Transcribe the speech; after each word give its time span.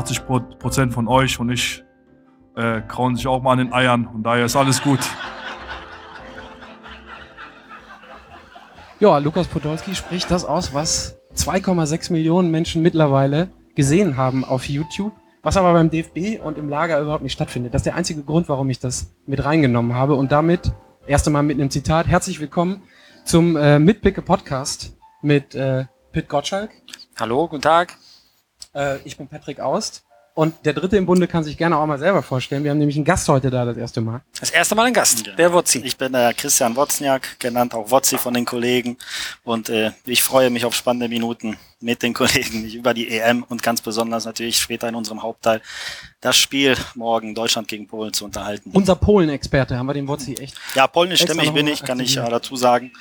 denke, 0.00 0.24
80 0.24 0.26
Prozent 0.58 0.94
von 0.94 1.08
euch 1.08 1.38
und 1.38 1.50
ich 1.50 1.84
äh, 2.56 2.80
krauen 2.82 3.16
sich 3.16 3.26
auch 3.26 3.42
mal 3.42 3.52
an 3.52 3.58
den 3.58 3.72
Eiern 3.72 4.06
und 4.06 4.22
daher 4.22 4.44
ist 4.44 4.56
alles 4.56 4.82
gut. 4.82 5.00
Ja, 8.98 9.16
Lukas 9.18 9.46
Podolski 9.46 9.94
spricht 9.94 10.30
das 10.30 10.44
aus, 10.44 10.74
was 10.74 11.18
2,6 11.34 12.12
Millionen 12.12 12.50
Menschen 12.50 12.82
mittlerweile 12.82 13.48
gesehen 13.74 14.16
haben 14.16 14.44
auf 14.44 14.68
YouTube, 14.68 15.12
was 15.42 15.56
aber 15.56 15.72
beim 15.72 15.88
DFB 15.90 16.42
und 16.42 16.58
im 16.58 16.68
Lager 16.68 17.00
überhaupt 17.00 17.22
nicht 17.22 17.32
stattfindet. 17.32 17.72
Das 17.72 17.80
ist 17.80 17.86
der 17.86 17.94
einzige 17.94 18.22
Grund, 18.22 18.48
warum 18.48 18.68
ich 18.68 18.78
das 18.78 19.14
mit 19.26 19.42
reingenommen 19.42 19.94
habe 19.94 20.16
und 20.16 20.32
damit 20.32 20.72
erst 21.06 21.26
einmal 21.26 21.42
mit 21.42 21.58
einem 21.58 21.70
Zitat. 21.70 22.08
Herzlich 22.08 22.40
willkommen 22.40 22.82
zum 23.24 23.56
äh, 23.56 23.78
Mitpicke 23.78 24.20
Podcast 24.20 24.96
mit 25.22 25.54
äh, 25.54 25.86
Pit 26.12 26.28
Gottschalk. 26.28 26.70
Hallo, 27.18 27.48
guten 27.48 27.62
Tag. 27.62 27.96
Äh, 28.74 28.98
ich 29.04 29.16
bin 29.16 29.28
Patrick 29.28 29.60
Aust. 29.60 30.04
Und 30.32 30.54
der 30.64 30.72
dritte 30.72 30.96
im 30.96 31.06
Bunde 31.06 31.26
kann 31.26 31.42
sich 31.42 31.58
gerne 31.58 31.76
auch 31.76 31.84
mal 31.86 31.98
selber 31.98 32.22
vorstellen. 32.22 32.62
Wir 32.62 32.70
haben 32.70 32.78
nämlich 32.78 32.96
einen 32.96 33.04
Gast 33.04 33.28
heute 33.28 33.50
da, 33.50 33.64
das 33.64 33.76
erste 33.76 34.00
Mal. 34.00 34.22
Das 34.38 34.50
erste 34.50 34.74
Mal 34.76 34.86
ein 34.86 34.94
Gast, 34.94 35.26
ja. 35.26 35.34
der 35.34 35.52
Wotzi. 35.52 35.82
Ich 35.84 35.98
bin 35.98 36.12
der 36.12 36.32
Christian 36.34 36.76
Wozniak, 36.76 37.38
genannt 37.40 37.74
auch 37.74 37.90
Wotzi 37.90 38.16
von 38.16 38.32
den 38.32 38.44
Kollegen. 38.44 38.96
Und 39.42 39.68
äh, 39.68 39.90
ich 40.06 40.22
freue 40.22 40.48
mich 40.50 40.64
auf 40.64 40.74
spannende 40.74 41.08
Minuten 41.08 41.58
mit 41.80 42.02
den 42.02 42.14
Kollegen 42.14 42.64
über 42.70 42.94
die 42.94 43.08
EM 43.10 43.42
und 43.42 43.62
ganz 43.62 43.82
besonders 43.82 44.24
natürlich 44.24 44.56
später 44.56 44.88
in 44.88 44.94
unserem 44.94 45.22
Hauptteil 45.22 45.60
das 46.20 46.36
Spiel 46.36 46.76
morgen 46.94 47.34
Deutschland 47.34 47.66
gegen 47.66 47.88
Polen 47.88 48.12
zu 48.12 48.24
unterhalten. 48.24 48.70
Unser 48.72 48.94
Polen-Experte, 48.94 49.76
haben 49.76 49.86
wir 49.86 49.94
den 49.94 50.06
Wotzi 50.06 50.34
echt? 50.34 50.56
Ja, 50.74 50.86
polnischstämmig 50.86 51.52
bin 51.52 51.66
ich, 51.66 51.82
kann 51.82 51.98
ich 51.98 52.14
ja 52.14 52.28
dazu 52.28 52.54
sagen 52.54 52.92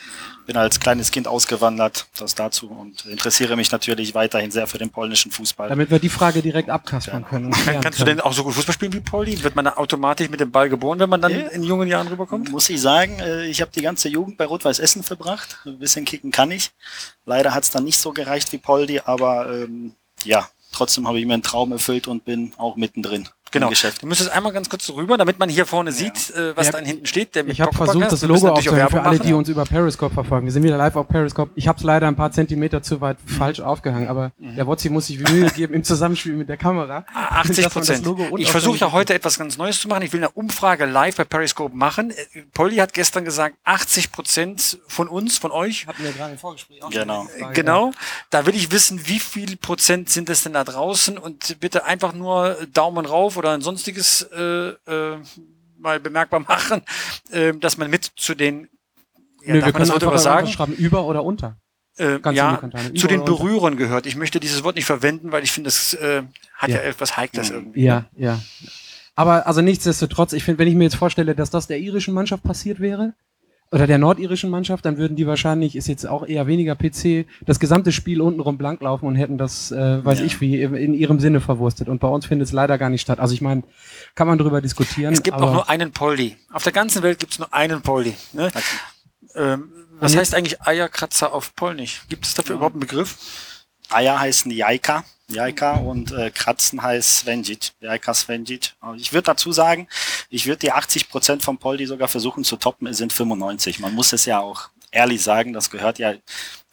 bin 0.50 0.58
als 0.58 0.80
kleines 0.80 1.12
Kind 1.12 1.28
ausgewandert, 1.28 2.08
das 2.18 2.34
dazu 2.34 2.70
und 2.72 3.06
interessiere 3.06 3.56
mich 3.56 3.72
natürlich 3.72 4.16
weiterhin 4.16 4.50
sehr 4.50 4.66
für 4.66 4.80
den 4.80 4.90
polnischen 4.90 5.30
Fußball. 5.30 5.70
Damit 5.70 5.92
wir 5.92 6.00
die 6.00 6.10
Frage 6.10 6.42
direkt 6.42 6.72
abkaspern 6.72 7.22
ja. 7.22 7.28
können. 7.30 7.52
Kann, 7.52 7.82
kannst 7.82 8.00
du 8.00 8.04
denn 8.04 8.20
auch 8.20 8.34
so 8.34 8.44
gut 8.44 8.56
Fußball 8.56 8.74
spielen 8.74 8.92
wie 8.94 9.00
Pauli? 9.00 9.44
Wird 9.44 9.56
man 9.56 9.66
da 9.66 9.74
automatisch 9.74 10.28
mit 10.28 10.40
dem 10.40 10.50
Ball 10.50 10.68
geboren, 10.68 10.98
wenn 10.98 11.10
man 11.10 11.22
dann 11.22 11.34
ja. 11.34 11.50
in 11.50 11.62
jungen 11.62 11.88
Jahren 11.88 12.08
rüberkommt? 12.08 12.50
Muss 12.50 12.68
ich 12.68 12.82
sagen, 12.82 13.20
äh, 13.20 13.46
ich 13.46 13.62
habe 13.62 13.70
die 13.76 13.84
ganze 13.84 14.10
Jugend 14.10 14.38
bei 14.38 14.46
Rot-Weiß 14.48 14.80
Essen 14.80 15.04
verbracht. 15.04 15.60
Ein 15.66 15.78
bisschen 15.78 16.04
kicken 16.04 16.32
kann 16.32 16.50
ich. 16.50 16.72
Leider 17.26 17.54
hat 17.54 17.62
es 17.62 17.70
dann 17.70 17.84
nicht 17.84 18.00
so 18.00 18.12
gereicht 18.12 18.52
wie 18.52 18.58
Poldi, 18.58 19.02
aber 19.06 19.54
ähm, 19.54 19.94
ja, 20.24 20.50
trotzdem 20.72 21.08
habe 21.08 21.20
ich 21.20 21.28
mir 21.28 21.36
einen 21.36 21.44
Traum 21.44 21.72
erfüllt 21.74 22.08
und 22.08 22.26
bin 22.26 22.54
auch 22.58 22.76
mittendrin. 22.76 23.30
Genau. 23.52 23.70
Du 23.70 24.08
müsstest 24.08 24.32
einmal 24.32 24.54
ganz 24.54 24.70
kurz 24.70 24.90
rüber, 24.90 25.18
damit 25.18 25.40
man 25.40 25.50
hier 25.50 25.66
vorne 25.66 25.90
ja. 25.90 25.96
sieht, 25.96 26.36
äh, 26.36 26.56
was 26.56 26.68
ja. 26.68 26.74
dann 26.74 26.86
hinten 26.86 27.06
steht. 27.06 27.36
Der 27.36 27.48
ich 27.48 27.62
habe 27.62 27.76
versucht, 27.76 28.12
das 28.12 28.22
Logo 28.24 28.50
aufzuhören 28.50 28.90
für 28.90 29.02
alle, 29.02 29.20
die 29.20 29.34
uns 29.34 29.50
über 29.50 29.66
Periscope 29.66 30.14
verfolgen. 30.14 30.46
Wir 30.46 30.54
sind 30.54 30.64
wieder 30.64 30.78
live 30.78 30.96
auf 30.96 31.08
Periscope. 31.08 31.52
Ich 31.56 31.68
habe 31.68 31.78
es 31.78 31.84
leider 31.84 32.08
ein 32.08 32.16
paar 32.16 32.32
Zentimeter 32.32 32.82
zu 32.84 33.02
weit 33.02 33.18
mhm. 33.26 33.30
falsch 33.30 33.60
aufgehangen, 33.60 34.08
aber 34.08 34.32
mhm. 34.38 34.56
der 34.56 34.68
Wotzi 34.68 34.90
muss 34.90 35.08
sich 35.08 35.20
Mühe 35.20 35.50
geben 35.56 35.74
im 35.74 35.84
Zusammenspiel 35.84 36.34
mit 36.34 36.50
der 36.50 36.58
Kamera. 36.58 37.06
80 37.14 37.70
Prozent. 37.70 38.08
Ich 38.38 38.52
versuche 38.52 38.78
ja 38.78 38.92
heute 38.92 39.14
etwas 39.14 39.40
ganz 39.40 39.58
Neues 39.58 39.82
zu 39.82 39.88
machen. 39.88 40.04
Ich 40.04 40.14
will 40.14 40.20
eine 40.20 40.30
Umfrage 40.30 40.86
live 40.86 41.16
bei 41.16 41.24
Periscope 41.24 41.76
machen. 41.76 42.12
Äh, 42.12 42.44
Polly 42.54 42.78
hat 42.78 42.94
gestern 42.94 43.26
gesagt, 43.26 43.56
80 43.64 44.12
Prozent 44.12 44.80
von 44.88 45.08
uns, 45.08 45.38
von 45.38 45.52
euch. 45.52 45.88
Hatten 45.88 46.04
wir 46.04 46.12
gerade 46.12 46.34
im 46.34 46.38
Vorgespräch 46.38 46.84
auch. 46.84 46.90
Genau. 46.90 47.28
Frage, 47.40 47.54
genau. 47.54 47.92
Da 48.30 48.46
will 48.46 48.56
ich 48.56 48.72
wissen, 48.72 49.08
wie 49.08 49.20
viel 49.20 49.58
Prozent 49.58 50.10
sind 50.10 50.30
es 50.30 50.44
denn 50.44 50.54
da 50.54 50.64
draußen 50.64 51.18
und 51.18 51.60
bitte 51.60 51.86
einfach 51.86 52.14
nur 52.14 52.58
Daumen 52.74 53.06
rauf 53.06 53.38
oder 53.40 53.52
ein 53.52 53.62
sonstiges 53.62 54.22
äh, 54.22 54.70
äh, 54.70 55.18
mal 55.78 56.00
bemerkbar 56.00 56.42
machen, 56.42 56.82
äh, 57.32 57.54
dass 57.54 57.78
man 57.78 57.90
mit 57.90 58.12
zu 58.16 58.36
den 58.36 58.70
ja, 59.44 59.56
Nö, 59.56 59.66
wir 59.66 59.72
können 59.72 59.90
das 59.90 60.02
Wort 60.02 60.20
sagen? 60.20 60.48
schreiben, 60.48 60.74
über 60.74 61.06
oder 61.06 61.24
unter. 61.24 61.58
Äh, 61.98 62.20
ja, 62.32 62.62
zu 62.96 63.08
den 63.08 63.26
Berührern 63.26 63.76
gehört. 63.76 64.06
Ich 64.06 64.16
möchte 64.16 64.40
dieses 64.40 64.64
Wort 64.64 64.76
nicht 64.76 64.86
verwenden, 64.86 65.32
weil 65.32 65.44
ich 65.44 65.52
finde, 65.52 65.68
das 65.68 65.94
äh, 65.96 66.24
hat 66.56 66.70
ja, 66.70 66.78
ja 66.78 66.84
etwas 66.84 67.18
Heikles 67.18 67.50
irgendwie. 67.50 67.84
Ja, 67.84 68.06
ja. 68.16 68.40
Aber 69.16 69.48
also 69.48 69.62
nichtsdestotrotz, 69.62 70.32
ich 70.32 70.46
finde, 70.46 70.60
wenn 70.60 70.68
ich 70.70 70.76
mir 70.76 70.86
jetzt 70.86 70.96
vorstelle, 70.96 71.36
dass 71.36 71.50
das 71.50 71.68
der 71.68 71.80
irischen 71.80 72.14
Mannschaft 72.14 72.44
passiert 72.44 72.80
wäre, 72.80 73.16
oder 73.72 73.86
der 73.86 74.00
nordirischen 74.00 74.50
Mannschaft, 74.50 74.86
dann 74.86 74.98
würden 74.98 75.16
die 75.16 75.28
wahrscheinlich, 75.28 75.76
ist 75.76 75.88
jetzt 75.88 76.08
auch 76.08 76.26
eher 76.26 76.48
weniger 76.48 76.76
PC, 76.76 77.28
das 77.46 77.60
gesamte 77.60 77.92
Spiel 77.92 78.22
untenrum 78.22 78.58
blank 78.58 78.82
laufen 78.82 79.06
und 79.06 79.16
hätten 79.16 79.38
das, 79.38 79.72
äh, 79.72 80.04
weiß 80.04 80.20
ja. 80.20 80.26
ich 80.26 80.42
wie, 80.42 80.62
in 80.62 80.94
ihrem 80.94 81.20
Sinne 81.20 81.40
verwurstet. 81.40 81.88
Und 81.88 82.00
bei 82.00 82.08
uns 82.08 82.26
findet 82.26 82.48
es 82.48 82.52
leider 82.52 82.78
gar 82.80 82.90
nicht 82.90 83.02
statt. 83.02 83.20
Also 83.20 83.34
ich 83.34 83.42
meine, 83.42 83.64
kann 84.16 84.28
man 84.28 84.40
drüber 84.40 84.62
diskutieren. 84.62 85.14
Es 85.14 85.22
gibt 85.22 85.38
auch 85.38 85.54
nur 85.54 85.70
einen 85.70 85.92
Poldi. 85.92 86.36
Auf 86.52 86.64
der 86.64 86.74
ganzen 86.74 87.04
Welt 87.04 87.20
gibt 87.20 87.34
es 87.34 87.40
nur 87.40 87.54
einen 87.54 87.82
Poldi. 87.82 88.16
Ne? 88.34 88.52
Ähm, 89.36 89.70
was 90.00 90.16
heißt 90.16 90.34
eigentlich 90.34 90.62
Eierkratzer 90.62 91.34
auf 91.34 91.56
Polnisch? 91.56 92.04
Gibt 92.10 92.26
es 92.26 92.34
dafür 92.34 92.56
ja. 92.56 92.58
überhaupt 92.58 92.76
einen 92.76 92.82
Begriff? 92.82 93.66
Eier 93.90 94.20
heißen 94.20 94.50
Jaika. 94.50 95.04
Jajka 95.30 95.78
und 95.78 96.12
äh, 96.12 96.32
Kratzen 96.32 96.82
heißt 96.82 97.18
Svenjic. 97.18 97.72
Jajka 97.82 98.14
Svenjic. 98.14 98.74
Ich 98.98 99.14
würde 99.14 99.26
dazu 99.26 99.52
sagen, 99.52 99.88
ich 100.30 100.46
würde 100.46 100.60
die 100.60 100.72
80 100.72 101.10
Prozent 101.10 101.44
vom 101.44 101.58
Poldi 101.58 101.86
sogar 101.86 102.08
versuchen 102.08 102.44
zu 102.44 102.58
toppen, 102.58 102.88
es 102.88 102.98
sind 102.98 103.14
95. 103.14 103.80
Man 103.80 103.94
muss 103.94 104.14
es 104.14 104.26
ja 104.26 104.40
auch 104.40 104.70
ehrlich 104.92 105.22
sagen, 105.22 105.54
das 105.54 105.70
gehört 105.70 106.00
ja, 106.00 106.14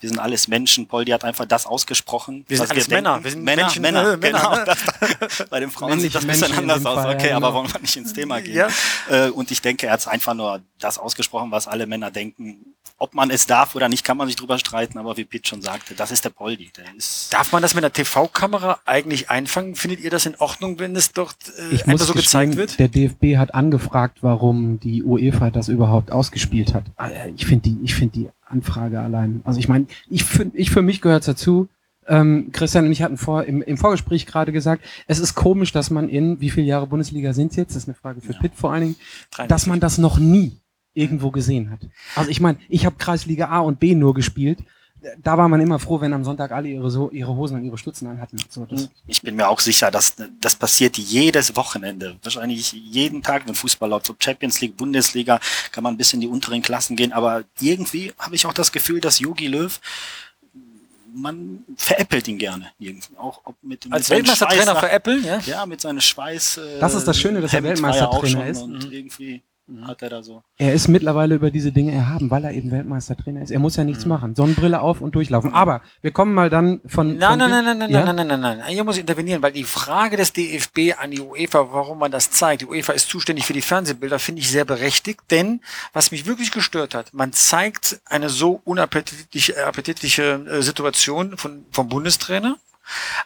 wir 0.01 0.09
sind 0.09 0.19
alles 0.19 0.49
Menschen. 0.49 0.87
Poldi 0.87 1.13
hat 1.13 1.25
einfach 1.25 1.47
das 1.47 1.67
ausgesprochen. 1.67 2.45
Wir 2.49 2.59
sind 2.59 2.71
alles 2.71 2.91
wir 2.91 2.97
Männer. 2.97 3.25
Wir 3.25 3.31
sind 3.31 3.45
Männer, 3.45 3.63
Menschen, 3.63 3.83
Männer, 3.83 4.13
äh, 4.13 4.17
Männer. 4.17 4.41
Genau. 4.41 4.65
Das, 4.65 5.49
bei 5.51 5.61
den 5.61 5.71
Frauen 5.71 6.01
sieht 6.01 6.15
das 6.15 6.23
ein 6.25 6.29
bisschen 6.29 6.53
anders 6.53 6.85
aus. 6.85 7.05
Okay, 7.07 7.31
ja, 7.31 7.37
aber 7.37 7.49
genau. 7.49 7.61
wollen 7.61 7.73
wir 7.73 7.81
nicht 7.81 7.97
ins 7.97 8.13
Thema 8.13 8.41
gehen. 8.41 8.55
Ja. 8.55 8.69
Äh, 9.09 9.31
und 9.31 9.51
ich 9.51 9.63
denke, 9.63 9.87
er 9.87 9.95
hat 9.95 10.07
einfach 10.09 10.35
nur 10.35 10.63
das 10.79 10.99
ausgesprochen, 10.99 11.51
was 11.51 11.67
alle 11.67 11.87
Männer 11.87 12.11
denken 12.11 12.76
ob 12.99 13.15
man 13.15 13.31
es 13.31 13.47
darf 13.47 13.75
oder 13.75 13.89
nicht, 13.89 14.05
kann 14.05 14.17
man 14.17 14.27
sich 14.27 14.37
drüber 14.37 14.59
streiten, 14.59 14.99
aber 14.99 15.17
wie 15.17 15.25
Pitt 15.25 15.47
schon 15.47 15.61
sagte, 15.61 15.95
das 15.95 16.11
ist 16.11 16.25
der 16.25 16.31
Poldi. 16.31 16.71
Der 16.77 16.85
ist 16.97 17.33
darf 17.33 17.53
man 17.53 17.61
das 17.61 17.75
mit 17.75 17.85
einer 17.85 17.93
TV-Kamera 17.93 18.79
eigentlich 18.87 19.29
einfangen? 19.29 19.75
Findet 19.75 20.01
ihr 20.01 20.11
das 20.11 20.25
in 20.25 20.35
Ordnung, 20.37 20.79
wenn 20.79 20.97
es 20.97 21.13
dort 21.13 21.37
äh, 21.59 21.75
ich 21.75 21.87
einfach 21.87 22.07
so 22.07 22.15
gezeigt 22.15 22.57
wird? 22.57 22.79
Der 22.79 22.89
DFB 22.89 23.37
hat 23.37 23.55
angefragt, 23.55 24.19
warum 24.23 24.81
die 24.81 25.03
UEFA 25.03 25.51
das 25.51 25.69
überhaupt 25.69 26.11
ausgespielt 26.11 26.73
hat. 26.75 26.85
Ah, 26.97 27.11
ich 27.35 27.47
finde 27.47 27.69
die, 27.69 27.79
ich 27.83 27.95
finde 27.95 28.13
die 28.19 28.29
Anfrage 28.47 29.01
allein. 29.01 29.43
Also 29.45 29.59
ich 29.59 29.69
meine, 29.69 29.87
ich 30.09 30.25
für, 30.25 30.51
ich 30.55 30.71
für 30.71 30.83
mich 30.83 31.01
gehört 31.01 31.29
dazu. 31.29 31.69
Ähm, 32.09 32.51
Christian 32.53 32.87
und 32.87 32.93
ich 32.93 33.03
hatten 33.03 33.17
vor, 33.17 33.45
im, 33.45 33.63
im 33.63 33.77
Vorgespräch 33.77 34.27
gerade 34.27 34.53
gesagt, 34.53 34.85
es 35.09 35.19
ist 35.19 35.35
komisch, 35.35 35.73
dass 35.73 35.91
man 35.91 36.09
in, 36.09 36.41
wie 36.41 36.51
viele 36.51 36.67
Jahre 36.67 36.87
Bundesliga 36.87 37.33
sind 37.33 37.57
jetzt? 37.57 37.71
Das 37.71 37.83
ist 37.83 37.89
eine 37.89 37.97
Frage 37.97 38.21
für 38.21 38.33
ja. 38.33 38.39
Pitt 38.39 38.53
vor 38.55 38.73
allen 38.73 38.83
Dingen, 38.83 38.97
93. 39.33 39.49
dass 39.49 39.67
man 39.67 39.81
das 39.81 39.99
noch 39.99 40.19
nie 40.19 40.61
irgendwo 40.97 41.31
gesehen 41.31 41.71
hat. 41.71 41.81
Also 42.15 42.31
ich 42.31 42.41
meine, 42.41 42.59
ich 42.69 42.87
habe 42.87 42.97
Kreisliga 42.97 43.49
A 43.49 43.61
und 43.61 43.79
B 43.79 43.95
nur 43.95 44.15
gespielt. 44.15 44.59
Da 45.23 45.39
war 45.39 45.49
man 45.49 45.61
immer 45.61 45.79
froh, 45.79 46.01
wenn 46.01 46.13
am 46.15 46.25
Sonntag 46.25 46.51
alle 46.51 46.69
ihre, 46.69 46.91
so, 46.91 47.11
ihre 47.11 47.37
Hosen 47.37 47.59
und 47.59 47.65
ihre 47.65 47.79
Stutzen 47.79 48.09
anhatten. 48.09 48.39
So, 48.49 48.67
ich 49.07 49.23
bin 49.23 49.37
mir 49.37 49.49
auch 49.49 49.61
sicher, 49.61 49.91
dass 49.91 50.17
das 50.41 50.57
passiert 50.57 50.97
jedes 50.97 51.55
Wochenende. 51.55 52.17
Wahrscheinlich 52.23 52.73
jeden 52.73 53.23
Tag, 53.23 53.47
wenn 53.47 53.55
Fußball 53.55 53.89
läuft. 53.89 54.11
Ob 54.11 54.23
Champions 54.23 54.61
League, 54.61 54.77
Bundesliga, 54.77 55.39
kann 55.71 55.85
man 55.85 55.97
bis 55.97 56.13
in 56.13 56.21
die 56.21 56.27
unteren 56.27 56.63
Klassen 56.63 56.97
gehen. 56.97 57.13
Aber 57.13 57.45
irgendwie 57.61 58.13
habe 58.19 58.35
ich 58.35 58.47
auch 58.47 58.55
das 58.55 58.73
Gefühl, 58.73 59.01
dass 59.01 59.21
Jogi 59.21 59.47
Löw 59.47 59.79
man 61.17 61.65
veräppelt 61.77 62.29
ihn 62.29 62.39
gerne. 62.39 62.73
Auch 63.17 63.41
mit, 63.63 63.85
mit 63.85 63.93
Als 63.93 64.11
Weltmeistertrainer 64.11 64.77
veräppeln, 64.77 65.25
ja? 65.25 65.39
Ja, 65.47 65.67
mit 65.67 65.81
seinem 65.81 66.01
Schweiß. 66.01 66.59
Äh, 66.59 66.79
das 66.79 66.95
ist 66.95 67.09
das 67.09 67.19
Schöne, 67.19 67.41
dass 67.41 67.55
er 67.55 67.63
Weltmeistertrainer 67.63 68.47
ist. 68.47 68.63
Und 68.63 68.85
mhm. 68.85 68.93
irgendwie 68.93 69.43
hat 69.83 70.03
er 70.03 70.11
da 70.11 70.23
so. 70.23 70.43
Er 70.59 70.73
ist 70.73 70.87
mittlerweile 70.87 71.35
über 71.35 71.51
diese 71.51 71.73
Dinge 71.73 71.93
erhaben, 71.93 72.31
weil 72.31 72.45
er 72.45 72.53
eben 72.53 72.71
Weltmeistertrainer 72.71 73.43
ist. 73.43 73.51
Er 73.51 73.59
muss 73.59 73.77
ja 73.77 73.83
nichts 73.83 74.05
mhm. 74.05 74.11
machen. 74.11 74.35
Sonnenbrille 74.37 74.81
auf 74.81 75.01
und 75.01 75.15
durchlaufen. 75.15 75.53
Aber 75.53 75.83
wir 76.03 76.13
kommen 76.13 76.35
mal 76.35 76.51
dann 76.51 76.81
von. 76.87 77.17
Nein, 77.17 77.31
von 77.31 77.39
nein, 77.39 77.51
nein, 77.51 77.65
nein, 77.65 77.79
nein, 77.79 77.91
ja? 77.91 78.05
nein, 78.05 78.17
nein, 78.17 78.27
nein, 78.29 78.41
nein, 78.41 78.59
nein. 78.59 78.69
Hier 78.69 78.85
muss 78.85 78.97
ich 78.97 79.01
intervenieren, 79.01 79.43
weil 79.43 79.53
die 79.53 79.65
Frage 79.65 80.17
des 80.17 80.33
DFB 80.33 80.95
an 80.99 81.11
die 81.11 81.21
UEFA, 81.21 81.73
warum 81.73 81.99
man 81.99 82.13
das 82.13 82.31
zeigt, 82.31 82.63
die 82.63 82.67
UEFA 82.67 82.93
ist 82.93 83.09
zuständig 83.09 83.45
für 83.45 83.53
die 83.53 83.63
Fernsehbilder, 83.63 84.19
finde 84.19 84.41
ich 84.41 84.51
sehr 84.51 84.65
berechtigt. 84.65 85.21
Denn 85.31 85.61
was 85.93 86.13
mich 86.13 86.27
wirklich 86.27 86.53
gestört 86.53 86.95
hat, 86.95 87.13
man 87.13 87.33
zeigt 87.33 88.01
eine 88.07 88.29
so 88.29 88.61
unappetitliche 88.65 89.67
appetitliche 89.67 90.45
äh, 90.49 90.63
Situation 90.63 91.37
von, 91.37 91.65
vom 91.73 91.89
Bundestrainer, 91.89 92.57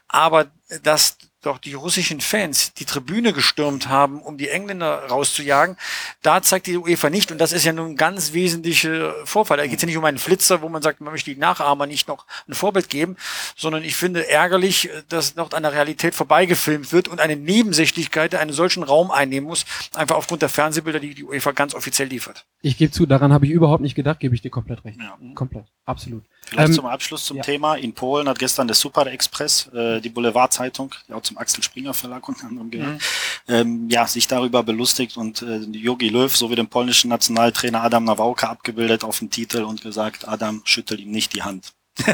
aber 0.08 0.46
das 0.82 1.18
doch 1.42 1.58
die 1.58 1.74
russischen 1.74 2.20
Fans 2.20 2.74
die 2.74 2.84
Tribüne 2.84 3.32
gestürmt 3.32 3.88
haben, 3.88 4.20
um 4.20 4.36
die 4.36 4.48
Engländer 4.48 5.06
rauszujagen, 5.06 5.76
da 6.22 6.42
zeigt 6.42 6.66
die 6.66 6.76
UEFA 6.76 7.10
nicht. 7.10 7.32
Und 7.32 7.38
das 7.38 7.52
ist 7.52 7.64
ja 7.64 7.72
nun 7.72 7.90
ein 7.90 7.96
ganz 7.96 8.32
wesentlicher 8.32 9.14
Vorfall. 9.24 9.56
Da 9.56 9.66
geht 9.66 9.76
es 9.76 9.82
ja 9.82 9.86
nicht 9.86 9.96
um 9.96 10.04
einen 10.04 10.18
Flitzer, 10.18 10.62
wo 10.62 10.68
man 10.68 10.82
sagt, 10.82 11.00
man 11.00 11.12
möchte 11.12 11.32
die 11.32 11.40
Nachahmer 11.40 11.86
nicht 11.86 12.08
noch 12.08 12.26
ein 12.48 12.54
Vorbild 12.54 12.88
geben, 12.88 13.16
sondern 13.56 13.82
ich 13.82 13.96
finde 13.96 14.28
ärgerlich, 14.28 14.90
dass 15.08 15.36
noch 15.36 15.52
an 15.52 15.62
der 15.62 15.72
Realität 15.72 16.14
vorbeigefilmt 16.14 16.92
wird 16.92 17.08
und 17.08 17.20
eine 17.20 17.36
Nebensächlichkeit 17.36 18.34
einen 18.34 18.52
solchen 18.52 18.82
Raum 18.82 19.10
einnehmen 19.10 19.48
muss, 19.48 19.64
einfach 19.94 20.16
aufgrund 20.16 20.42
der 20.42 20.48
Fernsehbilder, 20.48 21.00
die 21.00 21.14
die 21.14 21.24
UEFA 21.24 21.52
ganz 21.52 21.74
offiziell 21.74 22.08
liefert. 22.08 22.46
Ich 22.60 22.76
gebe 22.76 22.92
zu, 22.92 23.06
daran 23.06 23.32
habe 23.32 23.46
ich 23.46 23.52
überhaupt 23.52 23.82
nicht 23.82 23.94
gedacht, 23.94 24.20
gebe 24.20 24.34
ich 24.34 24.42
dir 24.42 24.50
komplett 24.50 24.84
recht. 24.84 24.98
Ja. 25.00 25.18
Komplett, 25.34 25.64
absolut. 25.86 26.24
Vielleicht 26.50 26.70
ähm, 26.70 26.74
zum 26.74 26.86
Abschluss 26.86 27.24
zum 27.24 27.36
ja. 27.36 27.42
Thema. 27.44 27.76
In 27.76 27.92
Polen 27.92 28.28
hat 28.28 28.40
gestern 28.40 28.66
der 28.66 28.74
Super 28.74 29.06
Express, 29.06 29.68
äh, 29.72 30.00
die 30.00 30.08
Boulevardzeitung, 30.08 30.92
die 31.06 31.12
auch 31.12 31.22
zum 31.22 31.38
Axel 31.38 31.62
Springer 31.62 31.94
Verlag 31.94 32.28
unter 32.28 32.46
anderem 32.46 32.70
gehört, 32.72 33.00
mhm. 33.46 33.54
ähm, 33.54 33.88
ja, 33.88 34.06
sich 34.08 34.26
darüber 34.26 34.64
belustigt 34.64 35.16
und 35.16 35.42
äh, 35.42 35.58
Jogi 35.58 36.08
Löw 36.08 36.36
sowie 36.36 36.56
den 36.56 36.66
polnischen 36.66 37.08
Nationaltrainer 37.08 37.84
Adam 37.84 38.04
Nawałka 38.04 38.48
abgebildet 38.48 39.04
auf 39.04 39.20
dem 39.20 39.30
Titel 39.30 39.62
und 39.62 39.82
gesagt, 39.82 40.26
Adam 40.26 40.62
schüttel 40.64 40.98
ihm 40.98 41.12
nicht 41.12 41.34
die 41.34 41.44
Hand. 41.44 41.72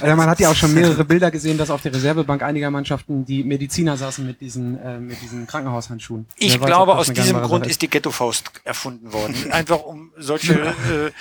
Also 0.00 0.16
man 0.16 0.28
hat 0.28 0.40
ja 0.40 0.50
auch 0.50 0.54
schon 0.54 0.74
mehrere 0.74 1.04
Bilder 1.04 1.30
gesehen, 1.30 1.58
dass 1.58 1.70
auf 1.70 1.82
der 1.82 1.94
Reservebank 1.94 2.42
einiger 2.42 2.70
Mannschaften 2.70 3.24
die 3.24 3.44
Mediziner 3.44 3.96
saßen 3.96 4.26
mit 4.26 4.40
diesen, 4.40 4.78
äh, 4.78 4.98
mit 4.98 5.20
diesen 5.22 5.46
Krankenhaushandschuhen. 5.46 6.26
Ich 6.36 6.54
Wer 6.54 6.60
weiß, 6.60 6.66
glaube, 6.66 6.96
aus 6.96 7.12
diesem 7.12 7.40
Grund 7.42 7.66
ist 7.66 7.82
die 7.82 7.88
Ghetto-Faust 7.88 8.50
erfunden 8.64 9.12
worden. 9.12 9.34
Einfach 9.50 9.84
um 9.84 10.12
solche 10.18 10.54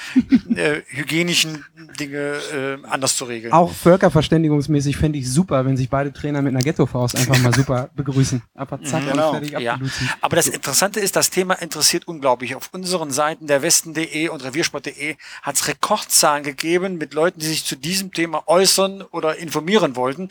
äh, 0.55 0.77
äh, 0.77 0.81
hygienischen 0.88 1.65
Dinge 2.00 2.38
äh, 2.53 2.88
anders 2.88 3.15
zu 3.15 3.25
regeln. 3.25 3.53
Auch 3.53 3.71
völkerverständigungsmäßig 3.71 4.97
fände 4.97 5.19
ich 5.19 5.31
super, 5.31 5.65
wenn 5.65 5.77
sich 5.77 5.89
beide 5.89 6.11
Trainer 6.13 6.41
mit 6.41 6.53
einer 6.53 6.63
Ghetto-Faust 6.63 7.15
einfach 7.15 7.39
mal 7.39 7.53
super 7.53 7.89
begrüßen. 7.95 8.41
Einfach 8.55 8.81
zack 8.83 9.03
Mhm, 9.03 9.07
und 9.07 9.13
genau. 9.13 9.31
fertig 9.31 9.51
Ja. 9.59 9.79
Aber 10.21 10.35
das 10.35 10.47
Interessante 10.47 11.00
ist, 11.00 11.15
das 11.15 11.29
Thema 11.29 11.55
interessiert 11.55 12.07
unglaublich. 12.07 12.55
Auf 12.55 12.69
unseren 12.73 13.11
Seiten 13.11 13.47
der 13.47 13.61
Westen.de 13.61 14.29
und 14.29 14.44
Reviersport.de 14.44 15.15
hat 15.41 15.55
es 15.55 15.67
Rekordzahlen 15.67 16.44
gegeben 16.44 16.97
mit 16.97 17.13
Leuten, 17.13 17.39
die 17.39 17.47
sich 17.47 17.65
zu 17.65 17.75
diesem 17.75 17.92
Thema 17.93 18.43
äußern 18.47 19.01
oder 19.11 19.37
informieren 19.37 19.95
wollten. 19.95 20.29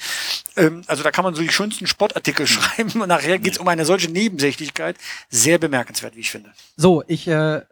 Ähm, 0.56 0.82
also 0.86 1.02
da 1.02 1.10
kann 1.10 1.24
man 1.24 1.34
so 1.34 1.42
die 1.42 1.48
schönsten 1.50 1.86
Sportartikel 1.86 2.46
schreiben 2.48 3.00
und 3.00 3.08
nachher 3.08 3.38
geht 3.38 3.52
es 3.52 3.58
um 3.58 3.68
eine 3.68 3.84
solche 3.84 4.10
Nebensächlichkeit. 4.10 4.96
Sehr 5.28 5.58
bemerkenswert, 5.58 6.16
wie 6.16 6.20
ich 6.20 6.30
finde. 6.30 6.50
So, 6.76 7.02
ich 7.06 7.28
äh, 7.28 7.62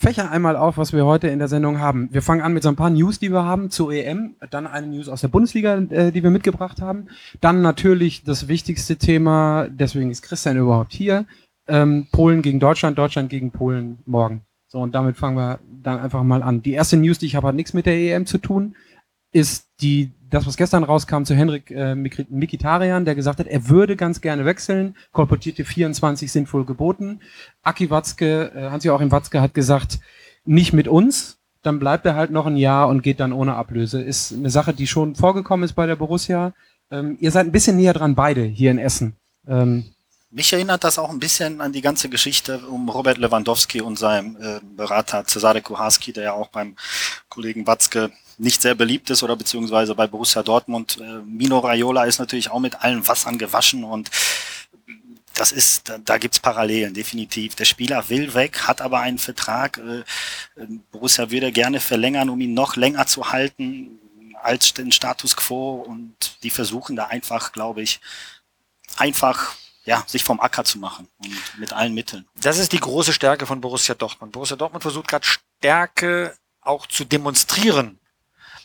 fächer 0.00 0.30
einmal 0.30 0.56
auf, 0.56 0.78
was 0.78 0.92
wir 0.94 1.04
heute 1.04 1.28
in 1.28 1.38
der 1.38 1.48
Sendung 1.48 1.78
haben. 1.78 2.08
Wir 2.10 2.22
fangen 2.22 2.40
an 2.40 2.54
mit 2.54 2.62
so 2.62 2.70
ein 2.70 2.76
paar 2.76 2.90
News, 2.90 3.18
die 3.18 3.30
wir 3.30 3.44
haben 3.44 3.70
zur 3.70 3.92
EM, 3.92 4.34
dann 4.50 4.66
eine 4.66 4.86
News 4.86 5.08
aus 5.08 5.20
der 5.20 5.28
Bundesliga, 5.28 5.76
äh, 5.76 6.10
die 6.10 6.22
wir 6.22 6.30
mitgebracht 6.30 6.80
haben. 6.80 7.08
Dann 7.40 7.60
natürlich 7.60 8.24
das 8.24 8.48
wichtigste 8.48 8.96
Thema, 8.96 9.68
deswegen 9.68 10.10
ist 10.10 10.22
Christian 10.22 10.56
überhaupt 10.56 10.92
hier, 10.92 11.26
ähm, 11.68 12.08
Polen 12.12 12.40
gegen 12.40 12.60
Deutschland, 12.60 12.96
Deutschland 12.98 13.28
gegen 13.28 13.50
Polen 13.50 13.98
morgen. 14.06 14.42
So, 14.68 14.78
und 14.78 14.94
damit 14.94 15.16
fangen 15.16 15.36
wir 15.36 15.58
dann 15.82 15.98
einfach 15.98 16.22
mal 16.22 16.42
an. 16.42 16.62
Die 16.62 16.72
erste 16.72 16.96
News, 16.96 17.18
die 17.18 17.26
ich 17.26 17.34
habe, 17.34 17.48
hat 17.48 17.54
nichts 17.54 17.74
mit 17.74 17.86
der 17.86 17.94
EM 17.94 18.24
zu 18.24 18.38
tun, 18.38 18.76
ist 19.32 19.66
die, 19.80 20.12
das, 20.28 20.46
was 20.46 20.56
gestern 20.56 20.84
rauskam 20.84 21.24
zu 21.24 21.34
Henrik 21.34 21.70
äh, 21.70 21.94
Mik- 21.94 22.30
Mikitarian, 22.30 23.04
der 23.04 23.14
gesagt 23.14 23.38
hat, 23.38 23.46
er 23.46 23.68
würde 23.68 23.96
ganz 23.96 24.20
gerne 24.20 24.44
wechseln. 24.44 24.96
Kolportierte 25.12 25.64
24 25.64 26.30
sind 26.30 26.52
wohl 26.52 26.64
geboten. 26.64 27.20
Aki 27.62 27.90
Watzke, 27.90 28.52
äh, 28.54 28.70
Hans-Joachim 28.70 29.10
Watzke 29.10 29.40
hat 29.40 29.54
gesagt, 29.54 29.98
nicht 30.44 30.72
mit 30.72 30.88
uns. 30.88 31.38
Dann 31.62 31.78
bleibt 31.78 32.06
er 32.06 32.14
halt 32.14 32.30
noch 32.30 32.46
ein 32.46 32.56
Jahr 32.56 32.88
und 32.88 33.02
geht 33.02 33.20
dann 33.20 33.32
ohne 33.32 33.54
Ablöse. 33.54 34.00
Ist 34.00 34.32
eine 34.32 34.50
Sache, 34.50 34.72
die 34.72 34.86
schon 34.86 35.14
vorgekommen 35.14 35.64
ist 35.64 35.74
bei 35.74 35.86
der 35.86 35.96
Borussia. 35.96 36.54
Ähm, 36.90 37.18
ihr 37.20 37.30
seid 37.30 37.46
ein 37.46 37.52
bisschen 37.52 37.76
näher 37.76 37.92
dran, 37.92 38.14
beide 38.14 38.42
hier 38.42 38.70
in 38.70 38.78
Essen. 38.78 39.14
Ähm, 39.46 39.84
Mich 40.30 40.52
erinnert 40.52 40.84
das 40.84 40.98
auch 40.98 41.10
ein 41.10 41.18
bisschen 41.20 41.60
an 41.60 41.72
die 41.72 41.82
ganze 41.82 42.08
Geschichte 42.08 42.60
um 42.68 42.88
Robert 42.88 43.18
Lewandowski 43.18 43.80
und 43.82 43.98
seinem 43.98 44.36
äh, 44.40 44.60
Berater 44.76 45.24
Cesare 45.26 45.60
Kuharski, 45.60 46.12
der 46.12 46.24
ja 46.24 46.32
auch 46.32 46.48
beim 46.48 46.76
Kollegen 47.28 47.66
Watzke 47.66 48.10
nicht 48.40 48.62
sehr 48.62 48.74
beliebt 48.74 49.10
ist 49.10 49.22
oder 49.22 49.36
beziehungsweise 49.36 49.94
bei 49.94 50.06
Borussia 50.06 50.42
Dortmund. 50.42 50.98
Äh, 50.98 51.20
Mino 51.26 51.58
Raiola 51.58 52.04
ist 52.04 52.18
natürlich 52.18 52.50
auch 52.50 52.58
mit 52.58 52.82
allen 52.82 53.06
Wassern 53.06 53.38
gewaschen 53.38 53.84
und 53.84 54.10
das 55.34 55.52
ist, 55.52 55.88
da, 55.88 55.98
da 55.98 56.18
gibt's 56.18 56.40
Parallelen, 56.40 56.92
definitiv. 56.92 57.54
Der 57.54 57.64
Spieler 57.64 58.08
will 58.08 58.34
weg, 58.34 58.66
hat 58.66 58.80
aber 58.80 59.00
einen 59.00 59.18
Vertrag. 59.18 59.78
Äh, 59.78 60.04
Borussia 60.90 61.30
würde 61.30 61.52
gerne 61.52 61.80
verlängern, 61.80 62.30
um 62.30 62.40
ihn 62.40 62.54
noch 62.54 62.76
länger 62.76 63.06
zu 63.06 63.30
halten 63.30 63.98
als 64.42 64.72
den 64.72 64.90
Status 64.90 65.36
quo 65.36 65.74
und 65.74 66.42
die 66.42 66.50
versuchen 66.50 66.96
da 66.96 67.06
einfach, 67.06 67.52
glaube 67.52 67.82
ich, 67.82 68.00
einfach 68.96 69.54
ja, 69.84 70.02
sich 70.06 70.24
vom 70.24 70.40
Acker 70.40 70.64
zu 70.64 70.78
machen 70.78 71.08
und 71.18 71.58
mit 71.58 71.72
allen 71.72 71.92
Mitteln. 71.92 72.26
Das 72.40 72.58
ist 72.58 72.72
die 72.72 72.80
große 72.80 73.12
Stärke 73.12 73.46
von 73.46 73.60
Borussia 73.60 73.94
Dortmund. 73.94 74.32
Borussia 74.32 74.56
Dortmund 74.56 74.82
versucht 74.82 75.08
gerade 75.08 75.26
Stärke 75.26 76.36
auch 76.62 76.86
zu 76.86 77.04
demonstrieren, 77.04 77.99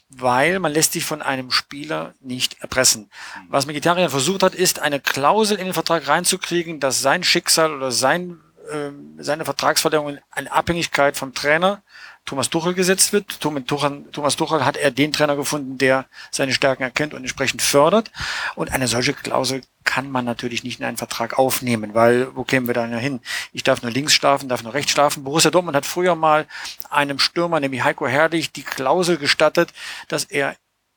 weil 0.09 0.59
man 0.59 0.71
lässt 0.71 0.93
sich 0.93 1.05
von 1.05 1.21
einem 1.21 1.51
Spieler 1.51 2.13
nicht 2.19 2.61
erpressen. 2.61 3.09
Was 3.49 3.65
Mkhitaryan 3.65 4.09
versucht 4.09 4.43
hat, 4.43 4.55
ist 4.55 4.79
eine 4.79 4.99
Klausel 4.99 5.57
in 5.57 5.65
den 5.65 5.73
Vertrag 5.73 6.07
reinzukriegen, 6.07 6.79
dass 6.79 7.01
sein 7.01 7.23
Schicksal 7.23 7.73
oder 7.73 7.91
sein, 7.91 8.39
ähm, 8.71 9.15
seine 9.19 9.45
Vertragsverlängerung 9.45 10.19
in 10.35 10.47
Abhängigkeit 10.47 11.17
vom 11.17 11.33
Trainer 11.33 11.83
Thomas 12.25 12.49
Tuchel 12.49 12.73
gesetzt 12.73 13.13
wird. 13.13 13.39
Thomas 13.39 13.65
Tuchel, 13.65 14.65
hat 14.65 14.77
er 14.77 14.91
den 14.91 15.11
Trainer 15.11 15.35
gefunden, 15.35 15.77
der 15.77 16.05
seine 16.31 16.53
Stärken 16.53 16.83
erkennt 16.83 17.13
und 17.13 17.21
entsprechend 17.21 17.61
fördert. 17.61 18.11
Und 18.55 18.71
eine 18.71 18.87
solche 18.87 19.13
Klausel 19.13 19.61
kann 19.83 20.09
man 20.09 20.25
natürlich 20.25 20.63
nicht 20.63 20.79
in 20.79 20.85
einen 20.85 20.97
Vertrag 20.97 21.37
aufnehmen, 21.37 21.93
weil 21.93 22.35
wo 22.35 22.43
kämen 22.43 22.67
wir 22.67 22.73
dann 22.73 22.91
ja 22.91 22.97
hin? 22.97 23.21
Ich 23.53 23.63
darf 23.63 23.83
nur 23.83 23.91
links 23.91 24.13
schlafen, 24.13 24.49
darf 24.49 24.63
nur 24.63 24.73
rechts 24.73 24.91
schlafen. 24.91 25.23
Borussia 25.23 25.51
Dortmund 25.51 25.77
hat 25.77 25.85
früher 25.85 26.15
mal 26.15 26.47
einem 26.89 27.19
Stürmer, 27.19 27.59
nämlich 27.59 27.83
Heiko 27.83 28.07
Herrlich, 28.07 28.51
die 28.51 28.63
Klausel 28.63 29.17
gestattet, 29.17 29.71
dass 30.07 30.23
er 30.25 30.55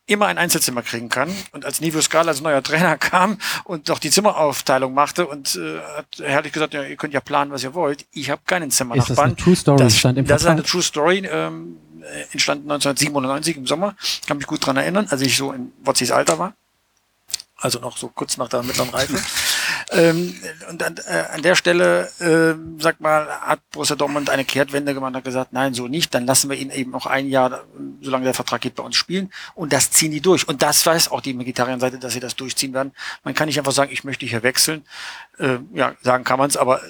immer 0.08 0.26
ein 0.26 0.38
Einzelzimmer 0.38 0.82
kriegen 0.82 1.08
kann. 1.08 1.34
Und 1.52 1.64
als 1.64 1.80
Nivio 1.80 2.00
Skal 2.00 2.28
als 2.28 2.40
neuer 2.40 2.62
Trainer 2.62 2.96
kam 2.98 3.38
und 3.64 3.88
doch 3.88 3.98
die 3.98 4.10
Zimmeraufteilung 4.10 4.94
machte 4.94 5.26
und 5.26 5.54
äh, 5.56 5.78
hat 5.96 6.06
herrlich 6.20 6.52
gesagt, 6.52 6.74
ja, 6.74 6.82
ihr 6.82 6.96
könnt 6.96 7.14
ja 7.14 7.20
planen, 7.20 7.52
was 7.52 7.62
ihr 7.62 7.74
wollt. 7.74 8.06
Ich 8.12 8.30
habe 8.30 8.42
keinen 8.46 8.68
ist 8.68 8.80
das 8.80 8.88
Zimmernachbarn. 8.88 9.26
eine 9.28 9.36
True 9.36 9.56
Story? 9.56 9.78
Das, 9.78 9.96
stand 9.96 10.18
im 10.18 10.26
das 10.26 10.42
ist 10.42 10.48
eine 10.48 10.62
True 10.62 10.82
Story, 10.82 11.28
ähm, 11.30 11.76
äh, 12.00 12.22
entstanden 12.32 12.70
1997 12.70 13.56
im 13.56 13.66
Sommer. 13.66 13.94
Kann 14.26 14.38
mich 14.38 14.46
gut 14.46 14.64
dran 14.64 14.76
erinnern, 14.76 15.06
als 15.10 15.20
ich 15.20 15.36
so 15.36 15.52
in 15.52 15.72
Wotzis 15.84 16.10
Alter 16.10 16.38
war. 16.38 16.54
Also 17.56 17.80
noch 17.80 17.96
so 17.96 18.08
kurz 18.08 18.36
nach 18.36 18.48
der 18.48 18.62
mittleren 18.62 18.90
Reife. 18.90 19.18
Ähm, 19.90 20.34
und 20.68 20.82
an, 20.82 20.96
äh, 21.06 21.24
an 21.32 21.42
der 21.42 21.54
Stelle, 21.54 22.10
ähm, 22.20 22.76
sag 22.78 23.00
mal, 23.00 23.26
hat 23.26 23.60
Borussia 23.70 23.96
Dortmund 23.96 24.28
eine 24.28 24.44
Kehrtwende 24.44 24.92
gemacht 24.92 25.10
und 25.10 25.16
hat 25.16 25.24
gesagt, 25.24 25.52
nein, 25.52 25.72
so 25.72 25.88
nicht, 25.88 26.12
dann 26.14 26.26
lassen 26.26 26.50
wir 26.50 26.56
ihn 26.58 26.70
eben 26.70 26.90
noch 26.90 27.06
ein 27.06 27.28
Jahr, 27.28 27.52
äh, 27.52 27.56
solange 28.02 28.24
der 28.24 28.34
Vertrag 28.34 28.60
geht, 28.60 28.74
bei 28.74 28.82
uns 28.82 28.96
spielen. 28.96 29.32
Und 29.54 29.72
das 29.72 29.90
ziehen 29.90 30.12
die 30.12 30.20
durch. 30.20 30.46
Und 30.46 30.62
das 30.62 30.84
weiß 30.84 31.10
auch 31.10 31.20
die 31.20 31.38
Vegetarier-Seite, 31.38 31.98
dass 31.98 32.12
sie 32.12 32.20
das 32.20 32.36
durchziehen 32.36 32.74
werden. 32.74 32.92
Man 33.24 33.34
kann 33.34 33.46
nicht 33.46 33.58
einfach 33.58 33.72
sagen, 33.72 33.90
ich 33.92 34.04
möchte 34.04 34.26
hier 34.26 34.42
wechseln. 34.42 34.84
Äh, 35.38 35.58
ja, 35.72 35.94
sagen 36.02 36.24
kann 36.24 36.38
man 36.38 36.50
es, 36.50 36.56
aber 36.56 36.82
äh, 36.82 36.88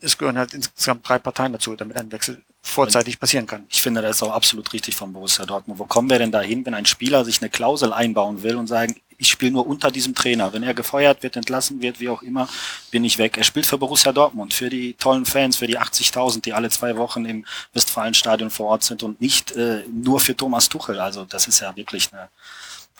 es 0.00 0.18
gehören 0.18 0.38
halt 0.38 0.52
insgesamt 0.52 1.08
drei 1.08 1.18
Parteien 1.18 1.52
dazu, 1.52 1.74
damit 1.74 1.96
ein 1.96 2.12
Wechsel 2.12 2.42
vorzeitig 2.62 3.18
passieren 3.18 3.46
kann. 3.46 3.64
Ich 3.68 3.80
finde, 3.80 4.02
das 4.02 4.16
ist 4.16 4.22
auch 4.22 4.32
absolut 4.32 4.72
richtig 4.72 4.96
von 4.96 5.12
Borussia 5.12 5.46
Dortmund. 5.46 5.78
Wo 5.78 5.84
kommen 5.84 6.10
wir 6.10 6.18
denn 6.18 6.32
dahin, 6.32 6.66
wenn 6.66 6.74
ein 6.74 6.86
Spieler 6.86 7.24
sich 7.24 7.40
eine 7.40 7.50
Klausel 7.50 7.92
einbauen 7.92 8.42
will 8.42 8.56
und 8.56 8.66
sagen, 8.66 8.96
ich 9.18 9.28
spiele 9.28 9.52
nur 9.52 9.66
unter 9.66 9.90
diesem 9.90 10.14
Trainer. 10.14 10.52
Wenn 10.52 10.62
er 10.62 10.74
gefeuert 10.74 11.22
wird, 11.22 11.36
entlassen 11.36 11.80
wird, 11.80 12.00
wie 12.00 12.08
auch 12.08 12.22
immer, 12.22 12.48
bin 12.90 13.04
ich 13.04 13.18
weg. 13.18 13.36
Er 13.36 13.44
spielt 13.44 13.66
für 13.66 13.78
Borussia 13.78 14.12
Dortmund, 14.12 14.54
für 14.54 14.68
die 14.68 14.94
tollen 14.94 15.24
Fans, 15.24 15.56
für 15.56 15.66
die 15.66 15.78
80.000, 15.78 16.42
die 16.42 16.52
alle 16.52 16.70
zwei 16.70 16.96
Wochen 16.96 17.24
im 17.24 17.44
Westfalenstadion 17.72 18.50
vor 18.50 18.66
Ort 18.66 18.84
sind 18.84 19.02
und 19.02 19.20
nicht 19.20 19.52
äh, 19.52 19.84
nur 19.90 20.20
für 20.20 20.36
Thomas 20.36 20.68
Tuchel. 20.68 21.00
Also 21.00 21.24
das 21.24 21.48
ist 21.48 21.60
ja 21.60 21.74
wirklich 21.76 22.12
eine 22.12 22.28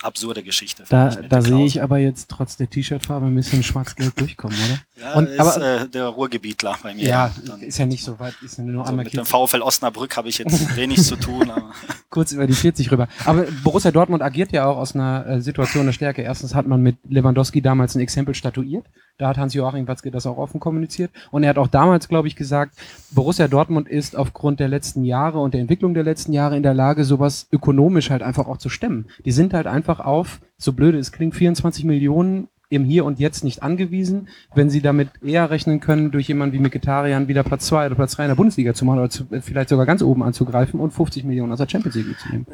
absurde 0.03 0.43
Geschichte. 0.43 0.83
Da, 0.89 1.09
da 1.09 1.41
sehe 1.41 1.65
ich 1.65 1.81
aber 1.81 1.97
jetzt 1.97 2.29
trotz 2.29 2.55
der 2.57 2.69
T-Shirt-Farbe 2.69 3.25
ein 3.25 3.35
bisschen 3.35 3.63
schwarz-gelb 3.63 4.15
durchkommen, 4.15 4.55
oder? 4.57 5.03
Ja, 5.03 5.13
Und- 5.15 5.27
ist 5.27 5.39
aber- 5.39 5.81
äh, 5.81 5.89
der 5.89 6.05
Ruhrgebietler 6.07 6.77
bei 6.83 6.93
mir. 6.93 7.03
Ja, 7.07 7.31
Dann- 7.45 7.61
ist 7.61 7.77
ja 7.79 7.85
nicht 7.85 8.03
so 8.03 8.19
weit, 8.19 8.35
ist 8.43 8.57
ja 8.57 8.63
nur 8.63 8.81
also 8.81 8.91
einmal 8.91 9.05
mit 9.05 9.13
dem 9.13 9.25
VfL 9.25 9.61
Osnabrück 9.61 10.15
habe 10.15 10.29
ich 10.29 10.37
jetzt 10.37 10.75
wenig 10.75 11.01
zu 11.03 11.15
tun. 11.15 11.49
Aber 11.49 11.71
kurz 12.09 12.31
über 12.31 12.45
die 12.47 12.53
40 12.53 12.91
rüber. 12.91 13.07
Aber 13.25 13.45
Borussia 13.63 13.91
Dortmund 13.91 14.21
agiert 14.21 14.51
ja 14.51 14.65
auch 14.65 14.77
aus 14.77 14.93
einer 14.95 15.25
äh, 15.27 15.41
Situation 15.41 15.85
der 15.87 15.93
Stärke. 15.93 16.21
Erstens 16.21 16.53
hat 16.53 16.67
man 16.67 16.81
mit 16.81 16.97
Lewandowski 17.09 17.61
damals 17.61 17.95
ein 17.95 17.99
Exempel 18.01 18.35
statuiert. 18.35 18.85
Da 19.17 19.29
hat 19.29 19.37
Hans-Joachim 19.37 19.87
Watzke 19.87 20.11
das 20.11 20.27
auch 20.27 20.37
offen 20.37 20.59
kommuniziert. 20.59 21.11
Und 21.31 21.43
er 21.43 21.49
hat 21.49 21.57
auch 21.57 21.67
damals, 21.67 22.07
glaube 22.07 22.27
ich, 22.27 22.35
gesagt, 22.35 22.75
Borussia 23.11 23.47
Dortmund 23.47 23.87
ist 23.87 24.15
aufgrund 24.15 24.59
der 24.59 24.67
letzten 24.67 25.03
Jahre 25.03 25.39
und 25.39 25.53
der 25.53 25.61
Entwicklung 25.61 25.93
der 25.93 26.03
letzten 26.03 26.33
Jahre 26.33 26.55
in 26.55 26.63
der 26.63 26.73
Lage, 26.73 27.03
sowas 27.03 27.47
ökonomisch 27.51 28.09
halt 28.09 28.21
einfach 28.21 28.47
auch 28.47 28.57
zu 28.57 28.69
stemmen. 28.69 29.07
Die 29.25 29.31
sind 29.31 29.53
halt 29.53 29.65
einfach 29.65 29.99
auf, 29.99 30.39
so 30.57 30.73
blöde 30.73 30.99
es 30.99 31.11
klingt, 31.11 31.35
24 31.35 31.83
Millionen 31.85 32.47
im 32.69 32.83
Hier 32.83 33.05
und 33.05 33.19
Jetzt 33.19 33.43
nicht 33.43 33.63
angewiesen, 33.63 34.27
wenn 34.53 34.69
sie 34.69 34.81
damit 34.81 35.09
eher 35.23 35.49
rechnen 35.49 35.79
können, 35.79 36.11
durch 36.11 36.27
jemanden 36.27 36.53
wie 36.53 36.59
Mikitarian 36.59 37.27
wieder 37.27 37.43
Platz 37.43 37.65
zwei 37.67 37.85
oder 37.85 37.95
Platz 37.95 38.15
drei 38.15 38.25
in 38.25 38.29
der 38.29 38.35
Bundesliga 38.35 38.73
zu 38.73 38.85
machen 38.85 38.99
oder 38.99 39.09
zu, 39.09 39.25
vielleicht 39.41 39.69
sogar 39.69 39.85
ganz 39.85 40.01
oben 40.01 40.21
anzugreifen 40.21 40.79
und 40.79 40.91
50 40.91 41.23
Millionen 41.23 41.51
aus 41.53 41.59
der 41.59 41.69
Champions 41.69 41.95
League 41.95 42.07
mitzunehmen. 42.07 42.45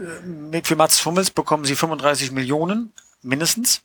Mit, 0.51 0.67
für 0.67 0.75
Mats 0.75 1.03
Hummels 1.05 1.31
bekommen 1.31 1.65
sie 1.65 1.75
35 1.75 2.31
Millionen 2.31 2.91
mindestens. 3.23 3.83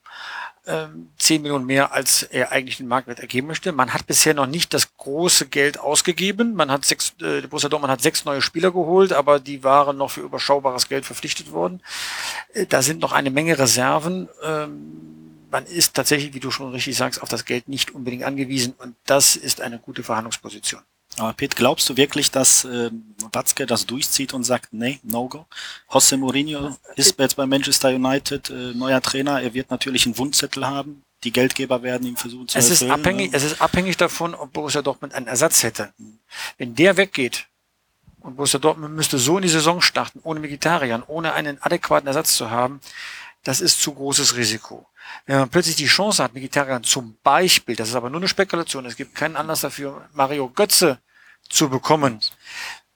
Ähm, 0.69 1.09
10 1.17 1.41
Millionen 1.41 1.65
mehr, 1.65 1.93
als 1.93 2.23
er 2.23 2.53
eigentlich 2.53 2.77
den 2.77 2.89
Marktwert 2.89 3.21
ergeben 3.21 3.47
möchte. 3.47 3.73
Man 3.73 3.95
hat 3.95 4.07
bisher 4.07 4.35
noch 4.35 4.47
nicht 4.47 4.75
das 4.75 4.95
große 4.99 5.47
Geld 5.49 5.81
ausgegeben. 5.81 6.55
Man 6.55 6.71
hat 6.71 6.85
sechs, 6.85 7.15
äh, 7.23 7.41
Borussia 7.47 7.71
Dortmund 7.71 7.91
hat 7.91 8.03
sechs 8.03 8.27
neue 8.27 8.43
Spieler 8.43 8.71
geholt, 8.71 9.15
aber 9.15 9.41
die 9.41 9.65
waren 9.65 9.97
noch 9.97 10.11
für 10.11 10.21
überschaubares 10.21 10.89
Geld 10.89 11.07
verpflichtet 11.07 11.53
worden. 11.53 11.81
Äh, 12.53 12.67
da 12.67 12.83
sind 12.83 13.01
noch 13.01 13.13
eine 13.13 13.31
Menge 13.31 13.59
Reserven. 13.59 14.29
Ähm, 14.43 15.39
man 15.51 15.65
ist 15.65 15.95
tatsächlich, 15.95 16.35
wie 16.35 16.41
du 16.41 16.51
schon 16.51 16.71
richtig 16.73 16.97
sagst, 16.97 17.23
auf 17.23 17.31
das 17.31 17.47
Geld 17.47 17.69
nicht 17.69 17.95
unbedingt 17.95 18.25
angewiesen 18.25 18.75
und 18.77 18.95
das 19.07 19.37
ist 19.37 19.63
eine 19.63 19.79
gute 19.79 20.03
Verhandlungsposition. 20.03 20.83
Aber 21.19 21.33
Pete, 21.33 21.57
glaubst 21.57 21.89
du 21.89 21.97
wirklich, 21.97 22.31
dass 22.31 22.65
äh, 22.65 22.91
Watzke 23.33 23.67
das 23.67 23.87
durchzieht 23.87 24.35
und 24.35 24.45
sagt, 24.45 24.73
nee, 24.73 25.01
no 25.03 25.29
go? 25.29 25.47
José 25.91 26.17
Mourinho 26.17 26.77
ist 26.97 27.19
jetzt 27.19 27.37
bei 27.37 27.47
Manchester 27.47 27.89
United 27.89 28.51
äh, 28.51 28.73
neuer 28.75 29.01
Trainer. 29.01 29.43
Er 29.43 29.55
wird 29.55 29.71
natürlich 29.71 30.07
einen 30.07 30.17
Wunschzettel 30.19 30.67
haben. 30.67 31.03
Die 31.25 31.33
Geldgeber 31.33 31.83
werden 31.83 32.07
ihm 32.07 32.17
versuchen 32.17 32.47
zu 32.47 32.59
Es 32.59 32.71
ist 32.71 32.85
abhängig, 32.85 33.31
es 33.33 33.43
ist 33.43 33.61
abhängig 33.61 33.97
davon, 33.97 34.35
ob 34.35 34.53
Borussia 34.53 34.83
Dortmund 34.83 35.15
einen 35.15 35.27
Ersatz 35.27 35.65
hätte. 35.65 35.93
Wenn 36.59 36.75
der 36.75 36.97
weggeht, 36.97 37.47
Und 38.21 38.37
Borussia 38.37 38.61
Dortmund 38.61 38.95
müsste 38.95 39.19
so 39.19 39.39
in 39.39 39.43
die 39.43 39.49
Saison 39.49 39.81
starten, 39.81 40.21
ohne 40.23 40.43
Vegetarier, 40.43 41.03
ohne 41.09 41.33
einen 41.33 41.61
adäquaten 41.63 42.07
Ersatz 42.07 42.37
zu 42.37 42.51
haben. 42.51 42.81
Das 43.43 43.61
ist 43.61 43.81
zu 43.81 43.95
großes 43.95 44.37
Risiko. 44.37 44.87
Wenn 45.27 45.39
man 45.39 45.49
plötzlich 45.49 45.77
die 45.77 45.87
Chance 45.87 46.23
hat, 46.23 46.35
Vegetarier 46.35 46.83
zum 46.83 47.17
Beispiel, 47.23 47.77
das 47.77 47.89
ist 47.89 47.95
aber 47.95 48.11
nur 48.11 48.21
eine 48.21 48.29
Spekulation, 48.29 48.87
es 48.87 48.97
gibt 48.97 49.15
keinen 49.15 49.37
Anlass 49.37 49.63
dafür, 49.63 50.09
Mario 50.13 50.49
Götze 50.51 50.99
zu 51.49 51.69
bekommen, 51.69 52.21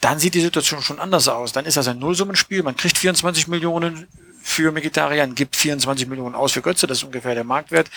dann 0.01 0.19
sieht 0.19 0.35
die 0.35 0.41
Situation 0.41 0.83
schon 0.83 0.99
anders 0.99 1.29
aus. 1.29 1.53
Dann 1.53 1.65
ist 1.65 1.77
das 1.77 1.89
ein 1.89 1.99
Nullsummenspiel. 1.99 2.63
Man 2.63 2.77
kriegt 2.77 2.99
24 2.99 3.49
Millionen 3.49 4.09
für 4.43 4.75
Vegetarier, 4.75 5.27
gibt 5.29 5.55
24 5.57 6.09
Millionen 6.09 6.35
aus 6.35 6.53
für 6.53 6.63
Götze, 6.63 6.87
das 6.87 6.99
ist 6.99 7.05
ungefähr 7.05 7.35
der 7.35 7.45
Marktwert. 7.45 7.89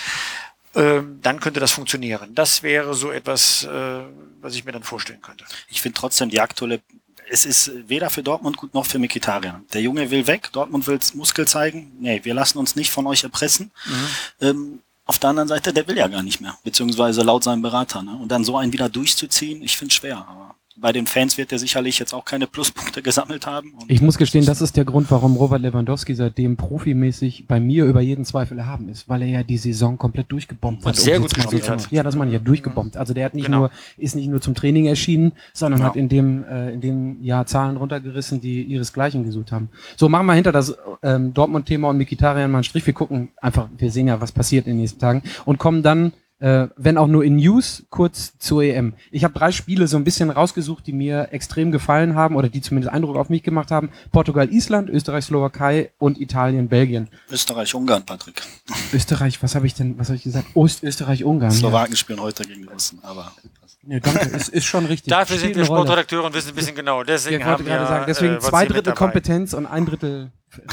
Ähm, 0.76 1.20
dann 1.22 1.40
könnte 1.40 1.60
das 1.60 1.72
funktionieren. 1.72 2.36
Das 2.36 2.62
wäre 2.62 2.94
so 2.94 3.12
etwas, 3.12 3.64
äh, 3.64 4.02
was 4.42 4.56
ich 4.56 4.66
mir 4.66 4.74
dann 4.74 4.84
vorstellen 4.84 5.22
könnte. 5.22 5.46
Ich 5.70 5.82
finde 5.82 5.98
trotzdem 6.00 6.30
die 6.30 6.42
aktuelle 6.42 6.82
es 7.28 7.46
ist 7.46 7.72
weder 7.90 8.10
für 8.10 8.24
Dortmund 8.24 8.58
gut 8.58 8.74
noch 8.74 8.86
für 8.86 9.00
Mikitarian. 9.00 9.66
Der 9.74 9.82
Junge 9.82 10.12
will 10.12 10.28
weg, 10.28 10.50
Dortmund 10.52 10.86
will 10.88 11.00
Muskel 11.16 11.48
zeigen. 11.48 11.92
Nee, 12.00 12.22
wir 12.24 12.34
lassen 12.34 12.58
uns 12.58 12.76
nicht 12.76 12.92
von 12.92 13.08
euch 13.08 13.24
erpressen. 13.24 13.72
Mhm. 13.86 14.08
Ähm, 14.42 14.80
auf 15.06 15.20
der 15.20 15.30
anderen 15.30 15.48
Seite, 15.48 15.72
der 15.72 15.88
will 15.88 15.98
ja 15.98 16.08
gar 16.08 16.24
nicht 16.24 16.42
mehr, 16.42 16.58
beziehungsweise 16.64 17.22
laut 17.22 17.44
seinem 17.44 17.62
Berater. 17.62 18.02
Ne? 18.02 18.16
Und 18.16 18.30
dann 18.30 18.44
so 18.44 18.58
einen 18.58 18.74
wieder 18.74 18.90
durchzuziehen, 18.90 19.62
ich 19.62 19.78
finde 19.78 19.94
schwer. 19.94 20.18
Aber 20.28 20.56
bei 20.78 20.92
den 20.92 21.08
Fans 21.08 21.38
wird 21.38 21.52
er 21.52 21.60
sicherlich 21.60 22.00
jetzt 22.00 22.14
auch 22.14 22.26
keine 22.26 22.48
Pluspunkte 22.48 23.02
gesammelt 23.04 23.48
haben. 23.48 23.74
ich 23.88 24.02
muss 24.02 24.18
gestehen, 24.18 24.46
das 24.46 24.62
ist 24.62 24.76
der 24.76 24.86
Grund, 24.86 25.10
warum 25.10 25.38
Robert 25.38 25.62
Lewandowski 25.62 26.16
seitdem 26.16 26.58
profimäßig 26.58 27.46
bei 27.48 27.60
mir 27.60 27.86
über 27.86 28.02
jeden 28.02 28.26
Zweifel 28.26 28.60
erhaben 28.60 28.90
ist, 28.90 29.08
weil 29.08 29.22
er 29.22 29.28
ja 29.28 29.44
die 29.44 29.58
Saison 29.58 29.98
komplett 29.98 30.32
durchgebombt 30.32 30.86
hat. 30.86 30.96
sehr 30.96 31.20
gut 31.20 31.34
gespielt 31.34 31.70
hat. 31.70 31.90
Ja, 31.92 32.04
das 32.04 32.16
meine 32.16 32.32
ich 32.32 32.34
ja, 32.34 32.40
durchgebombt. 32.40 32.98
Also 32.98 33.14
der 33.14 33.26
hat 33.26 33.34
nicht 33.34 33.46
genau. 33.46 33.60
nur, 33.60 33.72
ist 33.98 34.16
nicht 34.16 34.28
nur 34.28 34.42
zum 34.42 34.56
Training 34.56 34.86
erschienen, 34.86 35.32
sondern 35.54 35.80
genau. 35.80 35.90
hat 35.90 35.96
in 35.96 36.10
dem, 36.10 36.44
äh, 36.44 36.72
in 36.72 36.82
dem 36.82 37.24
Jahr 37.24 37.46
Zahlen 37.46 37.78
runtergerissen, 37.78 38.42
die 38.42 38.64
ihresgleichen 38.64 39.24
gesucht 39.24 39.52
haben. 39.52 39.70
So, 39.96 40.10
machen 40.10 40.26
wir 40.26 40.34
hinter 40.34 40.52
das 40.52 40.76
ähm, 41.04 41.34
Dortmund-Thema 41.34 41.90
und 41.90 41.98
Mikitarian 41.98 42.52
mal 42.52 42.60
einen 42.60 42.64
Strich. 42.64 42.86
Wir 42.86 42.94
gucken 42.94 43.30
einfach, 43.42 43.70
wir 43.78 43.92
sehen 43.92 44.08
ja, 44.08 44.20
was 44.20 44.32
passiert 44.32 44.66
in 44.68 44.74
den 44.74 44.82
nächsten 44.82 45.00
Tagen 45.00 45.24
und 45.46 45.58
kommen 45.58 45.84
dann 45.84 46.12
äh, 46.40 46.68
wenn 46.76 46.98
auch 46.98 47.08
nur 47.08 47.24
in 47.24 47.38
News, 47.38 47.86
kurz 47.90 48.38
zur 48.38 48.64
EM. 48.64 48.94
Ich 49.12 49.24
habe 49.24 49.34
drei 49.34 49.52
Spiele 49.52 49.88
so 49.88 49.98
ein 49.98 50.04
bisschen 50.04 50.30
rausgesucht, 50.30 50.86
die 50.86 50.94
mir 50.94 51.30
extrem 51.32 51.72
gefallen 51.72 52.16
haben 52.16 52.36
oder 52.36 52.50
die 52.50 52.62
zumindest 52.62 52.94
Eindruck 52.94 53.16
auf 53.16 53.30
mich 53.30 53.44
gemacht 53.44 53.72
haben. 53.72 53.90
Portugal, 54.12 54.52
Island, 54.52 54.90
Österreich, 54.90 55.26
Slowakei 55.26 55.92
und 55.98 56.20
Italien, 56.20 56.68
Belgien. 56.68 57.10
Österreich, 57.32 57.74
Ungarn, 57.74 58.06
Patrick. 58.06 58.42
Österreich, 58.94 59.42
was 59.42 59.56
habe 59.56 59.66
ich 59.68 59.74
denn, 59.74 59.98
was 59.98 60.08
habe 60.08 60.18
ich 60.18 60.24
gesagt? 60.24 60.48
Ost, 60.56 60.84
Österreich, 60.84 61.24
Ungarn. 61.24 61.52
Slowaken 61.52 61.94
ja. 61.94 61.98
spielen 61.98 62.20
heute 62.20 62.44
gegen 62.44 62.68
Russen, 62.68 63.00
aber 63.02 63.32
Nee, 63.88 64.00
danke, 64.00 64.26
ist, 64.36 64.50
ist 64.50 64.66
schon 64.66 64.88
richtig. 64.88 65.12
Dafür 65.12 65.38
sind 65.38 65.56
wir 65.56 65.64
Sportredakteure 65.64 66.26
und 66.26 66.34
wissen 66.34 66.50
ein 66.50 66.56
bisschen 66.56 66.76
genau. 66.76 67.04
Deswegen 67.04 67.42
ja, 67.42 67.46
haben 67.46 67.64
wir 67.64 67.72
gerade 67.72 67.88
sagen, 67.88 68.06
deswegen 68.08 68.36
äh, 68.36 68.40
zwei 68.40 68.66
Drittel 68.66 68.94
Kompetenz 68.94 69.54
und 69.54 69.68
ein 69.68 69.86
Drittel 69.86 70.32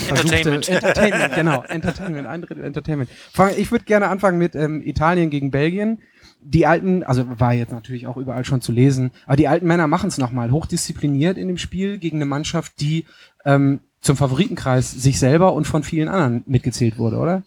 Entertainment. 0.09 0.69
Entertainment, 0.69 1.35
genau. 1.35 1.63
Entertainment, 1.63 2.27
ein 2.27 2.43
Drittel 2.43 2.65
Entertainment. 2.65 3.11
Ich 3.57 3.71
würde 3.71 3.85
gerne 3.85 4.09
anfangen 4.09 4.39
mit 4.39 4.55
ähm, 4.55 4.83
Italien 4.85 5.31
gegen 5.31 5.51
Belgien. 5.51 6.01
Die 6.45 6.67
alten, 6.67 7.05
also 7.05 7.39
war 7.39 7.53
jetzt 7.53 7.73
natürlich 7.73 8.07
auch 8.09 8.17
überall 8.17 8.45
schon 8.45 8.61
zu 8.61 8.73
lesen, 8.73 9.13
aber 9.27 9.37
die 9.37 9.47
alten 9.47 9.67
Männer 9.67 9.87
machen 9.87 10.09
es 10.09 10.19
nochmal. 10.19 10.51
Hochdiszipliniert 10.51 11.39
in 11.39 11.47
dem 11.47 11.59
Spiel 11.59 11.99
gegen 11.99 12.19
eine 12.19 12.27
Mannschaft, 12.27 12.81
die 12.81 13.07
ähm, 13.45 13.81
zum 14.01 14.17
Favoritenkreis 14.17 14.91
sich 14.91 15.21
selber 15.21 15.53
und 15.53 15.65
von 15.65 15.85
vielen 15.85 16.09
anderen 16.09 16.43
mitgezählt 16.47 16.99
wurde, 16.99 17.19
oder? 17.19 17.45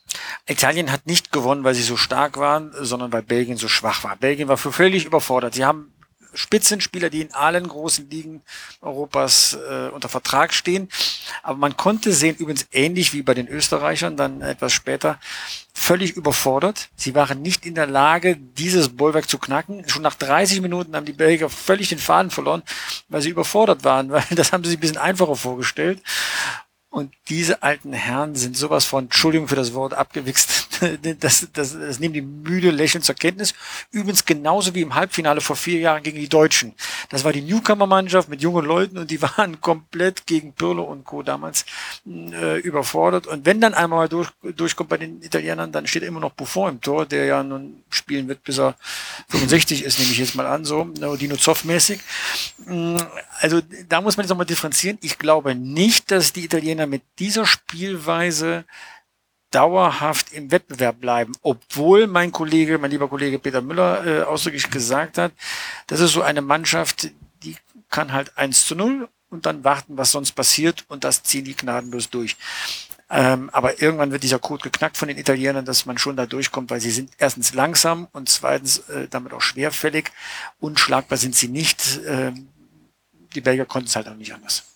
Italien 0.47 0.91
hat 0.91 1.05
nicht 1.05 1.33
gewonnen, 1.33 1.65
weil 1.65 1.75
sie 1.75 1.83
so 1.83 1.97
stark 1.97 2.37
waren, 2.37 2.71
sondern 2.79 3.11
weil 3.11 3.23
Belgien 3.23 3.57
so 3.57 3.67
schwach 3.67 4.05
war. 4.05 4.15
Belgien 4.15 4.47
war 4.47 4.55
völlig 4.57 5.05
überfordert. 5.05 5.53
Sie 5.53 5.65
haben 5.65 5.91
Spitzenspieler, 6.35 7.09
die 7.09 7.21
in 7.21 7.33
allen 7.33 7.67
großen 7.67 8.09
Ligen 8.09 8.41
Europas 8.81 9.57
äh, 9.69 9.89
unter 9.89 10.09
Vertrag 10.09 10.53
stehen. 10.53 10.89
Aber 11.43 11.57
man 11.57 11.77
konnte 11.77 12.11
sehen, 12.11 12.35
übrigens 12.37 12.67
ähnlich 12.71 13.13
wie 13.13 13.21
bei 13.21 13.33
den 13.33 13.47
Österreichern, 13.47 14.17
dann 14.17 14.41
etwas 14.41 14.73
später, 14.73 15.19
völlig 15.73 16.13
überfordert. 16.13 16.89
Sie 16.95 17.15
waren 17.15 17.41
nicht 17.41 17.65
in 17.65 17.75
der 17.75 17.87
Lage, 17.87 18.37
dieses 18.37 18.89
Bollwerk 18.89 19.29
zu 19.29 19.37
knacken. 19.37 19.87
Schon 19.87 20.01
nach 20.01 20.15
30 20.15 20.61
Minuten 20.61 20.95
haben 20.95 21.05
die 21.05 21.13
Belgier 21.13 21.49
völlig 21.49 21.89
den 21.89 21.99
Faden 21.99 22.31
verloren, 22.31 22.63
weil 23.09 23.21
sie 23.21 23.29
überfordert 23.29 23.83
waren, 23.83 24.09
weil 24.11 24.23
das 24.31 24.51
haben 24.51 24.63
sie 24.63 24.71
sich 24.71 24.77
ein 24.77 24.81
bisschen 24.81 24.97
einfacher 24.97 25.35
vorgestellt. 25.35 26.01
Und 26.95 27.13
diese 27.27 27.61
alten 27.61 27.91
Herren 27.91 28.35
sind 28.35 28.55
sowas 28.55 28.85
von, 28.85 29.05
Entschuldigung 29.05 29.49
für 29.49 29.57
das 29.57 29.73
Wort, 29.73 29.93
abgewichst. 29.93 30.64
Das, 31.19 31.47
das, 31.53 31.77
das 31.77 31.99
nehmen 31.99 32.13
die 32.13 32.21
müde 32.21 32.71
lächeln 32.71 33.03
zur 33.03 33.15
Kenntnis. 33.15 33.53
Übrigens 33.91 34.25
genauso 34.25 34.73
wie 34.75 34.81
im 34.81 34.95
Halbfinale 34.95 35.41
vor 35.41 35.55
vier 35.55 35.79
Jahren 35.79 36.03
gegen 36.03 36.19
die 36.19 36.29
Deutschen. 36.29 36.73
Das 37.09 37.23
war 37.23 37.33
die 37.33 37.41
Newcomer-Mannschaft 37.41 38.29
mit 38.29 38.41
jungen 38.41 38.65
Leuten 38.65 38.97
und 38.97 39.11
die 39.11 39.21
waren 39.37 39.61
komplett 39.61 40.25
gegen 40.25 40.53
Pirlo 40.53 40.83
und 40.83 41.05
Co. 41.05 41.23
damals 41.23 41.65
äh, 42.07 42.59
überfordert. 42.59 43.27
Und 43.27 43.45
wenn 43.45 43.61
dann 43.61 43.73
einmal 43.73 44.05
mal 44.05 44.09
durch, 44.09 44.29
durchkommt 44.55 44.89
bei 44.89 44.97
den 44.97 45.21
Italienern, 45.21 45.71
dann 45.71 45.87
steht 45.87 46.03
immer 46.03 46.19
noch 46.19 46.31
Buffon 46.31 46.73
im 46.73 46.81
Tor, 46.81 47.05
der 47.05 47.25
ja 47.25 47.43
nun 47.43 47.83
spielen 47.89 48.27
wird, 48.27 48.43
bis 48.43 48.59
er 48.59 48.75
65 49.29 49.83
ist, 49.83 49.99
nehme 49.99 50.11
ich 50.11 50.17
jetzt 50.17 50.35
mal 50.35 50.45
an, 50.45 50.65
so, 50.65 50.83
Dino 50.83 51.35
Zoff-mäßig. 51.35 51.99
Mm, 52.65 52.97
also 53.39 53.61
da 53.87 54.01
muss 54.01 54.17
man 54.17 54.25
jetzt 54.25 54.29
nochmal 54.29 54.45
differenzieren. 54.45 54.97
Ich 55.01 55.17
glaube 55.17 55.55
nicht, 55.55 56.11
dass 56.11 56.33
die 56.33 56.45
Italiener 56.45 56.87
mit 56.87 57.01
dieser 57.19 57.45
Spielweise 57.45 58.65
dauerhaft 59.55 60.33
im 60.33 60.51
Wettbewerb 60.51 60.99
bleiben, 60.99 61.31
obwohl 61.41 62.07
mein 62.07 62.33
Kollege, 62.33 62.77
mein 62.77 62.91
lieber 62.91 63.07
Kollege 63.07 63.39
Peter 63.39 63.61
Müller 63.61 64.05
äh, 64.05 64.21
ausdrücklich 64.23 64.69
gesagt 64.69 65.17
hat, 65.17 65.31
das 65.87 66.01
ist 66.01 66.11
so 66.11 66.21
eine 66.21 66.41
Mannschaft, 66.41 67.09
die 67.41 67.55
kann 67.89 68.11
halt 68.11 68.37
1 68.37 68.67
zu 68.67 68.75
0 68.75 69.07
und 69.29 69.45
dann 69.45 69.63
warten, 69.63 69.97
was 69.97 70.11
sonst 70.11 70.33
passiert 70.33 70.83
und 70.89 71.05
das 71.05 71.23
ziehen 71.23 71.45
die 71.45 71.55
gnadenlos 71.55 72.09
durch. 72.09 72.35
Ähm, 73.09 73.49
aber 73.53 73.81
irgendwann 73.81 74.11
wird 74.11 74.23
dieser 74.23 74.39
Code 74.39 74.63
geknackt 74.63 74.97
von 74.97 75.07
den 75.07 75.17
Italienern, 75.17 75.63
dass 75.63 75.85
man 75.85 75.97
schon 75.97 76.17
da 76.17 76.25
durchkommt, 76.25 76.69
weil 76.69 76.81
sie 76.81 76.91
sind 76.91 77.11
erstens 77.17 77.53
langsam 77.53 78.09
und 78.11 78.27
zweitens 78.27 78.79
äh, 78.89 79.07
damit 79.09 79.31
auch 79.31 79.41
schwerfällig. 79.41 80.11
Unschlagbar 80.59 81.17
sind 81.17 81.33
sie 81.33 81.47
nicht. 81.47 82.01
Ähm, 82.05 82.49
die 83.33 83.41
Belgier 83.41 83.65
konnten 83.65 83.87
es 83.87 83.95
halt 83.95 84.09
auch 84.09 84.15
nicht 84.15 84.33
anders. 84.33 84.74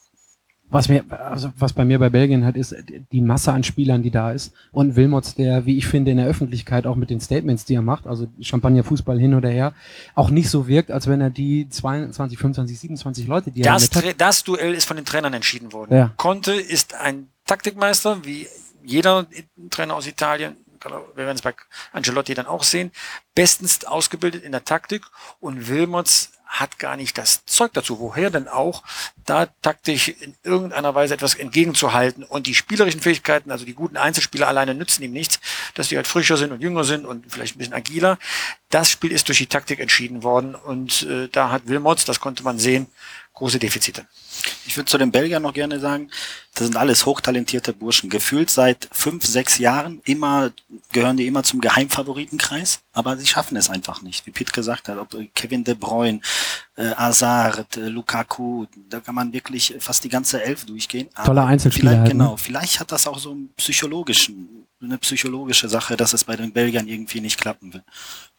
Was 0.72 0.88
mir, 0.88 1.04
also 1.10 1.52
was 1.58 1.74
bei 1.74 1.84
mir 1.84 1.98
bei 1.98 2.10
Belgien 2.10 2.46
halt 2.46 2.56
ist, 2.56 2.76
die 3.12 3.22
Masse 3.22 3.52
an 3.52 3.64
Spielern, 3.64 4.04
die 4.04 4.12
da 4.12 4.32
ist. 4.32 4.54
Und 4.72 4.96
Wilmots, 4.96 5.36
der, 5.36 5.66
wie 5.66 5.78
ich 5.78 5.88
finde, 5.88 6.12
in 6.12 6.18
der 6.18 6.28
Öffentlichkeit 6.28 6.86
auch 6.86 6.96
mit 6.96 7.10
den 7.10 7.20
Statements, 7.20 7.66
die 7.66 7.74
er 7.74 7.82
macht, 7.82 8.06
also 8.06 8.28
Champagner 8.40 8.84
Fußball 8.84 9.20
hin 9.20 9.34
oder 9.34 9.50
her, 9.50 9.74
auch 10.14 10.30
nicht 10.30 10.50
so 10.50 10.68
wirkt, 10.68 10.92
als 10.92 11.08
wenn 11.08 11.22
er 11.22 11.32
die 11.32 11.68
22, 11.70 12.38
25, 12.38 12.80
27 12.80 13.28
Leute, 13.28 13.52
die 13.52 13.62
das, 13.62 13.90
er 13.90 14.10
hat. 14.10 14.22
Das 14.22 14.44
Duell 14.44 14.74
ist 14.74 14.86
von 14.86 14.96
den 14.96 15.06
Trainern 15.06 15.34
entschieden 15.34 15.74
worden. 15.74 15.96
Ja. 15.96 16.14
Conte 16.18 16.54
ist 16.54 16.94
ein 16.94 17.30
Taktikmeister, 17.46 18.24
wie 18.24 18.48
jeder 18.84 19.26
Trainer 19.72 19.96
aus 19.96 20.08
Italien, 20.08 20.56
wir 21.16 21.26
werden 21.26 21.36
es 21.36 21.42
bei 21.42 21.54
Angelotti 21.92 22.34
dann 22.34 22.46
auch 22.46 22.64
sehen, 22.64 22.92
bestens 23.36 23.84
ausgebildet 23.86 24.44
in 24.44 24.52
der 24.52 24.64
Taktik 24.64 25.04
und 25.40 25.68
Wilmots 25.68 26.32
hat 26.50 26.80
gar 26.80 26.98
nicht 26.98 27.18
das 27.18 27.46
Zeug 27.46 27.72
dazu. 27.74 28.00
Woher 28.00 28.32
denn 28.32 28.48
auch, 28.48 28.84
da 29.26 29.46
taktisch 29.62 30.10
in 30.10 30.36
irgendeiner 30.44 30.96
Weise 30.96 31.14
etwas 31.14 31.36
entgegenzuhalten. 31.36 32.24
Und 32.24 32.48
die 32.48 32.56
spielerischen 32.56 33.00
Fähigkeiten, 33.00 33.52
also 33.52 33.66
die 33.66 33.76
guten 33.76 33.98
Einzelspieler 33.98 34.48
alleine 34.48 34.74
nützen 34.74 35.04
ihm 35.04 35.14
nichts, 35.14 35.40
dass 35.76 35.90
die 35.90 35.96
halt 35.96 36.08
frischer 36.08 36.38
sind 36.38 36.52
und 36.52 36.62
jünger 36.62 36.84
sind 36.84 37.06
und 37.06 37.32
vielleicht 37.32 37.56
ein 37.56 37.60
bisschen 37.60 37.76
agiler. 37.76 38.18
Das 38.70 38.90
Spiel 38.90 39.12
ist 39.12 39.28
durch 39.28 39.38
die 39.38 39.48
Taktik 39.48 39.80
entschieden 39.80 40.24
worden 40.24 40.56
und 40.56 41.04
äh, 41.04 41.30
da 41.32 41.52
hat 41.52 41.68
Wilmots, 41.68 42.06
das 42.06 42.20
konnte 42.20 42.44
man 42.44 42.58
sehen, 42.58 42.88
große 43.36 43.60
Defizite. 43.60 44.08
Ich 44.66 44.78
würde 44.78 44.90
zu 44.90 44.98
den 44.98 45.12
Belgiern 45.12 45.42
noch 45.42 45.54
gerne 45.54 45.80
sagen, 45.80 46.10
das 46.56 46.68
sind 46.68 46.78
alles 46.78 47.06
hochtalentierte 47.06 47.74
Burschen. 47.74 48.10
Gefühlt 48.10 48.50
seit 48.50 48.90
fünf, 48.92 49.26
sechs 49.26 49.58
Jahren 49.58 50.02
immer, 50.06 50.52
gehören 50.92 51.18
die 51.18 51.28
immer 51.28 51.44
zum 51.44 51.62
Geheimfavoritenkreis, 51.62 52.82
aber 52.92 53.18
sie 53.18 53.26
schaffen 53.26 53.56
es 53.58 53.70
einfach 53.70 54.02
nicht. 54.02 54.26
Wie 54.26 54.32
Pitt 54.32 54.52
gesagt 54.52 54.90
hat, 54.90 54.98
ob 54.98 55.16
Kevin 55.34 55.64
De 55.64 55.76
Bruyne, 55.76 56.20
äh, 56.76 56.92
Hazard, 56.96 57.78
äh, 57.78 57.88
Lukaku, 57.88 58.66
da 58.90 59.00
kann 59.00 59.16
man 59.16 59.32
wirklich 59.32 59.76
fast 59.80 60.04
die 60.04 60.10
ganze 60.10 60.44
Elf 60.44 60.66
durchgehen. 60.66 61.10
Toller 61.26 61.46
Einzelspieler. 61.46 61.92
Vielleicht, 61.92 62.02
halt, 62.02 62.12
genau, 62.12 62.38
vielleicht 62.38 62.80
hat 62.80 62.92
das 62.92 63.08
auch 63.08 63.20
so 63.20 63.32
einen 63.32 63.50
psychologischen, 63.56 64.68
eine 64.82 64.98
psychologische 64.98 65.70
Sache, 65.70 65.96
dass 65.98 66.14
es 66.14 66.24
bei 66.24 66.36
den 66.36 66.52
Belgiern 66.52 66.88
irgendwie 66.88 67.22
nicht 67.22 67.40
klappen 67.40 67.74
will. 67.74 67.84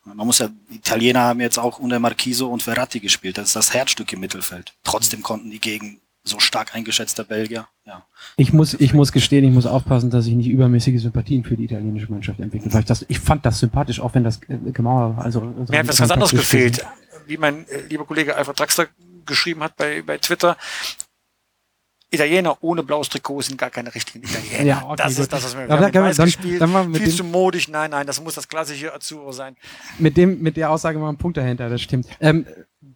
Man 0.05 0.27
muss 0.27 0.39
ja, 0.39 0.49
die 0.71 0.77
Italiener 0.77 1.21
haben 1.21 1.41
jetzt 1.41 1.59
auch 1.59 1.79
unter 1.79 1.99
Marquiso 1.99 2.49
und 2.49 2.63
Verratti 2.63 3.01
gespielt. 3.01 3.39
Das 3.39 3.49
ist 3.49 3.57
das 3.57 3.75
Herzstück 3.75 4.13
im 4.13 4.21
Mittelfeld. 4.21 4.75
Trotzdem 4.83 5.23
konnten 5.23 5.51
die 5.51 5.61
gegen 5.61 6.01
so 6.23 6.39
stark 6.39 6.75
eingeschätzter 6.75 7.25
Belgier. 7.25 7.67
Ja. 7.85 8.05
Ich 8.37 8.53
muss, 8.53 8.75
ich 8.75 8.93
muss 8.93 9.13
gestehen, 9.13 9.45
ich 9.45 9.53
muss 9.53 9.67
aufpassen, 9.67 10.11
dass 10.11 10.27
ich 10.27 10.35
nicht 10.35 10.49
übermäßige 10.49 11.01
Sympathien 11.01 11.45
für 11.45 11.57
die 11.57 11.65
italienische 11.65 12.11
Mannschaft 12.11 12.41
entwickle, 12.41 12.73
weil 12.73 12.81
ich 12.81 12.87
das, 12.87 13.05
ich 13.09 13.19
fand 13.19 13.45
das 13.47 13.59
sympathisch, 13.59 14.01
auch 14.01 14.15
wenn 14.15 14.25
das 14.25 14.41
äh, 14.49 14.59
Gemauer 14.73 15.17
war. 15.17 15.25
Also, 15.25 15.41
also 15.41 15.73
Mir 15.73 15.79
hat 15.79 15.89
was 15.89 15.99
ganz 15.99 16.11
anderes 16.11 16.31
gefehlt. 16.31 16.85
Wie 17.27 17.37
mein 17.37 17.67
äh, 17.69 17.83
lieber 17.89 18.05
Kollege 18.05 18.37
Alfred 18.37 18.59
Draxler 18.59 18.87
geschrieben 19.27 19.63
hat 19.63 19.77
bei, 19.77 20.03
bei 20.03 20.19
Twitter, 20.19 20.57
Italiener 22.11 22.57
ohne 22.61 22.83
blaues 22.83 23.09
Trikot 23.09 23.43
sind 23.43 23.57
gar 23.59 23.71
keine 23.71 23.95
richtigen 23.95 24.25
Italiener. 24.25 24.65
Ja, 24.65 24.83
okay, 24.85 24.95
das 24.97 25.15
gut. 25.15 25.23
ist 25.23 25.33
das, 25.33 25.45
was 25.45 25.57
wir, 25.57 25.69
wir 25.69 25.75
haben 25.77 25.93
dann, 25.93 26.15
dann, 26.17 26.25
gespielt, 26.27 26.61
dann 26.61 26.95
viel 26.95 27.11
zu 27.11 27.25
modisch. 27.25 27.69
Nein, 27.69 27.91
nein, 27.93 28.07
das 28.07 28.21
muss 28.23 28.35
das 28.35 28.49
klassische 28.49 28.93
Azzurro 28.93 29.31
sein. 29.33 29.57
Mit 29.99 30.17
dem, 30.17 30.41
mit 30.43 30.57
der 30.57 30.71
Aussage 30.71 30.99
mal 30.99 31.09
ein 31.09 31.19
Punkt 31.19 31.37
dahinter, 31.37 31.69
das 31.69 31.81
stimmt. 31.81 32.07
Ähm, 32.21 32.47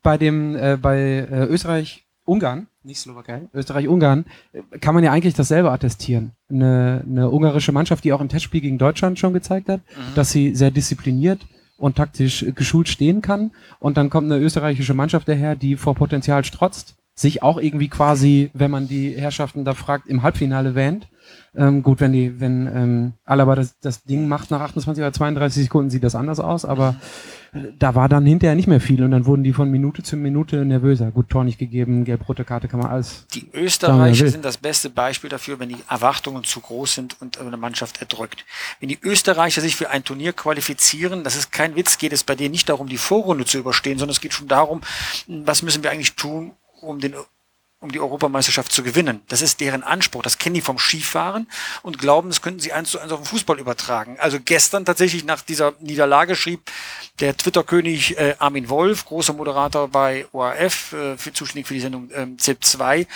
bei 0.02 0.18
dem, 0.18 0.56
äh, 0.56 0.76
bei 0.80 0.99
äh, 0.99 1.44
Österreich, 1.47 2.04
Ungarn, 2.25 2.66
nicht 2.83 3.00
Slowakei, 3.00 3.42
Österreich-Ungarn, 3.52 4.25
äh, 4.52 4.78
kann 4.78 4.94
man 4.94 5.04
ja 5.04 5.12
eigentlich 5.12 5.35
dasselbe 5.35 5.71
attestieren. 5.71 6.33
Eine, 6.50 7.04
eine 7.09 7.30
ungarische 7.30 7.71
Mannschaft, 7.73 8.02
die 8.04 8.12
auch 8.12 8.21
im 8.21 8.28
Testspiel 8.28 8.61
gegen 8.62 8.78
Deutschland 8.78 9.18
schon 9.18 9.33
gezeigt 9.33 9.68
hat, 9.68 9.80
Mhm. 9.97 10.14
dass 10.14 10.30
sie 10.30 10.54
sehr 10.54 10.71
diszipliniert 10.71 11.40
und 11.76 11.97
taktisch 11.97 12.44
geschult 12.54 12.88
stehen 12.88 13.23
kann. 13.23 13.52
Und 13.78 13.97
dann 13.97 14.11
kommt 14.11 14.30
eine 14.30 14.42
österreichische 14.42 14.94
Mannschaft 14.94 15.28
daher, 15.28 15.54
die 15.54 15.76
vor 15.76 15.94
Potenzial 15.94 16.44
strotzt, 16.44 16.97
sich 17.14 17.42
auch 17.42 17.59
irgendwie 17.59 17.88
quasi, 17.88 18.50
wenn 18.54 18.71
man 18.71 18.88
die 18.88 19.11
Herrschaften 19.11 19.64
da 19.64 19.75
fragt, 19.75 20.09
im 20.09 20.23
Halbfinale 20.23 20.75
wähnt. 20.75 21.09
Ähm, 21.56 21.83
gut, 21.83 22.00
wenn 22.00 22.12
die, 22.12 22.40
wenn 22.40 22.66
ähm, 22.66 23.12
Alaba 23.25 23.54
das, 23.54 23.78
das 23.78 24.02
Ding 24.02 24.26
macht 24.26 24.50
nach 24.50 24.61
28 24.61 25.00
oder 25.00 25.12
32 25.12 25.64
Sekunden, 25.64 25.88
sieht 25.88 26.02
das 26.02 26.16
anders 26.16 26.40
aus, 26.40 26.64
aber 26.64 26.97
äh, 27.52 27.59
da 27.78 27.94
war 27.94 28.09
dann 28.09 28.26
hinterher 28.26 28.56
nicht 28.56 28.66
mehr 28.66 28.80
viel 28.80 29.04
und 29.04 29.12
dann 29.12 29.25
wurden 29.25 29.44
die 29.44 29.52
von 29.52 29.71
Minute 29.71 30.02
zu 30.02 30.16
Minute 30.16 30.64
nervöser. 30.64 31.12
Gut, 31.12 31.30
Tor 31.30 31.44
nicht 31.44 31.59
gegeben, 31.59 32.04
gelb-rote 32.04 32.44
Karte 32.44 32.66
kann 32.66 32.80
man 32.80 32.90
alles. 32.90 33.26
Die 33.33 33.49
Österreicher 33.52 34.28
sind 34.28 34.44
das 34.44 34.59
beste 34.59 34.90
Beispiel 34.90 35.30
dafür, 35.30 35.61
wenn 35.61 35.68
die 35.68 35.78
Erwartungen 35.88 36.42
zu 36.42 36.61
groß 36.61 36.97
sind 36.97 37.16
und 37.21 37.38
eine 37.38 37.56
Mannschaft 37.56 38.00
erdrückt. 38.00 38.44
Wenn 38.80 38.88
die 38.88 38.99
Österreicher 39.00 39.61
sich 39.61 39.76
für 39.76 39.90
ein 39.90 40.02
Turnier 40.02 40.33
qualifizieren, 40.33 41.23
das 41.23 41.37
ist 41.37 41.52
kein 41.52 41.76
Witz, 41.76 41.99
geht 41.99 42.12
es 42.12 42.25
bei 42.25 42.35
denen 42.35 42.50
nicht 42.50 42.68
darum, 42.68 42.88
die 42.88 42.99
Vorrunde 42.99 43.44
zu 43.44 43.59
überstehen, 43.59 43.99
sondern 43.99 44.12
es 44.12 44.21
geht 44.21 44.35
schon 44.35 44.49
darum, 44.49 44.80
was 45.28 45.62
müssen 45.62 45.85
wir 45.85 45.92
eigentlich 45.92 46.16
tun, 46.16 46.52
um 46.85 47.00
den 47.00 47.14
um 47.85 47.93
die 47.93 48.00
Europameisterschaft 48.00 48.73
zu 48.73 48.83
gewinnen. 48.83 49.21
Das 49.29 49.43
ist 49.43 49.61
deren 49.61 49.83
Anspruch. 49.83 50.23
Das 50.23 50.38
kennen 50.38 50.55
die 50.55 50.62
vom 50.62 50.79
Skifahren 50.79 51.47
und 51.83 51.99
glauben, 51.99 52.31
das 52.31 52.41
könnten 52.41 52.61
sie 52.61 52.73
eins 52.73 52.91
zu 52.91 52.99
eins 52.99 53.12
auf 53.12 53.21
den 53.21 53.26
Fußball 53.26 53.61
übertragen. 53.61 54.17
Also 54.19 54.38
gestern 54.43 54.87
tatsächlich 54.87 55.25
nach 55.25 55.43
dieser 55.43 55.75
Niederlage 55.81 56.35
schrieb 56.35 56.71
der 57.21 57.37
Twitter-König 57.37 58.19
äh, 58.19 58.37
Armin 58.38 58.71
Wolf, 58.71 59.05
großer 59.05 59.35
Moderator 59.35 59.88
bei 59.88 60.26
ORF, 60.33 60.95
äh, 60.95 61.17
für, 61.19 61.33
zuständig 61.33 61.69
für 61.69 61.75
die 61.75 61.81
Sendung 61.81 62.09
ähm, 62.14 62.38
ZIP 62.38 62.64
2, 62.64 63.07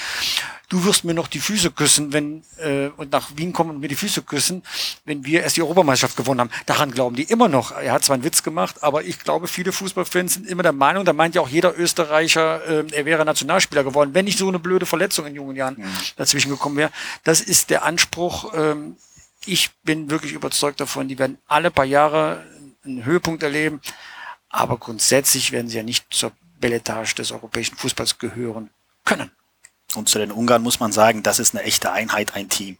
du 0.68 0.84
wirst 0.84 1.04
mir 1.04 1.14
noch 1.14 1.28
die 1.28 1.40
Füße 1.40 1.70
küssen, 1.70 2.12
wenn 2.12 2.42
äh, 2.58 2.88
und 2.96 3.12
nach 3.12 3.30
Wien 3.36 3.52
kommen 3.52 3.70
und 3.70 3.80
mir 3.80 3.88
die 3.88 3.94
Füße 3.94 4.22
küssen, 4.22 4.62
wenn 5.04 5.24
wir 5.24 5.42
erst 5.42 5.56
die 5.56 5.62
Europameisterschaft 5.62 6.16
gewonnen 6.16 6.40
haben. 6.40 6.50
Daran 6.66 6.90
glauben 6.90 7.16
die 7.16 7.24
immer 7.24 7.48
noch. 7.48 7.72
Er 7.72 7.92
hat 7.92 8.04
zwar 8.04 8.14
einen 8.14 8.24
Witz 8.24 8.42
gemacht, 8.42 8.82
aber 8.82 9.04
ich 9.04 9.18
glaube, 9.20 9.48
viele 9.48 9.72
Fußballfans 9.72 10.34
sind 10.34 10.46
immer 10.46 10.62
der 10.62 10.72
Meinung, 10.72 11.04
da 11.04 11.12
meint 11.12 11.34
ja 11.34 11.40
auch 11.40 11.48
jeder 11.48 11.78
Österreicher, 11.78 12.64
äh, 12.66 12.84
er 12.92 13.04
wäre 13.04 13.24
Nationalspieler 13.24 13.84
geworden, 13.84 14.10
wenn 14.12 14.26
nicht 14.26 14.38
so 14.38 14.48
eine 14.48 14.57
blöde 14.58 14.86
Verletzung 14.86 15.26
in 15.26 15.34
jungen 15.34 15.56
Jahren 15.56 15.84
dazwischen 16.16 16.50
gekommen 16.50 16.76
wäre. 16.76 16.90
Das 17.24 17.40
ist 17.40 17.70
der 17.70 17.84
Anspruch. 17.84 18.52
Ähm, 18.54 18.96
ich 19.46 19.70
bin 19.82 20.10
wirklich 20.10 20.32
überzeugt 20.32 20.80
davon, 20.80 21.08
die 21.08 21.18
werden 21.18 21.38
alle 21.46 21.70
paar 21.70 21.84
Jahre 21.84 22.44
einen 22.84 23.04
Höhepunkt 23.04 23.42
erleben, 23.42 23.80
aber 24.48 24.78
grundsätzlich 24.78 25.52
werden 25.52 25.68
sie 25.68 25.76
ja 25.76 25.82
nicht 25.82 26.06
zur 26.12 26.32
Belletage 26.60 27.14
des 27.14 27.32
europäischen 27.32 27.76
Fußballs 27.76 28.18
gehören 28.18 28.70
können. 29.04 29.30
Und 29.94 30.08
zu 30.08 30.18
den 30.18 30.32
Ungarn 30.32 30.62
muss 30.62 30.80
man 30.80 30.92
sagen, 30.92 31.22
das 31.22 31.38
ist 31.38 31.54
eine 31.54 31.64
echte 31.64 31.92
Einheit, 31.92 32.34
ein 32.34 32.48
Team. 32.48 32.76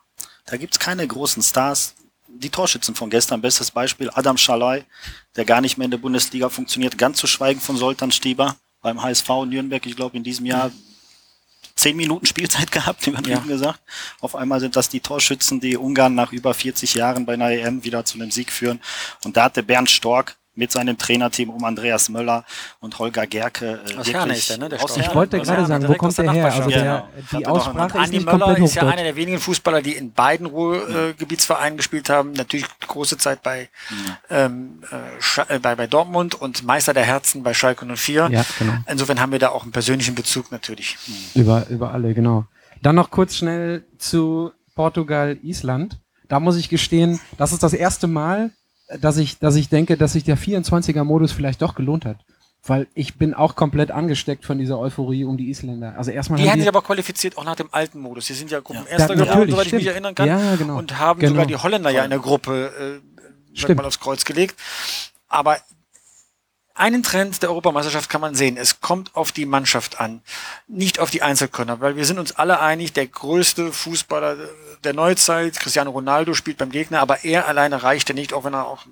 Da 0.47 0.57
gibt's 0.57 0.79
keine 0.79 1.07
großen 1.07 1.43
Stars. 1.43 1.95
Die 2.27 2.51
Torschützen 2.51 2.95
von 2.95 3.09
gestern, 3.09 3.41
bestes 3.41 3.71
Beispiel, 3.71 4.11
Adam 4.13 4.37
Schalay, 4.37 4.85
der 5.37 5.45
gar 5.45 5.61
nicht 5.61 5.79
mehr 5.79 5.87
in 5.87 5.91
der 5.91 5.99
Bundesliga 5.99 6.51
funktioniert, 6.51 6.99
ganz 6.99 7.19
zu 7.19 7.27
schweigen 7.27 7.61
von 7.61 7.77
Soltan 7.77 8.13
Stieber 8.13 8.57
beim 8.83 9.03
HSV 9.03 9.29
Nürnberg, 9.47 9.85
ich 9.87 9.97
glaube 9.97 10.17
in 10.17 10.23
diesem 10.23 10.47
Jahr 10.47 10.71
zehn 11.79 11.97
Minuten 11.97 12.27
Spielzeit 12.27 12.73
gehabt, 12.73 13.07
übertrieben 13.07 13.31
Ja. 13.49 13.55
gesagt. 13.55 13.81
Auf 14.21 14.35
einmal 14.35 14.61
sind 14.61 14.77
das 14.77 14.89
die 14.89 15.01
Torschützen, 15.01 15.61
die 15.61 15.77
Ungarn 15.77 16.15
nach 16.15 16.33
über 16.33 16.55
40 16.55 16.95
Jahren 16.95 17.25
bei 17.27 17.35
einer 17.35 17.51
EM 17.51 17.85
wieder 17.85 18.05
zu 18.05 18.19
einem 18.19 18.31
Sieg 18.31 18.53
führen. 18.53 18.81
Und 19.25 19.37
da 19.37 19.45
hatte 19.45 19.63
Bernd 19.63 19.91
Stork 19.91 20.37
mit 20.59 20.73
seinem 20.73 20.99
Trainerteam 20.99 21.51
um 21.51 21.63
Andreas 21.65 22.09
Möller 22.09 22.45
und 22.81 22.99
Holger 22.99 23.27
Gerke 23.29 23.81
äh, 23.89 23.97
Aus 23.97 24.13
Herne 24.13 24.35
ist 24.37 24.51
der, 24.51 24.59
ne? 24.59 24.69
Der 24.69 24.83
aus. 24.83 24.97
Ich 24.97 25.15
wollte 25.15 25.37
Ja, 25.39 25.45
gerade 25.45 25.61
ja, 25.63 25.67
sagen, 25.69 25.83
wo 25.85 25.87
direkt 25.87 26.01
kommt 26.01 26.09
aus 26.11 26.17
der 26.17 26.25
der 26.25 26.33
her? 26.35 26.45
Also 26.47 26.59
Nachbarschaft. 26.59 26.85
der, 26.85 26.85
Ja, 27.33 27.39
die 27.39 27.47
Aussprache 27.47 27.87
ist 27.99 28.05
Andi 28.05 28.17
nicht 28.17 28.27
Möller 28.27 28.39
komplett 28.47 28.65
ist 28.65 28.75
ja 28.75 28.83
einer 28.89 29.03
der 29.05 29.17
wenigen 29.17 29.39
Fußballer, 29.39 29.83
die 29.83 29.93
in 29.93 30.13
beiden 30.13 30.47
Ruhrgebietsvereinen 30.47 31.77
gespielt 31.77 32.11
haben. 32.11 32.33
Natürlich 32.33 32.67
große 32.87 33.17
Zeit 33.19 33.43
bei, 33.43 33.69
ähm, 34.31 34.83
äh, 34.91 35.55
äh, 35.55 35.59
bei, 35.61 35.77
bei 35.77 35.87
Dortmund 35.87 36.35
und 36.35 36.65
Meister 36.65 36.93
der 36.93 37.05
Herzen 37.05 37.43
bei 37.43 37.55
Schalke 37.55 37.87
04. 37.87 38.29
Ja, 38.31 38.45
genau. 38.59 38.75
Insofern 38.87 39.21
haben 39.21 39.33
wir 39.33 39.39
da 39.39 39.51
auch 39.51 39.63
einen 39.63 39.73
persönlichen 39.73 40.15
Bezug 40.15 40.51
natürlich. 40.51 40.97
Über, 41.35 41.67
über 41.69 41.93
alle, 41.93 42.15
genau. 42.15 42.45
Dann 42.83 42.97
noch 42.97 43.11
kurz 43.11 43.37
schnell 43.37 43.85
zu 43.99 44.51
Portugal, 44.75 45.39
Island. 45.43 45.99
Da 46.29 46.41
muss 46.41 46.57
ich 46.57 46.69
gestehen, 46.69 47.21
das 47.39 47.53
ist 47.53 47.63
das 47.63 47.73
erste 47.73 48.07
Mal, 48.07 48.51
dass 49.01 49.17
ich, 49.19 49.39
dass 49.39 49.57
ich 49.57 49.69
denke, 49.69 49.97
dass 49.97 50.13
sich 50.13 50.25
der 50.25 50.39
24er-Modus 50.39 51.33
vielleicht 51.33 51.63
doch 51.63 51.75
gelohnt 51.75 52.05
hat. 52.05 52.17
Weil 52.67 52.87
ich 52.95 53.17
bin 53.17 53.35
auch 53.35 53.55
komplett 53.55 53.91
angesteckt 53.91 54.45
von 54.45 54.59
dieser 54.59 54.79
Euphorie 54.79 55.25
um 55.25 55.37
die 55.37 55.49
Isländer. 55.49 55.95
Also 55.97 56.11
erstmal 56.11 56.39
Die 56.39 56.43
haben 56.45 56.51
haben 56.51 56.57
die, 56.59 56.63
sich 56.63 56.69
aber 56.69 56.83
qualifiziert 56.83 57.39
auch 57.39 57.45
nach 57.45 57.55
dem 57.55 57.69
alten 57.71 58.01
Modus. 58.01 58.27
Die 58.27 58.33
sind 58.35 58.51
ja 58.51 58.61
Gruppenerster 58.61 59.15
Ja, 59.15 59.25
geworden, 59.25 59.51
soweit 59.51 59.67
ich 59.67 59.73
mich 59.73 59.87
erinnern 59.87 60.15
kann. 60.15 60.27
Ja, 60.29 60.57
genau. 60.57 60.77
Und 60.77 60.99
haben 60.99 61.21
Genau. 61.21 61.31
sogar 61.33 61.47
die 61.47 61.57
Holländer 61.57 61.91
ja 61.91 62.03
in 62.05 62.11
der 62.11 62.19
Gruppe 62.19 63.01
äh, 63.55 63.57
Stimmt. 63.57 63.79
mal 63.79 63.87
aufs 63.87 64.01
Kreuz 64.01 64.25
gelegt. 64.25 64.57
Aber 65.29 65.57
einen 66.79 67.03
Trend 67.03 67.43
der 67.43 67.51
Europameisterschaft 67.51 68.09
kann 68.09 68.21
man 68.21 68.35
sehen. 68.35 68.57
Es 68.57 68.81
kommt 68.81 69.15
auf 69.15 69.33
die 69.33 69.47
Mannschaft 69.47 70.01
an, 70.01 70.23
nicht 70.67 70.99
auf 70.99 71.11
die 71.11 71.23
Einzelkönner, 71.23 71.81
weil 71.81 71.97
wir 71.97 72.05
sind 72.05 72.19
uns 72.19 72.33
alle 72.37 72.61
einig, 72.61 72.93
der 72.93 73.07
größte 73.07 73.73
Fußballer 73.73 74.37
der 74.85 74.95
Neuzeit, 74.95 75.59
Cristiano 75.59 75.91
Ronaldo 75.91 76.35
spielt 76.35 76.59
beim 76.59 76.71
Gegner, 76.71 77.01
aber 77.01 77.25
er 77.25 77.49
alleine 77.49 77.83
reichte 77.83 78.15
nicht, 78.15 78.33
auch 78.33 78.45
wenn 78.45 78.55
er 78.55 78.67
auch 78.67 78.87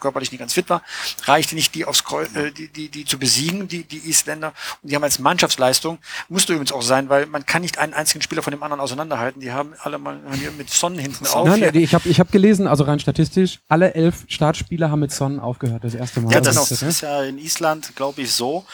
körperlich 0.00 0.32
nicht 0.32 0.40
ganz 0.40 0.52
fit 0.52 0.68
war, 0.68 0.82
reichte 1.24 1.54
nicht, 1.54 1.74
die 1.74 1.84
aufs 1.84 2.04
Kreuz, 2.04 2.34
äh, 2.34 2.50
die, 2.50 2.68
die, 2.68 2.88
die 2.88 3.04
zu 3.04 3.18
besiegen, 3.18 3.68
die, 3.68 3.84
die 3.84 3.98
Isländer. 4.08 4.52
Und 4.82 4.90
die 4.90 4.96
haben 4.96 5.04
als 5.04 5.18
Mannschaftsleistung, 5.18 5.98
musste 6.28 6.52
übrigens 6.52 6.72
auch 6.72 6.82
sein, 6.82 7.08
weil 7.08 7.26
man 7.26 7.46
kann 7.46 7.62
nicht 7.62 7.78
einen 7.78 7.94
einzigen 7.94 8.22
Spieler 8.22 8.42
von 8.42 8.50
dem 8.52 8.62
anderen 8.62 8.80
auseinanderhalten. 8.80 9.40
Die 9.40 9.52
haben 9.52 9.74
alle 9.80 9.98
mal 9.98 10.18
hier 10.34 10.50
mit 10.52 10.70
Sonnen 10.70 10.98
hinten 10.98 11.26
auf. 11.26 11.46
Nein, 11.46 11.60
nein, 11.60 11.74
ich 11.76 11.94
habe 11.94 12.08
ich 12.08 12.20
hab 12.20 12.32
gelesen, 12.32 12.66
also 12.66 12.84
rein 12.84 13.00
statistisch, 13.00 13.60
alle 13.68 13.94
elf 13.94 14.24
Startspieler 14.28 14.90
haben 14.90 15.00
mit 15.00 15.12
Son 15.12 15.38
aufgehört, 15.40 15.84
das 15.84 15.94
erste 15.94 16.20
Mal. 16.20 16.32
Ja, 16.32 16.38
Also 16.38 16.50
das 16.52 16.70
ist 16.70 16.82
das, 16.82 16.88
ist 16.88 17.00
ja 17.02 17.22
in 17.22 17.38
Island, 17.38 17.94
glaube 17.94 18.22
ich, 18.22 18.32
so. 18.32 18.64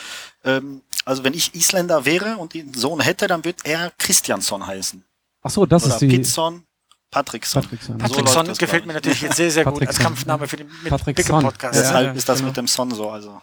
Ähm, 0.45 0.83
also 1.05 1.25
wenn 1.25 1.35
ich 1.35 1.55
Isländer 1.55 2.05
wäre 2.05 2.37
und 2.37 2.55
einen 2.55 2.75
Sohn 2.75 3.01
hätte, 3.01 3.27
dann 3.27 3.45
wird 3.45 3.61
er 3.65 3.93
Christiansson 3.99 4.67
heißen. 4.67 5.05
Ach 5.43 5.51
so, 5.51 5.67
das 5.67 5.85
Oder 5.85 5.95
ist 5.95 6.01
die 6.01 6.09
Pitson, 6.09 6.65
Patrickson. 7.11 7.62
Patrickson. 7.62 7.95
So 7.95 7.99
Patrick 7.99 8.25
läuft 8.25 8.35
Son 8.35 8.47
das, 8.47 8.59
gefällt 8.59 8.85
mir 8.87 8.92
ich. 8.92 8.97
natürlich 8.97 9.23
jetzt 9.23 9.37
sehr, 9.37 9.51
sehr 9.51 9.64
gut 9.64 9.87
als. 9.87 9.99
Kampfname 9.99 10.47
für 10.49 10.57
den 10.57 10.66
mit 10.83 10.90
Patrick 10.90 11.16
Bicke 11.16 11.29
Son. 11.29 11.42
Podcast. 11.42 11.75
Ja, 11.77 11.81
Deshalb 11.83 12.07
ja, 12.09 12.12
ist 12.12 12.29
das 12.29 12.38
genau. 12.38 12.49
mit 12.49 12.57
dem 12.57 12.66
Son 12.66 12.90
so. 12.90 13.11
Also 13.11 13.40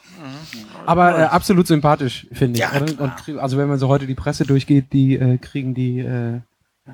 Aber 0.86 1.18
äh, 1.18 1.24
absolut 1.24 1.66
sympathisch, 1.68 2.28
finde 2.32 2.54
ich. 2.56 2.60
Ja. 2.60 2.72
Und, 2.80 3.00
also 3.40 3.58
wenn 3.58 3.68
man 3.68 3.80
so 3.80 3.88
heute 3.88 4.06
die 4.06 4.16
Presse 4.16 4.46
durchgeht, 4.46 4.92
die 4.94 5.16
äh, 5.16 5.38
kriegen 5.38 5.74
die, 5.74 6.00
äh, 6.00 6.42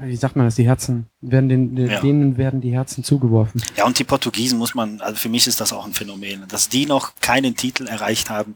wie 0.03 0.15
sagt 0.15 0.35
man 0.35 0.45
das, 0.45 0.55
die 0.55 0.65
Herzen, 0.67 1.07
werden 1.21 1.49
den, 1.49 1.75
den- 1.75 1.89
Ja. 1.89 1.99
denen 1.99 2.37
werden 2.37 2.61
die 2.61 2.71
Herzen 2.71 3.03
zugeworfen. 3.03 3.61
ja, 3.75 3.85
und 3.85 3.97
die 3.97 4.03
Portugiesen 4.03 4.59
muss 4.59 4.75
man, 4.75 5.01
also 5.01 5.15
für 5.17 5.29
mich 5.29 5.47
ist 5.47 5.59
das 5.59 5.73
auch 5.73 5.85
ein 5.85 5.93
Phänomen, 5.93 6.45
dass 6.47 6.69
die 6.69 6.85
noch 6.85 7.13
keinen 7.19 7.55
Titel 7.55 7.87
erreicht 7.87 8.29
haben. 8.29 8.55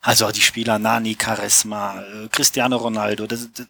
Also 0.00 0.30
die 0.30 0.40
Spieler 0.40 0.78
Nani, 0.78 1.16
Charisma, 1.20 2.00
äh, 2.00 2.28
Cristiano 2.30 2.76
Ronaldo, 2.76 3.26
das, 3.26 3.48
das, 3.52 3.66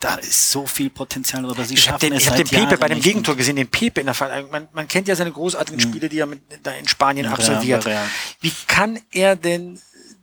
da 0.00 0.14
ist 0.14 0.50
so 0.50 0.66
viel 0.66 0.88
Potenzial, 0.88 1.44
aber 1.44 1.62
sie 1.64 1.74
Ich 1.74 1.88
habe 1.88 2.00
schaffen 2.00 2.10
den, 2.10 2.12
es 2.14 2.22
ich 2.22 2.30
hab 2.30 2.38
seit 2.38 2.50
den 2.50 2.58
Pepe 2.58 2.78
bei 2.78 2.88
dem. 2.88 3.00
Gegentor 3.00 3.36
gesehen, 3.36 3.56
den 3.56 3.68
Pepe 3.68 4.00
in 4.00 4.06
der 4.06 4.14
Fall. 4.14 4.44
Man, 4.50 4.66
man 4.72 4.88
kennt 4.88 5.08
ja 5.08 5.14
seine 5.14 5.30
großartigen 5.30 5.78
Spiele, 5.78 6.08
die 6.08 6.18
er 6.18 6.26
mit, 6.26 6.40
da 6.62 6.72
in 6.72 6.88
Spanien 6.88 7.26
Ja, 7.26 7.32
absolviert. 7.32 7.84
Real, 7.84 7.98
Real. 7.98 8.10
Wie 8.40 8.52
kann 8.66 8.98
er 9.12 9.36
denn 9.36 9.78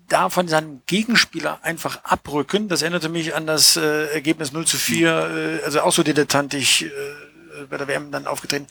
da 0.10 0.30
von 0.30 0.48
seinem 0.48 0.82
Gegenspieler 0.88 1.60
einfach 1.62 2.04
abrücken? 2.04 2.70
Das 2.70 2.82
erinnerte 2.82 3.08
mich 3.08 3.36
an 3.36 3.46
das 3.46 3.78
äh, 3.78 4.08
Ergebnis 4.14 4.52
0 4.52 4.66
zu 4.66 4.78
4, 4.78 5.60
äh, 5.62 5.66
also 5.66 5.82
auch 5.82 5.94
so 5.94 6.02
dilettantisch 6.02 6.82
äh, 6.82 6.90
bei 7.70 7.78
der 7.78 7.88
WM 7.88 8.12
dann 8.12 8.26
aufgetreten. 8.26 8.66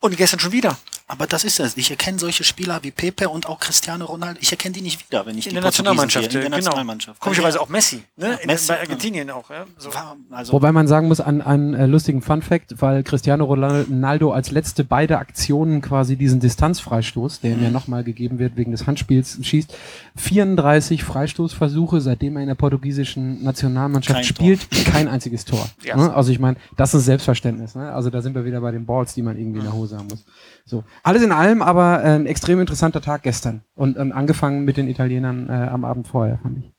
Und 0.00 0.14
gestern 0.18 0.38
schon 0.38 0.52
wieder. 0.52 0.76
Aber 1.06 1.26
das 1.26 1.44
ist 1.44 1.60
es. 1.60 1.76
Ich 1.76 1.90
erkenne 1.90 2.18
solche 2.18 2.44
Spieler 2.44 2.82
wie 2.82 2.90
Pepe 2.90 3.28
und 3.28 3.46
auch 3.46 3.60
Cristiano 3.60 4.06
Ronaldo. 4.06 4.38
Ich 4.40 4.50
erkenne 4.50 4.72
die 4.72 4.80
nicht 4.80 5.06
wieder, 5.06 5.26
wenn 5.26 5.36
ich 5.36 5.46
In 5.46 5.50
die 5.50 5.54
der 5.56 5.64
Nationalmannschaft, 5.64 6.32
sehe. 6.32 6.40
In 6.40 6.50
der 6.50 6.50
genau. 6.50 6.56
Nationalmannschaft. 6.56 7.20
Komischerweise 7.20 7.60
auch 7.60 7.68
Messi, 7.68 8.02
ne? 8.16 8.30
Ja, 8.30 8.32
In, 8.36 8.46
Messi, 8.46 8.68
bei 8.68 8.74
ja. 8.74 8.80
Argentinien 8.80 9.30
auch, 9.30 9.50
ja? 9.50 9.66
So. 9.76 9.92
Warum? 9.92 10.24
Also, 10.30 10.52
Wobei 10.54 10.72
man 10.72 10.88
sagen 10.88 11.08
muss, 11.08 11.20
an 11.20 11.42
einen 11.42 11.74
äh, 11.74 11.84
lustigen 11.86 12.22
Fun 12.22 12.40
Fact, 12.40 12.80
weil 12.80 13.02
Cristiano 13.02 13.44
Ronaldo 13.44 14.32
als 14.32 14.50
letzte 14.50 14.82
beide 14.82 15.18
Aktionen 15.18 15.82
quasi 15.82 16.16
diesen 16.16 16.40
Distanzfreistoß, 16.40 17.40
der 17.40 17.50
ihm 17.52 17.58
Mhm. 17.58 17.64
ja 17.64 17.70
nochmal 17.70 18.02
gegeben 18.02 18.38
wird 18.38 18.56
wegen 18.56 18.72
des 18.72 18.86
Handspiels, 18.86 19.38
schießt. 19.42 19.74
34 20.16 21.04
Freistoßversuche, 21.04 22.00
seitdem 22.00 22.36
er 22.36 22.42
in 22.42 22.48
der 22.48 22.54
portugiesischen 22.54 23.42
Nationalmannschaft 23.42 24.20
Kein 24.20 24.24
spielt, 24.24 24.68
kein 24.86 25.08
einziges 25.08 25.44
Tor. 25.44 25.68
Ja. 25.84 25.96
Ne? 25.96 26.14
Also 26.14 26.32
ich 26.32 26.38
meine, 26.38 26.56
das 26.76 26.94
ist 26.94 27.04
Selbstverständnis. 27.04 27.74
Ne? 27.74 27.92
Also 27.92 28.10
da 28.10 28.22
sind 28.22 28.34
wir 28.34 28.44
wieder 28.44 28.60
bei 28.60 28.70
den 28.70 28.86
Balls, 28.86 29.12
die 29.14 29.22
man 29.22 29.36
irgendwie 29.36 29.58
in 29.58 29.64
der 29.64 29.74
Hose 29.74 29.98
haben 29.98 30.06
muss. 30.08 30.24
So, 30.66 30.82
alles 31.02 31.22
in 31.22 31.32
allem 31.32 31.62
aber 31.62 32.02
äh, 32.02 32.14
ein 32.14 32.26
extrem 32.26 32.60
interessanter 32.60 33.00
Tag 33.00 33.22
gestern 33.22 33.62
und 33.74 33.96
ähm, 33.96 34.12
angefangen 34.12 34.64
mit 34.64 34.76
den 34.76 34.88
Italienern 34.88 35.48
äh, 35.48 35.68
am 35.68 35.84
Abend 35.84 36.08
vorher, 36.08 36.38
fand 36.38 36.58
ich. 36.58 36.74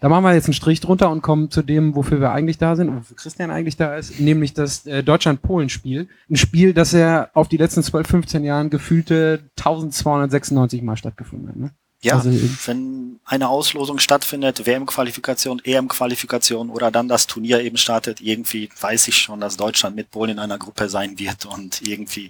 Da 0.00 0.10
machen 0.10 0.24
wir 0.24 0.34
jetzt 0.34 0.46
einen 0.46 0.54
Strich 0.54 0.80
drunter 0.80 1.10
und 1.10 1.22
kommen 1.22 1.50
zu 1.50 1.62
dem, 1.62 1.94
wofür 1.94 2.20
wir 2.20 2.32
eigentlich 2.32 2.58
da 2.58 2.76
sind 2.76 2.90
und 2.90 2.96
wofür 2.96 3.16
Christian 3.16 3.50
eigentlich 3.50 3.78
da 3.78 3.96
ist, 3.96 4.20
nämlich 4.20 4.52
das 4.52 4.84
äh, 4.84 5.02
Deutschland-Polen-Spiel. 5.02 6.08
Ein 6.28 6.36
Spiel, 6.36 6.74
das 6.74 6.92
er 6.92 7.30
auf 7.32 7.48
die 7.48 7.56
letzten 7.56 7.82
12, 7.82 8.06
15 8.06 8.44
Jahren 8.44 8.68
gefühlte 8.68 9.44
1296 9.56 10.82
Mal 10.82 10.98
stattgefunden 10.98 11.48
hat. 11.48 11.56
Ne? 11.56 11.70
Ja, 12.02 12.16
Also, 12.16 12.30
wenn 12.66 13.18
eine 13.24 13.48
Auslosung 13.48 13.98
stattfindet, 13.98 14.66
WM-Qualifikation, 14.66 15.62
EM-Qualifikation 15.64 16.68
oder 16.68 16.90
dann 16.90 17.08
das 17.08 17.26
Turnier 17.26 17.62
eben 17.62 17.78
startet, 17.78 18.20
irgendwie 18.20 18.68
weiß 18.78 19.08
ich 19.08 19.16
schon, 19.16 19.40
dass 19.40 19.56
Deutschland 19.56 19.96
mit 19.96 20.10
Polen 20.10 20.32
in 20.32 20.38
einer 20.38 20.58
Gruppe 20.58 20.90
sein 20.90 21.18
wird 21.18 21.46
und 21.46 21.80
irgendwie 21.80 22.28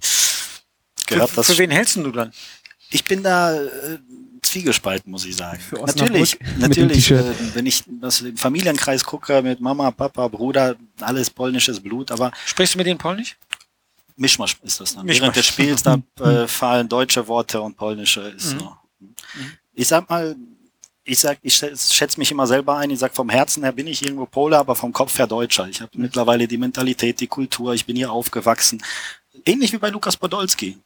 gehört 1.06 1.30
für, 1.30 1.36
das. 1.36 1.46
für 1.46 1.58
wen 1.58 1.70
hältst 1.70 1.96
denn 1.96 2.04
du 2.04 2.10
dann? 2.10 2.32
Ich 2.90 3.04
bin 3.04 3.22
da 3.22 3.54
äh, 3.60 3.98
zwiegespalten, 4.42 5.10
muss 5.10 5.24
ich 5.24 5.36
sagen. 5.36 5.58
Natürlich, 5.86 6.38
natürlich. 6.58 7.10
Äh, 7.10 7.22
wenn 7.54 7.66
ich 7.66 7.82
das 8.00 8.20
im 8.20 8.36
Familienkreis 8.36 9.02
gucke 9.04 9.42
mit 9.42 9.60
Mama, 9.60 9.90
Papa, 9.90 10.28
Bruder, 10.28 10.76
alles 11.00 11.30
polnisches 11.30 11.80
Blut, 11.80 12.10
aber 12.10 12.30
Sprichst 12.46 12.74
du 12.74 12.78
mit 12.78 12.86
denen 12.86 12.98
Polnisch? 12.98 13.36
Mischmasch 14.16 14.56
ist 14.62 14.80
das 14.80 14.94
dann. 14.94 15.06
Mischmasch. 15.06 15.22
Während 15.22 15.36
des 15.36 15.46
Spiels, 15.46 15.82
da 15.82 15.98
äh, 16.20 16.46
fallen 16.46 16.88
deutsche 16.88 17.26
Worte 17.26 17.60
und 17.60 17.76
polnische 17.76 18.20
ist 18.36 18.54
Mhm. 18.54 18.58
so. 18.60 18.76
Ich 19.74 19.88
sag 19.88 20.08
mal, 20.08 20.36
ich 21.02 21.18
sag, 21.18 21.38
ich 21.42 21.54
schätz- 21.54 21.92
schätze 21.92 22.18
mich 22.20 22.30
immer 22.30 22.46
selber 22.46 22.76
ein, 22.76 22.90
ich 22.90 22.98
sag 23.00 23.14
vom 23.14 23.28
Herzen 23.28 23.64
her 23.64 23.72
bin 23.72 23.86
ich 23.88 24.02
irgendwo 24.04 24.24
Pole, 24.26 24.56
aber 24.56 24.76
vom 24.76 24.92
Kopf 24.92 25.18
her 25.18 25.26
Deutscher. 25.26 25.66
Ich 25.68 25.80
habe 25.80 25.90
mittlerweile 25.96 26.46
die 26.46 26.58
Mentalität, 26.58 27.18
die 27.20 27.26
Kultur, 27.26 27.74
ich 27.74 27.84
bin 27.86 27.96
hier 27.96 28.12
aufgewachsen. 28.12 28.82
Ähnlich 29.46 29.72
wie 29.72 29.78
bei 29.78 29.90
Lukas 29.90 30.16
Podolski. 30.16 30.78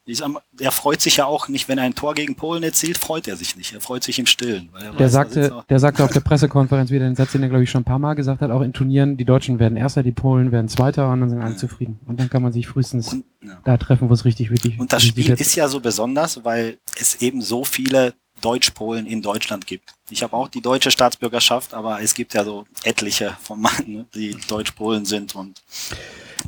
Der 0.53 0.73
freut 0.73 1.01
sich 1.01 1.19
ja 1.19 1.27
auch 1.27 1.49
nicht, 1.49 1.69
wenn 1.69 1.79
er 1.79 1.85
ein 1.85 1.95
Tor 1.95 2.15
gegen 2.15 2.35
Polen 2.35 2.63
erzielt, 2.65 2.99
freut 2.99 3.29
er 3.29 3.37
sich 3.37 3.57
nicht. 3.57 3.73
Er 3.73 3.81
freut 3.81 4.03
sich 4.03 4.19
im 4.19 4.27
Stillen. 4.27 4.69
Weil 4.73 4.83
er 4.83 4.93
Der 4.93 5.07
weiß, 5.07 5.13
sagte, 5.13 5.65
der 5.69 5.79
sagte 5.79 6.05
auf 6.05 6.13
der 6.13 6.21
Pressekonferenz 6.21 6.91
wieder 6.91 7.05
den 7.05 7.15
Satz, 7.15 7.33
den 7.33 7.43
er, 7.43 7.49
glaube 7.49 7.65
ich, 7.65 7.71
schon 7.71 7.83
ein 7.83 7.85
paar 7.85 8.01
Mal 8.01 8.15
gesagt 8.15 8.41
hat, 8.41 8.51
auch 8.51 8.63
in 8.63 8.73
Turnieren, 8.73 9.17
die 9.17 9.25
Deutschen 9.25 9.61
werden 9.61 9.77
Erster, 9.77 10.03
die 10.03 10.13
Polen 10.13 10.51
werden 10.51 10.69
Zweiter 10.69 11.11
und 11.11 11.21
dann 11.21 11.31
sind 11.31 11.41
alle 11.41 11.57
zufrieden. 11.57 12.01
Und 12.07 12.19
dann 12.19 12.31
kann 12.31 12.43
man 12.43 12.53
sich 12.53 12.67
frühestens 12.67 13.13
und, 13.13 13.25
ja. 13.45 13.61
da 13.65 13.77
treffen, 13.77 14.09
wo 14.09 14.15
es 14.15 14.25
richtig, 14.25 14.51
wirklich 14.51 14.79
Und 14.79 14.93
das 14.93 15.05
Spiel 15.05 15.31
ist 15.31 15.55
ja 15.55 15.69
so 15.69 15.79
besonders, 15.79 16.45
weil 16.45 16.79
es 17.01 17.23
eben 17.23 17.41
so 17.41 17.65
viele 17.65 18.15
Deutsch-Polen 18.41 19.07
in 19.07 19.23
Deutschland 19.23 19.67
gibt. 19.67 19.95
Ich 20.11 20.23
habe 20.23 20.35
auch 20.35 20.49
die 20.49 20.61
deutsche 20.61 20.91
Staatsbürgerschaft, 20.91 21.75
aber 21.75 22.01
es 22.01 22.15
gibt 22.15 22.35
ja 22.35 22.45
so 22.45 22.65
etliche 22.85 23.37
von 23.41 23.61
Mann, 23.61 23.73
ne, 23.87 24.07
die 24.15 24.37
Deutsch-Polen 24.49 25.05
sind 25.05 25.35
und 25.35 25.63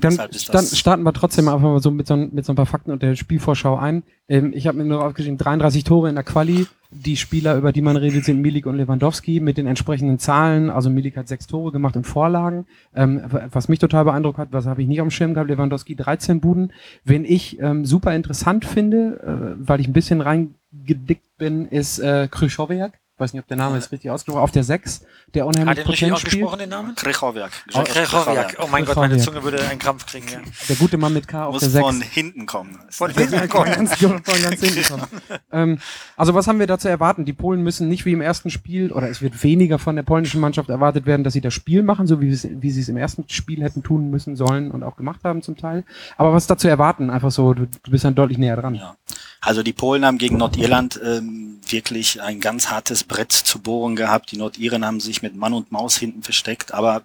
Dann 0.01 0.17
dann 0.17 0.67
starten 0.67 1.03
wir 1.03 1.13
trotzdem 1.13 1.49
einfach 1.49 1.61
mal 1.61 1.81
so 1.81 1.91
mit 1.91 2.07
so, 2.07 2.17
mit 2.17 2.45
so 2.45 2.53
ein 2.53 2.57
paar 2.57 2.67
Fakten 2.67 2.91
und 2.91 3.03
der 3.03 3.17
Spielvorschau 3.17 3.77
ein. 3.77 4.03
Ähm, 4.29 4.53
ich 4.55 4.67
habe 4.67 4.79
mir 4.79 4.85
nur 4.85 5.05
aufgeschrieben, 5.05 5.39
33 5.39 5.85
Tore 5.85 6.09
in 6.09 6.15
der 6.15 6.25
Quali. 6.25 6.67
Die 6.93 7.17
Spieler, 7.17 7.57
über 7.57 7.73
die 7.73 7.83
man 7.83 7.97
redet, 7.97 8.25
sind 8.25 8.41
Milik 8.41 8.67
und 8.67 8.77
Lewandowski 8.77 9.39
mit 9.39 9.57
den 9.57 9.69
entsprechenden 9.69 10.19
Zahlen. 10.19 10.71
Also 10.71 10.91
Milik 10.91 11.17
hat 11.17 11.29
sechs 11.29 11.47
Tore 11.47 11.71
gemacht 11.71 11.95
in 11.95 12.03
Vorlagen. 12.03 12.67
Ähm, 12.95 13.23
was 13.53 13.69
mich 13.69 13.79
total 13.79 14.05
beeindruckt 14.05 14.39
hat, 14.39 14.49
was 14.51 14.67
habe 14.67 14.83
ich 14.83 14.89
nicht 14.89 15.01
am 15.01 15.11
Schirm 15.11 15.35
gehabt, 15.35 15.49
Lewandowski 15.49 15.95
13 15.95 16.41
Buden. 16.41 16.73
Wen 17.05 17.25
ich 17.25 17.61
ähm, 17.61 17.85
super 17.85 18.15
interessant 18.15 18.65
finde, 18.65 19.21
äh, 19.23 19.67
weil 19.67 19.81
ich 19.81 19.87
ein 19.87 19.93
bisschen 19.93 20.21
reingedickt 20.21 21.39
bin, 21.39 21.67
ist 21.67 22.01
äh, 22.01 22.29
Krychowiak. 22.29 23.00
Ich 23.21 23.23
weiß 23.23 23.35
nicht, 23.35 23.43
ob 23.43 23.49
der 23.49 23.59
Name 23.59 23.77
ist 23.77 23.93
richtig 23.93 24.11
ausgesprochen. 24.11 24.43
Auf 24.43 24.51
der 24.51 24.65
6, 24.65 25.05
der 25.35 25.43
Hat 25.43 25.49
unheimlich 25.55 25.75
den 25.77 25.87
richtig 25.87 26.09
Potent 26.09 26.19
spielt. 26.21 26.43
ausgesprochen, 26.45 26.59
den 26.59 26.69
Namen? 26.71 26.95
Krechowiak. 26.95 27.51
Oh, 27.75 27.83
Krechowiak. 27.83 28.57
Oh 28.63 28.69
mein 28.73 28.87
Gott, 28.87 28.97
meine. 28.97 29.19
Zunge 29.19 29.45
würde 29.45 29.63
einen 29.69 29.79
Krampf 29.79 30.07
kriegen. 30.07 30.27
Ja. 30.27 30.39
Der 30.71 30.77
gute 30.77 30.97
Mann 30.97 31.13
mit 31.13 31.29
K 31.29 31.45
auf 31.45 31.53
Muss 31.53 31.61
der 31.61 31.69
6. 31.69 31.85
von 31.87 32.01
hinten 32.01 32.47
kommen. 32.47 32.79
Von 32.89 33.11
hinten 33.11 33.47
kommen. 33.51 33.73
ganz, 33.73 33.95
von 33.95 34.23
ganz 34.25 34.61
hinten 34.63 34.83
kommen. 34.89 35.07
ähm, 35.53 35.79
also 36.17 36.33
was 36.33 36.49
haben 36.49 36.61
wir 36.61 36.67
da 36.67 36.79
zu 36.79 36.89
erwarten? 36.89 37.27
Die 37.27 37.35
Polen 37.35 37.63
müssen 37.63 37.89
nicht 37.91 38.07
wie 38.07 38.13
im 38.13 38.23
ersten 38.23 38.49
Spiel, 38.49 38.91
oder 38.91 39.11
es 39.11 39.21
wird 39.21 39.43
weniger 39.43 39.79
von 39.79 39.97
der 39.97 40.03
polnischen 40.03 40.41
Mannschaft 40.41 40.71
erwartet 40.71 41.05
werden, 41.05 41.23
dass 41.23 41.35
sie 41.35 41.43
das 41.43 41.53
Spiel 41.53 41.83
machen, 41.83 42.07
so 42.07 42.23
wie, 42.23 42.31
wie 42.31 42.71
sie 42.71 42.81
es 42.81 42.89
im 42.89 42.97
ersten 42.97 43.29
Spiel 43.29 43.63
hätten 43.63 43.83
tun 43.83 44.09
müssen 44.09 44.35
sollen 44.35 44.71
und 44.71 44.83
auch 44.83 44.97
gemacht 44.97 45.21
haben 45.25 45.43
zum 45.43 45.59
Teil. 45.59 45.85
Aber 46.17 46.33
was 46.33 46.45
ist 46.45 46.51
da 46.51 46.57
zu 46.57 46.69
erwarten? 46.69 47.11
Einfach 47.11 47.31
so, 47.31 47.53
du, 47.53 47.67
du 47.67 47.91
bist 47.91 48.03
dann 48.07 48.15
deutlich 48.15 48.39
näher 48.39 48.57
dran. 48.57 48.77
Ja. 48.77 48.97
Also 49.41 49.63
die 49.63 49.73
Polen 49.73 50.05
haben 50.05 50.19
gegen 50.19 50.37
Nordirland 50.37 51.01
ähm, 51.03 51.61
wirklich 51.67 52.21
ein 52.21 52.41
ganz 52.41 52.71
hartes 52.71 53.05
Brett 53.05 53.33
zu 53.33 53.61
bohren 53.61 53.97
gehabt. 53.97 54.33
Die 54.33 54.37
Nordiren 54.37 54.85
haben 54.85 55.01
sich 55.01 55.23
mit 55.23 55.35
Mann 55.35 55.55
und 55.55 55.73
Maus 55.73 55.97
hinten 55.97 56.23
versteckt, 56.23 56.75
aber 56.75 57.05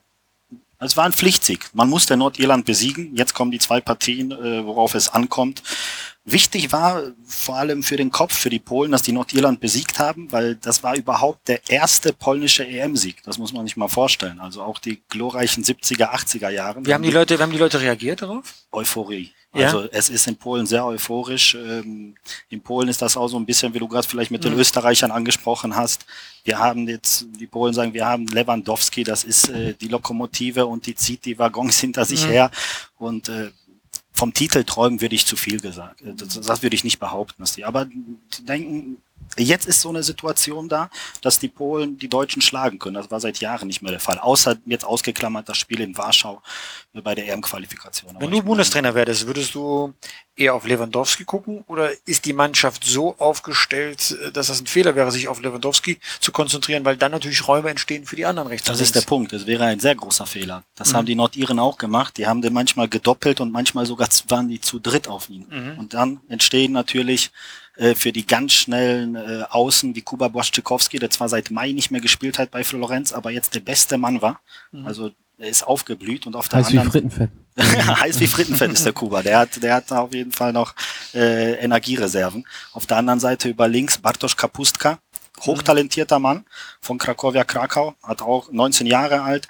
es 0.80 0.98
war 0.98 1.06
ein 1.06 1.14
Pflichtsieg. 1.14 1.70
Man 1.74 1.90
musste 1.90 2.18
Nordirland 2.18 2.66
besiegen. 2.66 3.16
Jetzt 3.16 3.34
kommen 3.34 3.52
die 3.52 3.60
zwei 3.60 3.80
Partien, 3.80 4.32
äh, 4.32 4.66
worauf 4.66 4.94
es 4.94 5.08
ankommt. 5.08 5.64
Wichtig 6.26 6.72
war 6.72 7.04
vor 7.26 7.56
allem 7.56 7.84
für 7.84 7.98
den 7.98 8.12
Kopf, 8.12 8.36
für 8.36 8.50
die 8.50 8.60
Polen, 8.60 8.92
dass 8.92 9.04
die 9.04 9.12
Nordirland 9.12 9.60
besiegt 9.60 10.00
haben, 10.00 10.32
weil 10.32 10.56
das 10.56 10.84
war 10.84 10.96
überhaupt 10.96 11.48
der 11.48 11.62
erste 11.70 12.14
polnische 12.14 12.68
EM-Sieg. 12.68 13.22
Das 13.24 13.38
muss 13.38 13.54
man 13.54 13.66
sich 13.66 13.78
mal 13.78 13.88
vorstellen. 13.88 14.40
Also 14.40 14.64
auch 14.64 14.80
die 14.80 15.02
glorreichen 15.08 15.64
70er, 15.64 16.12
80er 16.14 16.50
Jahre. 16.50 16.86
Wie 16.86 16.94
haben 16.94 17.04
die 17.04 17.12
Leute, 17.12 17.38
wie 17.38 17.44
haben 17.44 17.52
die 17.52 17.60
Leute 17.60 17.80
reagiert 17.80 18.24
darauf? 18.24 18.54
Euphorie. 18.72 19.32
Ja? 19.56 19.68
Also 19.68 19.88
es 19.92 20.10
ist 20.10 20.28
in 20.28 20.36
Polen 20.36 20.66
sehr 20.66 20.86
euphorisch. 20.86 21.56
Ähm, 21.56 22.16
in 22.50 22.62
Polen 22.62 22.90
ist 22.90 23.02
das 23.02 23.18
auch 23.18 23.28
so 23.28 23.38
ein 23.38 23.46
bisschen, 23.46 23.74
wie 23.74 23.80
du 23.80 23.88
gerade 23.88 24.08
vielleicht 24.08 24.32
mit 24.32 24.44
den 24.44 24.54
Mhm. 24.54 24.60
Österreichern 24.60 25.12
angesprochen 25.12 25.76
hast. 25.76 26.06
Wir 26.44 26.60
haben 26.60 26.88
jetzt, 26.88 27.26
die 27.40 27.48
Polen 27.48 27.74
sagen, 27.74 27.94
wir 27.94 28.06
haben 28.06 28.28
Lewandowski, 28.28 29.04
das 29.04 29.24
ist 29.24 29.50
äh, 29.50 29.74
die 29.74 29.88
Lokomotive 29.88 30.66
und 30.66 30.86
die 30.86 30.96
zieht 30.96 31.26
die 31.26 31.38
Waggons 31.40 31.80
hinter 31.82 32.06
sich 32.06 32.26
Mhm. 32.26 32.32
her. 32.32 32.52
Und 32.98 33.30
äh, 33.30 33.52
vom 34.12 34.34
Titel 34.34 34.64
träumen 34.64 35.02
würde 35.02 35.16
ich 35.16 35.26
zu 35.26 35.36
viel 35.36 35.60
gesagt. 35.60 36.02
Äh, 36.02 36.14
Das, 36.16 36.40
das 36.40 36.62
würde 36.64 36.76
ich 36.76 36.84
nicht 36.84 37.00
behaupten, 37.00 37.42
dass 37.42 37.54
die. 37.54 37.66
Aber 37.66 37.86
die 37.86 38.46
denken, 38.46 38.98
jetzt 39.38 39.66
ist 39.66 39.82
so 39.82 39.90
eine 39.90 40.04
Situation 40.04 40.70
da, 40.70 40.90
dass 41.22 41.40
die 41.40 41.48
Polen 41.50 41.98
die 41.98 42.08
Deutschen 42.08 42.42
schlagen 42.42 42.80
können. 42.80 42.96
Das 42.96 43.12
war 43.12 43.20
seit 43.20 43.40
Jahren 43.40 43.68
nicht 43.68 43.82
mehr 43.82 43.92
der 43.92 44.00
Fall. 44.00 44.20
Außer 44.20 44.58
jetzt 44.66 44.86
ausgeklammert 44.86 45.50
das 45.50 45.58
Spiel 45.58 45.82
in 45.82 45.98
Warschau 45.98 46.42
bei 46.94 47.16
der 47.16 47.28
EM-Qualifikation. 47.28 48.16
Wenn 48.20 48.32
du 48.32 48.42
Bundestrainer 48.42 48.96
wärst, 48.96 49.28
würdest 49.28 49.54
du 49.56 49.94
eher 50.38 50.54
auf 50.54 50.66
Lewandowski 50.68 51.24
gucken 51.26 51.64
oder 51.68 51.90
ist 52.06 52.26
die 52.26 52.34
Mannschaft 52.34 52.84
so 52.84 53.16
aufgestellt, 53.18 54.18
dass 54.34 54.48
das 54.48 54.62
ein 54.62 54.68
Fehler 54.68 54.96
wäre, 54.96 55.12
sich 55.12 55.28
auf 55.28 55.42
Lewandowski 55.42 56.00
zu 56.20 56.32
konzentrieren, 56.32 56.84
weil 56.86 56.98
dann 56.98 57.12
natürlich 57.12 57.48
Räume 57.48 57.70
entstehen 57.70 58.06
für 58.06 58.16
die 58.16 58.26
anderen 58.26 58.50
rechts 58.50 58.68
Das 58.68 58.82
ist 58.82 58.96
der? 58.96 59.02
Punkt. 59.02 59.32
Das 59.34 59.46
wäre 59.46 59.64
ein 59.66 59.80
sehr 59.80 59.96
großer 59.96 60.26
Fehler. 60.26 60.64
Das 60.76 60.92
Mhm. 60.92 60.98
haben 60.98 61.06
die 61.06 61.16
Nordiren 61.16 61.60
auch 61.60 61.78
gemacht. 61.78 62.18
Die 62.18 62.28
haben 62.28 62.42
den 62.42 62.54
manchmal 62.54 62.88
gedoppelt 62.90 63.40
und 63.42 63.52
manchmal 63.52 63.86
sogar 63.86 64.08
waren 64.28 64.48
die 64.50 64.60
zu 64.62 64.80
dritt 64.80 65.08
auf 65.08 65.30
ihn. 65.30 65.46
Mhm. 65.50 65.80
Und 65.80 65.94
dann 65.94 66.20
entstehen 66.28 66.72
natürlich 66.74 67.32
äh, 67.78 67.96
für 67.96 68.12
die 68.12 68.26
ganz 68.26 68.54
schnellen 68.54 69.16
äh, 69.16 69.44
Außen 69.50 69.96
wie 69.96 70.02
Kuba 70.02 70.28
Błaszczykowski, 70.28 71.00
der 71.00 71.10
zwar 71.10 71.30
seit 71.30 71.52
Mai 71.52 71.72
nicht 71.72 71.92
mehr 71.92 72.02
gespielt 72.02 72.40
hat 72.40 72.52
bei 72.52 72.64
Florenz, 72.64 73.14
aber 73.14 73.32
jetzt 73.32 73.56
der 73.56 73.60
beste 73.60 73.98
Mann 73.98 74.22
war. 74.22 74.40
Mhm. 74.72 74.86
Also 74.86 75.12
er 75.38 75.50
ist 75.50 75.64
aufgeblüht 75.64 76.26
und 76.28 76.36
auf 76.36 76.48
der 76.48 76.60
Heiß 76.60 76.72
wie 76.72 76.80
anderen 76.80 77.12
Frittenfett. 77.12 77.30
heiß 77.58 78.20
wie 78.20 78.28
Frittenfett 78.28 78.72
ist 78.72 78.86
der 78.86 78.94
Kuba. 78.94 79.22
Der 79.22 79.40
hat, 79.40 79.62
der 79.62 79.76
hat 79.76 79.92
auf 79.92 80.14
jeden 80.14 80.32
Fall 80.32 80.54
noch 80.54 80.74
äh, 81.14 81.54
Energiereserven. 81.56 82.46
Auf 82.72 82.86
der 82.86 82.98
anderen 82.98 83.20
Seite 83.20 83.50
über 83.50 83.68
links 83.68 83.98
Bartosz 83.98 84.38
Kapustka, 84.38 85.00
hochtalentierter 85.42 86.20
Mann 86.20 86.46
von 86.82 86.98
Krakowia 86.98 87.44
Krakau, 87.44 87.96
hat 88.04 88.22
auch 88.22 88.52
19 88.52 88.88
Jahre 88.88 89.22
alt, 89.22 89.48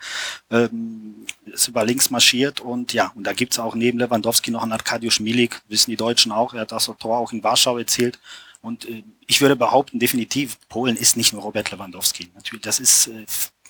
ähm, 0.49 1.25
ist 1.45 1.67
über 1.67 1.85
links 1.85 2.09
marschiert 2.09 2.59
und 2.59 2.93
ja, 2.93 3.11
und 3.15 3.25
da 3.25 3.33
gibt's 3.33 3.59
auch 3.59 3.75
neben 3.75 3.99
Lewandowski 3.99 4.51
noch 4.51 4.63
einen 4.63 4.71
Arkadiusz 4.71 5.19
Milik, 5.19 5.61
wissen 5.67 5.91
die 5.91 5.97
Deutschen 5.97 6.31
auch, 6.31 6.53
er 6.53 6.61
hat 6.61 6.71
das 6.71 6.91
Tor 6.99 7.17
auch 7.17 7.31
in 7.31 7.43
Warschau 7.43 7.77
erzielt. 7.77 8.19
Und 8.61 8.89
äh, 8.89 9.03
ich 9.27 9.41
würde 9.41 9.55
behaupten, 9.55 9.99
definitiv, 9.99 10.57
Polen 10.69 10.95
ist 10.95 11.17
nicht 11.17 11.33
nur 11.33 11.43
Robert 11.43 11.69
Lewandowski. 11.69 12.31
Natürlich, 12.33 12.63
das 12.63 12.79
ist, 12.79 13.07
äh, 13.07 13.25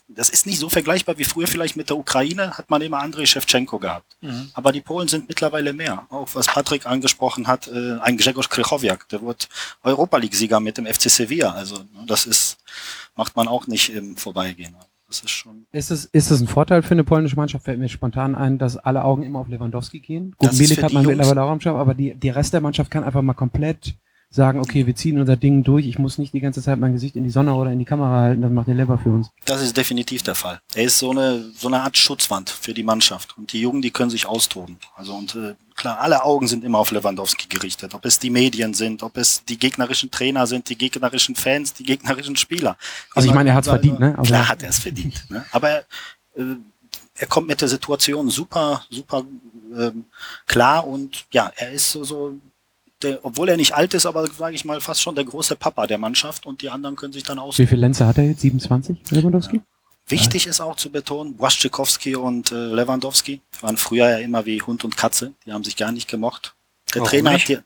das 0.08 0.30
ist 0.30 0.46
nicht 0.46 0.60
so 0.60 0.70
vergleichbar 0.70 1.18
wie 1.18 1.24
früher 1.24 1.48
vielleicht 1.48 1.76
mit 1.76 1.89
der 1.89 1.98
Ukraine, 1.98 2.58
hat 2.58 2.70
man 2.70 2.82
immer 2.82 3.00
Andrei 3.00 3.26
Shevchenko 3.26 3.80
gehabt. 3.80 4.15
Mhm. 4.22 4.50
Aber 4.54 4.72
die 4.72 4.82
Polen 4.82 5.08
sind 5.08 5.28
mittlerweile 5.28 5.74
mehr. 5.74 6.06
Auch 6.10 6.30
was 6.34 6.48
Patrick 6.48 6.86
angesprochen 6.86 7.48
hat, 7.48 7.68
äh, 7.68 7.98
ein 8.02 8.18
Grzegorz 8.18 8.50
Krychowiak, 8.50 9.10
der 9.10 9.22
wird 9.22 9.50
Europa 9.84 10.18
League-Sieger 10.18 10.60
mit 10.60 10.78
dem 10.78 10.86
FC 10.86 11.10
Sevilla. 11.10 11.52
Also 11.54 11.78
ne, 11.78 12.06
das 12.06 12.26
ist, 12.26 12.58
macht 13.15 13.36
man 13.36 13.48
auch 13.48 13.68
nicht 13.68 13.89
im 13.89 14.15
Vorbeigehen. 14.15 14.76
Das 15.08 15.20
ist 15.20 15.30
schon. 15.32 15.68
Ist 15.72 15.91
es, 15.91 16.06
ist 16.06 16.32
es 16.32 16.41
ein 16.41 16.48
Vorteil 16.48 16.82
für 16.82 16.91
eine 16.96 17.04
polnische 17.04 17.36
Mannschaft? 17.36 17.65
Fällt 17.65 17.80
mir 17.80 17.89
spontan 17.89 18.36
ein, 18.36 18.58
dass 18.58 18.76
alle 18.78 19.04
Augen 19.04 19.24
immer 19.24 19.39
auf 19.39 19.48
Lewandowski 19.48 20.00
gehen. 20.00 20.36
Gut, 20.38 20.54
Milik 20.54 20.82
hat 20.82 20.94
man 20.94 21.04
Jungs- 21.04 21.15
mittlerweile 21.18 21.44
auch 21.44 21.50
am 21.52 21.62
Schirm, 21.62 21.76
aber 21.76 21.94
die, 21.94 22.15
die 22.15 22.30
Rest 22.30 22.54
der 22.54 22.62
Mannschaft 22.62 22.89
kann 22.89 23.04
einfach 23.04 23.22
mal 23.22 23.34
komplett 23.34 23.96
sagen, 24.36 24.60
okay, 24.60 24.86
wir 24.86 24.95
ziehen 24.95 25.19
unser 25.19 25.36
Ding 25.38 25.63
durch. 25.63 25.88
Ich 25.88 25.98
muss 25.98 26.17
nicht 26.17 26.34
die 26.34 26.39
ganze 26.39 26.62
Zeit 26.62 26.80
mein 26.80 26.93
Gesicht 26.93 27.15
in 27.15 27.24
die 27.24 27.30
Sonne 27.30 27.56
oder 27.56 27.71
in 27.71 27.80
die 27.80 27.86
Kamera 27.86 28.21
halten. 28.21 28.41
Das 28.41 28.52
macht 28.52 28.67
der 28.67 28.76
Leber 28.76 28.98
für 28.98 29.10
uns. 29.10 29.30
Das 29.45 29.62
ist 29.62 29.76
definitiv 29.76 30.24
der 30.24 30.36
Fall. 30.36 30.60
Er 30.76 30.84
ist 30.84 31.00
so 31.00 31.12
eine, 31.12 31.45
so 31.58 31.67
eine 31.67 31.82
Art 31.82 31.98
Schutzwand 31.98 32.50
für 32.50 32.74
die 32.74 32.84
Mannschaft. 32.84 33.38
Und 33.38 33.54
die 33.54 33.62
Jungen, 33.62 33.82
die 33.82 33.91
können 33.91 34.10
sich 34.10 34.26
austoben. 34.26 34.78
Also 34.95 35.15
und 35.15 35.36
äh, 35.36 35.56
klar, 35.76 36.00
alle 36.00 36.24
Augen 36.24 36.48
sind 36.48 36.63
immer 36.63 36.80
auf 36.80 36.91
Lewandowski 36.91 37.48
gerichtet. 37.48 37.93
Ob 37.93 38.06
es 38.06 38.19
die 38.19 38.30
Medien 38.30 38.74
sind, 38.74 39.02
ob 39.04 39.17
es 39.17 39.43
die 39.45 39.58
gegnerischen 39.58 40.12
Trainer 40.12 40.45
sind, 40.48 40.69
die 40.69 40.78
gegnerischen 40.78 41.36
Fans, 41.36 41.74
die 41.74 41.84
gegnerischen 41.84 42.36
Spieler. 42.36 42.78
Also 43.13 43.28
ich 43.30 43.34
meine, 43.34 43.50
er 43.52 43.56
hat's 43.56 43.67
Überall- 43.67 43.80
verdient, 43.80 44.00
ne? 44.00 44.17
Also- 44.17 44.30
klar 44.30 44.50
hat 44.50 44.63
er 44.63 44.69
es 44.69 44.80
verdient. 44.80 45.26
Ne? 45.30 45.45
Aber 45.52 45.69
er, 45.69 45.80
äh, 46.38 46.56
er 47.17 47.28
kommt 47.28 47.48
mit 47.48 47.62
der 47.62 47.69
Situation 47.69 48.30
super, 48.30 48.84
super 48.89 49.24
ähm, 49.78 50.06
klar 50.48 50.86
und 50.86 51.26
ja, 51.32 51.52
er 51.56 51.71
ist 51.71 51.89
so, 51.91 52.04
so 52.04 52.34
der, 53.06 53.20
obwohl 53.24 53.50
er 53.50 53.58
nicht 53.58 53.74
alt 53.74 53.94
ist, 53.94 54.06
aber 54.06 54.28
sage 54.28 54.56
ich 54.56 54.65
mal 54.65 54.82
fast 54.82 55.02
schon 55.02 55.15
der 55.15 55.24
große 55.24 55.56
Papa 55.56 55.88
der 55.88 55.98
Mannschaft 55.98 56.46
und 56.46 56.62
die 56.62 56.70
anderen 56.70 56.96
können 56.96 57.13
sich 57.13 57.24
dann 57.24 57.39
aus. 57.39 57.58
Wie 57.58 57.68
viel 57.68 57.80
Lenze 57.80 58.06
hat 58.06 58.18
er 58.18 58.26
jetzt? 58.26 58.41
27, 58.41 58.98
Lewandowski? 59.12 59.62
Wichtig 60.08 60.46
ist 60.46 60.62
auch 60.62 60.76
zu 60.76 60.91
betonen, 60.91 61.36
Waschikowski 61.39 62.15
und 62.15 62.52
äh, 62.52 62.56
Lewandowski 62.56 63.41
waren 63.62 63.78
früher 63.78 64.10
ja 64.10 64.18
immer 64.20 64.46
wie 64.46 64.62
Hund 64.62 64.84
und 64.84 64.96
Katze. 64.96 65.34
Die 65.46 65.52
haben 65.52 65.63
sich 65.63 65.76
gar 65.76 65.91
nicht 65.91 66.08
gemocht. 66.08 66.54
Der 66.94 67.02
Warum 67.02 67.10
Trainer 67.10 67.32
nicht? 67.32 67.50
hat 67.50 67.58
die, 67.58 67.63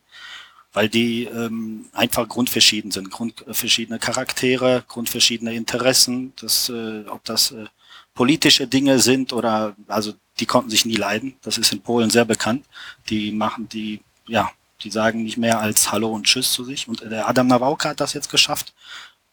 weil 0.72 0.88
die 0.88 1.24
ähm, 1.26 1.88
einfach 1.92 2.30
grundverschieden 2.30 2.92
sind, 2.92 3.12
grundverschiedene 3.12 4.00
Charaktere, 4.00 4.84
grundverschiedene 4.88 5.54
Interessen, 5.54 6.32
das, 6.40 6.70
äh, 6.70 7.04
ob 7.10 7.26
das 7.26 7.52
äh, 7.52 7.66
politische 8.14 8.68
Dinge 8.68 9.00
sind 9.00 9.34
oder 9.34 9.76
also 9.88 10.14
die 10.40 10.46
konnten 10.46 10.70
sich 10.70 10.86
nie 10.86 10.96
leiden. 10.96 11.36
Das 11.42 11.58
ist 11.58 11.74
in 11.74 11.82
Polen 11.82 12.10
sehr 12.10 12.26
bekannt. 12.26 12.66
Die 13.10 13.32
machen 13.32 13.68
die, 13.68 14.00
ja, 14.28 14.50
die 14.84 14.92
sagen 14.92 15.24
nicht 15.24 15.38
mehr 15.38 15.60
als 15.60 15.92
Hallo 15.92 16.10
und 16.10 16.26
Tschüss 16.26 16.54
zu 16.54 16.64
sich. 16.64 16.88
Und 16.88 17.02
der 17.02 17.28
Adam 17.28 17.48
Nawałka 17.48 17.90
hat 17.90 18.00
das 18.00 18.14
jetzt 18.14 18.30
geschafft, 18.30 18.74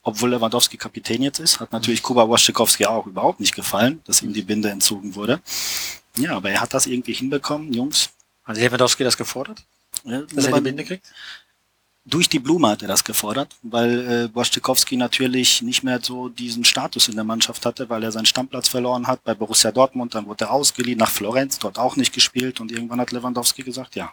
obwohl 0.02 0.30
Lewandowski 0.30 0.76
Kapitän 0.76 1.22
jetzt 1.22 1.38
ist. 1.38 1.60
Hat 1.60 1.72
natürlich 1.72 2.02
Kuba 2.02 2.28
Waszczykowski 2.28 2.86
auch 2.86 3.06
überhaupt 3.06 3.40
nicht 3.40 3.54
gefallen, 3.54 4.00
dass 4.04 4.22
ihm 4.22 4.32
die 4.32 4.42
Binde 4.42 4.70
entzogen 4.70 5.14
wurde. 5.14 5.40
Ja, 6.16 6.36
aber 6.36 6.50
er 6.50 6.60
hat 6.60 6.74
das 6.74 6.86
irgendwie 6.86 7.12
hinbekommen, 7.12 7.72
Jungs. 7.72 8.10
Hat 8.44 8.56
Lewandowski 8.56 9.04
das 9.04 9.16
gefordert, 9.16 9.64
Ja, 10.04 10.22
dass 10.22 10.46
er 10.46 10.54
die 10.54 10.60
Binde 10.60 10.84
kriegt? 10.84 11.06
durch 12.06 12.28
die 12.28 12.38
Blume 12.38 12.68
hat 12.68 12.82
er 12.82 12.88
das 12.88 13.02
gefordert, 13.02 13.56
weil 13.62 14.30
äh, 14.30 14.34
Wojciechowski 14.34 14.96
natürlich 14.96 15.60
nicht 15.62 15.82
mehr 15.82 15.98
so 16.00 16.28
diesen 16.28 16.64
Status 16.64 17.08
in 17.08 17.16
der 17.16 17.24
Mannschaft 17.24 17.66
hatte, 17.66 17.90
weil 17.90 18.04
er 18.04 18.12
seinen 18.12 18.26
Stammplatz 18.26 18.68
verloren 18.68 19.08
hat 19.08 19.24
bei 19.24 19.34
Borussia 19.34 19.72
Dortmund, 19.72 20.14
dann 20.14 20.26
wurde 20.26 20.44
er 20.44 20.52
ausgeliehen 20.52 20.98
nach 20.98 21.10
Florenz, 21.10 21.58
dort 21.58 21.78
auch 21.78 21.96
nicht 21.96 22.14
gespielt 22.14 22.60
und 22.60 22.70
irgendwann 22.70 23.00
hat 23.00 23.10
Lewandowski 23.10 23.64
gesagt, 23.64 23.96
ja, 23.96 24.12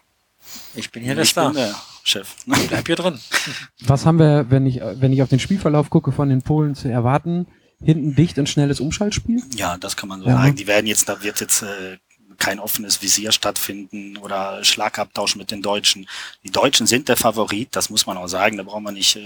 Ich 0.76 0.92
bin 0.92 1.04
hier 1.04 1.16
der 1.16 1.24
ich 1.24 1.30
Star. 1.30 1.54
der 1.54 1.74
Chef. 2.04 2.36
Bleib 2.46 2.86
hier 2.88 2.96
drin. 2.96 3.20
Was 3.82 4.06
haben 4.06 4.20
wir, 4.20 4.50
wenn 4.50 4.66
ich, 4.66 4.82
wenn 4.82 5.14
ich 5.14 5.22
auf 5.22 5.30
den 5.30 5.40
Spielverlauf 5.40 5.90
gucke, 5.90 6.12
von 6.12 6.30
den 6.30 6.42
Polen 6.42 6.76
zu 6.76 6.90
erwarten? 6.90 7.48
Hinten 7.82 8.16
dicht 8.16 8.38
und 8.40 8.48
schnelles 8.48 8.80
Umschaltspiel? 8.80 9.44
Ja, 9.56 9.78
das 9.78 9.98
kann 9.98 10.08
man 10.10 10.22
so 10.22 10.28
Ja. 10.28 10.38
sagen. 10.38 10.56
Die 10.56 10.68
werden 10.68 10.88
jetzt, 10.88 11.10
da 11.10 11.22
wird 11.22 11.42
jetzt 11.42 11.64
äh, 11.64 11.98
kein 12.38 12.60
offenes 12.60 13.02
Visier 13.02 13.32
stattfinden 13.34 14.18
oder 14.18 14.64
Schlagabtausch 14.64 15.36
mit 15.36 15.52
den 15.52 15.62
Deutschen. 15.62 16.08
Die 16.44 16.52
Deutschen 16.52 16.88
sind 16.88 17.10
der 17.10 17.18
Favorit, 17.18 17.70
das 17.76 17.90
muss 17.90 18.06
man 18.06 18.18
auch 18.18 18.28
sagen. 18.28 18.58
Da 18.58 18.64
braucht 18.64 18.82
man 18.84 18.94
nicht 18.94 19.18
äh, 19.18 19.22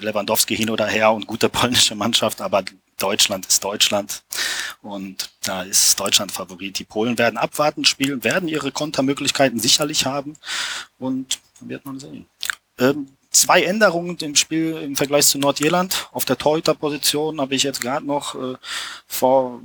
Lewandowski 0.00 0.56
hin 0.56 0.70
oder 0.70 0.86
her 0.86 1.12
und 1.12 1.26
gute 1.26 1.48
polnische 1.48 1.94
Mannschaft, 1.94 2.40
aber 2.40 2.62
Deutschland 2.98 3.46
ist 3.46 3.62
Deutschland 3.64 4.22
und 4.82 5.30
da 5.42 5.62
ist 5.62 5.98
Deutschland 5.98 6.32
Favorit. 6.32 6.78
Die 6.78 6.84
Polen 6.84 7.18
werden 7.18 7.36
abwarten, 7.36 7.84
spielen, 7.84 8.22
werden 8.24 8.48
ihre 8.48 8.72
Kontermöglichkeiten 8.72 9.58
sicherlich 9.58 10.06
haben 10.06 10.36
und 10.98 11.38
dann 11.58 11.68
wird 11.68 11.84
man 11.84 11.98
sehen. 11.98 12.26
Ähm, 12.78 13.08
zwei 13.30 13.62
Änderungen 13.62 14.16
im 14.18 14.34
Spiel 14.34 14.76
im 14.76 14.96
Vergleich 14.96 15.26
zu 15.26 15.38
Nordirland. 15.38 16.08
Auf 16.12 16.24
der 16.24 16.36
Torhüterposition 16.38 17.40
habe 17.40 17.54
ich 17.54 17.62
jetzt 17.62 17.80
gerade 17.80 18.04
noch 18.06 18.34
äh, 18.34 18.56
vor 19.06 19.60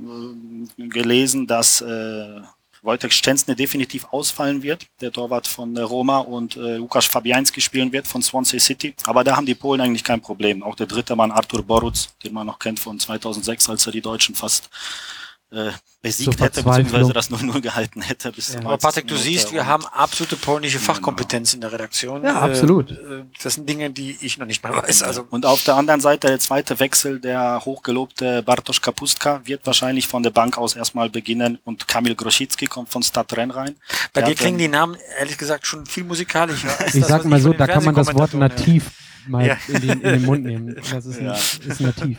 äh, 0.78 0.88
gelesen, 0.88 1.46
dass 1.46 1.80
äh, 1.80 2.40
Wojtek 2.82 3.12
Szczęsny 3.12 3.56
definitiv 3.56 4.06
ausfallen 4.12 4.62
wird, 4.62 4.86
der 5.00 5.10
Torwart 5.10 5.46
von 5.48 5.74
der 5.74 5.84
Roma 5.84 6.18
und 6.18 6.56
äh, 6.56 6.76
Lukas 6.76 7.06
Fabianski 7.06 7.60
spielen 7.60 7.90
wird 7.90 8.06
von 8.06 8.22
Swansea 8.22 8.60
City. 8.60 8.94
Aber 9.04 9.24
da 9.24 9.36
haben 9.36 9.46
die 9.46 9.56
Polen 9.56 9.80
eigentlich 9.80 10.04
kein 10.04 10.20
Problem. 10.20 10.62
Auch 10.62 10.76
der 10.76 10.86
dritte 10.86 11.16
Mann 11.16 11.32
Artur 11.32 11.64
Boruc, 11.64 11.94
den 12.22 12.32
man 12.32 12.46
noch 12.46 12.60
kennt 12.60 12.78
von 12.78 13.00
2006, 13.00 13.68
als 13.70 13.86
er 13.86 13.92
die 13.92 14.00
Deutschen 14.00 14.36
fast 14.36 14.70
äh, 15.52 15.70
besiegt 16.02 16.40
hätte, 16.40 16.62
beziehungsweise 16.62 17.12
das 17.12 17.30
0-0 17.30 17.60
gehalten 17.60 18.02
hätte. 18.02 18.32
Bis 18.32 18.48
zum 18.52 18.60
Aber 18.62 18.70
90. 18.70 18.82
Patrick, 18.82 19.06
du 19.08 19.16
siehst, 19.16 19.52
wir 19.52 19.66
haben 19.66 19.84
absolute 19.86 20.36
polnische 20.36 20.78
Fachkompetenz 20.80 21.54
in 21.54 21.60
der 21.60 21.70
Redaktion. 21.72 22.24
Ja, 22.24 22.32
Äh, 22.46 22.50
absolut. 22.50 22.90
äh, 22.90 23.24
Das 23.42 23.54
sind 23.54 23.68
Dinge, 23.68 23.90
die 23.90 24.16
ich 24.20 24.38
noch 24.38 24.46
nicht 24.46 24.62
mal 24.64 24.74
weiß. 24.76 25.02
Also 25.04 25.24
und 25.30 25.46
auf 25.46 25.62
der 25.64 25.76
anderen 25.76 26.00
Seite 26.00 26.26
der 26.26 26.40
zweite 26.40 26.78
Wechsel, 26.80 27.20
der 27.20 27.62
hochgelobte 27.64 28.42
Bartosz 28.42 28.80
Kapustka 28.80 29.40
wird 29.44 29.64
wahrscheinlich 29.66 30.08
von 30.08 30.22
der 30.22 30.30
Bank 30.30 30.58
aus 30.58 30.74
erstmal 30.74 31.10
beginnen 31.10 31.58
und 31.64 31.86
Kamil 31.86 32.14
Grosicki 32.16 32.66
kommt 32.66 32.88
von 32.90 33.02
Stadtrenn 33.02 33.50
rein. 33.52 33.76
bei 34.12 34.20
Der 34.22 34.30
dir 34.30 34.34
klingen 34.36 34.58
die 34.58 34.68
Namen 34.68 34.96
ehrlich 35.18 35.38
gesagt 35.38 35.66
schon 35.66 35.86
viel 35.86 36.04
musikalischer. 36.04 36.68
als 36.80 36.94
Ich 36.94 37.00
das, 37.02 37.08
sag 37.08 37.24
mal 37.24 37.40
so, 37.40 37.52
da 37.52 37.66
kann 37.66 37.84
man 37.84 37.94
das 37.94 38.12
Wort 38.14 38.34
nativ 38.34 38.90
mal 39.28 39.46
Ja. 39.46 39.56
in, 39.68 39.80
den, 39.80 39.90
in 39.90 40.00
den 40.02 40.24
Mund 40.24 40.44
nehmen. 40.44 40.74
Das 40.92 41.06
ist, 41.06 41.20
Ja. 41.20 41.32
nicht, 41.32 41.64
ist 41.66 41.80
nativ. 41.80 42.18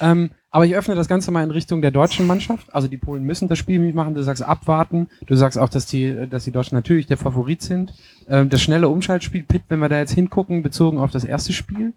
Ähm, 0.00 0.30
aber 0.56 0.64
ich 0.64 0.74
öffne 0.74 0.94
das 0.94 1.06
Ganze 1.06 1.30
mal 1.32 1.44
in 1.44 1.50
Richtung 1.50 1.82
der 1.82 1.90
deutschen 1.90 2.26
Mannschaft. 2.26 2.74
Also 2.74 2.88
die 2.88 2.96
Polen 2.96 3.24
müssen 3.24 3.46
das 3.46 3.58
Spiel 3.58 3.78
mitmachen. 3.78 4.14
Du 4.14 4.22
sagst 4.22 4.42
abwarten. 4.42 5.06
Du 5.26 5.36
sagst 5.36 5.58
auch, 5.58 5.68
dass 5.68 5.84
die, 5.84 6.26
dass 6.30 6.44
die 6.44 6.50
Deutschen 6.50 6.76
natürlich 6.76 7.06
der 7.06 7.18
Favorit 7.18 7.60
sind. 7.60 7.92
Ähm, 8.26 8.48
das 8.48 8.62
schnelle 8.62 8.88
Umschaltspiel, 8.88 9.42
Pitt, 9.42 9.64
wenn 9.68 9.80
wir 9.80 9.90
da 9.90 9.98
jetzt 9.98 10.14
hingucken, 10.14 10.62
bezogen 10.62 10.96
auf 10.96 11.10
das 11.10 11.24
erste 11.24 11.52
Spiel. 11.52 11.92